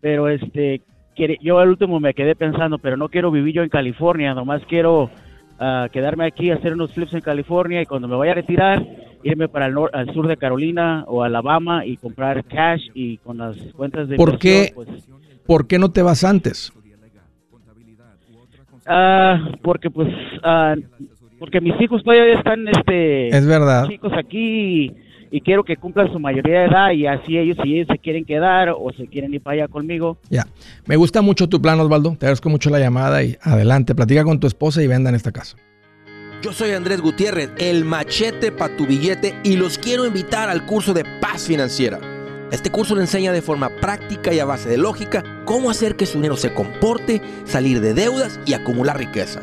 Pero 0.00 0.28
este, 0.28 0.82
yo 1.42 1.58
al 1.58 1.70
último 1.70 2.00
me 2.00 2.14
quedé 2.14 2.34
pensando, 2.36 2.78
pero 2.78 2.96
no 2.96 3.08
quiero 3.08 3.30
vivir 3.30 3.54
yo 3.56 3.62
en 3.62 3.68
California, 3.68 4.32
nomás 4.34 4.62
quiero 4.66 5.04
uh, 5.04 5.88
quedarme 5.92 6.26
aquí, 6.26 6.50
hacer 6.50 6.74
unos 6.74 6.92
flips 6.92 7.14
en 7.14 7.20
California 7.20 7.82
y 7.82 7.86
cuando 7.86 8.08
me 8.08 8.16
vaya 8.16 8.32
a 8.32 8.36
retirar, 8.36 8.86
irme 9.22 9.48
para 9.48 9.66
el 9.66 9.74
al 9.92 10.14
sur 10.14 10.26
de 10.26 10.36
Carolina 10.36 11.04
o 11.08 11.22
Alabama 11.22 11.84
y 11.84 11.96
comprar 11.96 12.44
cash 12.44 12.88
y 12.94 13.18
con 13.18 13.38
las 13.38 13.56
cuentas 13.74 14.08
de 14.08 14.16
¿Por 14.16 14.38
qué, 14.38 14.72
pues, 14.74 14.88
¿Por 15.46 15.66
qué 15.66 15.78
no 15.78 15.90
te 15.90 16.02
vas 16.02 16.24
antes? 16.24 16.72
Ah, 18.86 19.50
porque 19.62 19.90
pues 19.90 20.08
ah, 20.42 20.74
porque 21.40 21.60
mis 21.60 21.74
hijos 21.80 22.04
todavía 22.04 22.34
están 22.38 22.68
este 22.68 23.28
es 23.36 23.46
verdad. 23.46 23.88
chicos 23.88 24.12
aquí 24.16 24.92
y, 25.32 25.40
quiero 25.40 25.64
que 25.64 25.76
cumplan 25.76 26.12
su 26.12 26.20
mayoría 26.20 26.60
de 26.60 26.66
edad 26.66 26.90
y 26.92 27.06
así 27.06 27.38
ellos 27.38 27.56
si 27.62 27.74
ellos 27.74 27.88
se 27.90 27.98
quieren 27.98 28.24
quedar 28.24 28.68
o 28.68 28.92
se 28.96 29.06
quieren 29.06 29.32
ir 29.32 29.40
para 29.40 29.62
allá 29.62 29.68
conmigo. 29.68 30.18
Ya. 30.28 30.46
Me 30.86 30.96
gusta 30.96 31.22
mucho 31.22 31.48
tu 31.48 31.62
plan 31.62 31.80
Osvaldo. 31.80 32.10
Te 32.10 32.26
agradezco 32.26 32.50
mucho 32.50 32.68
la 32.68 32.78
llamada 32.78 33.22
y 33.22 33.36
adelante. 33.40 33.94
Platica 33.94 34.22
con 34.24 34.38
tu 34.38 34.46
esposa 34.46 34.82
y 34.82 34.86
vendan 34.86 35.14
esta 35.14 35.32
casa 35.32 35.56
yo 36.42 36.54
soy 36.54 36.70
Andrés 36.70 37.02
Gutiérrez, 37.02 37.50
el 37.58 37.84
machete 37.84 38.50
para 38.50 38.74
tu 38.74 38.86
billete 38.86 39.34
y 39.44 39.56
los 39.56 39.76
quiero 39.76 40.06
invitar 40.06 40.48
al 40.48 40.64
curso 40.64 40.94
de 40.94 41.04
paz 41.20 41.46
financiera. 41.46 42.00
Este 42.50 42.70
curso 42.70 42.94
le 42.94 43.02
enseña 43.02 43.30
de 43.30 43.42
forma 43.42 43.68
práctica 43.80 44.32
y 44.32 44.38
a 44.38 44.46
base 44.46 44.70
de 44.70 44.78
lógica 44.78 45.22
cómo 45.44 45.70
hacer 45.70 45.96
que 45.96 46.06
su 46.06 46.14
dinero 46.14 46.36
se 46.36 46.54
comporte, 46.54 47.20
salir 47.44 47.80
de 47.80 47.92
deudas 47.92 48.40
y 48.46 48.54
acumular 48.54 48.96
riqueza. 48.96 49.42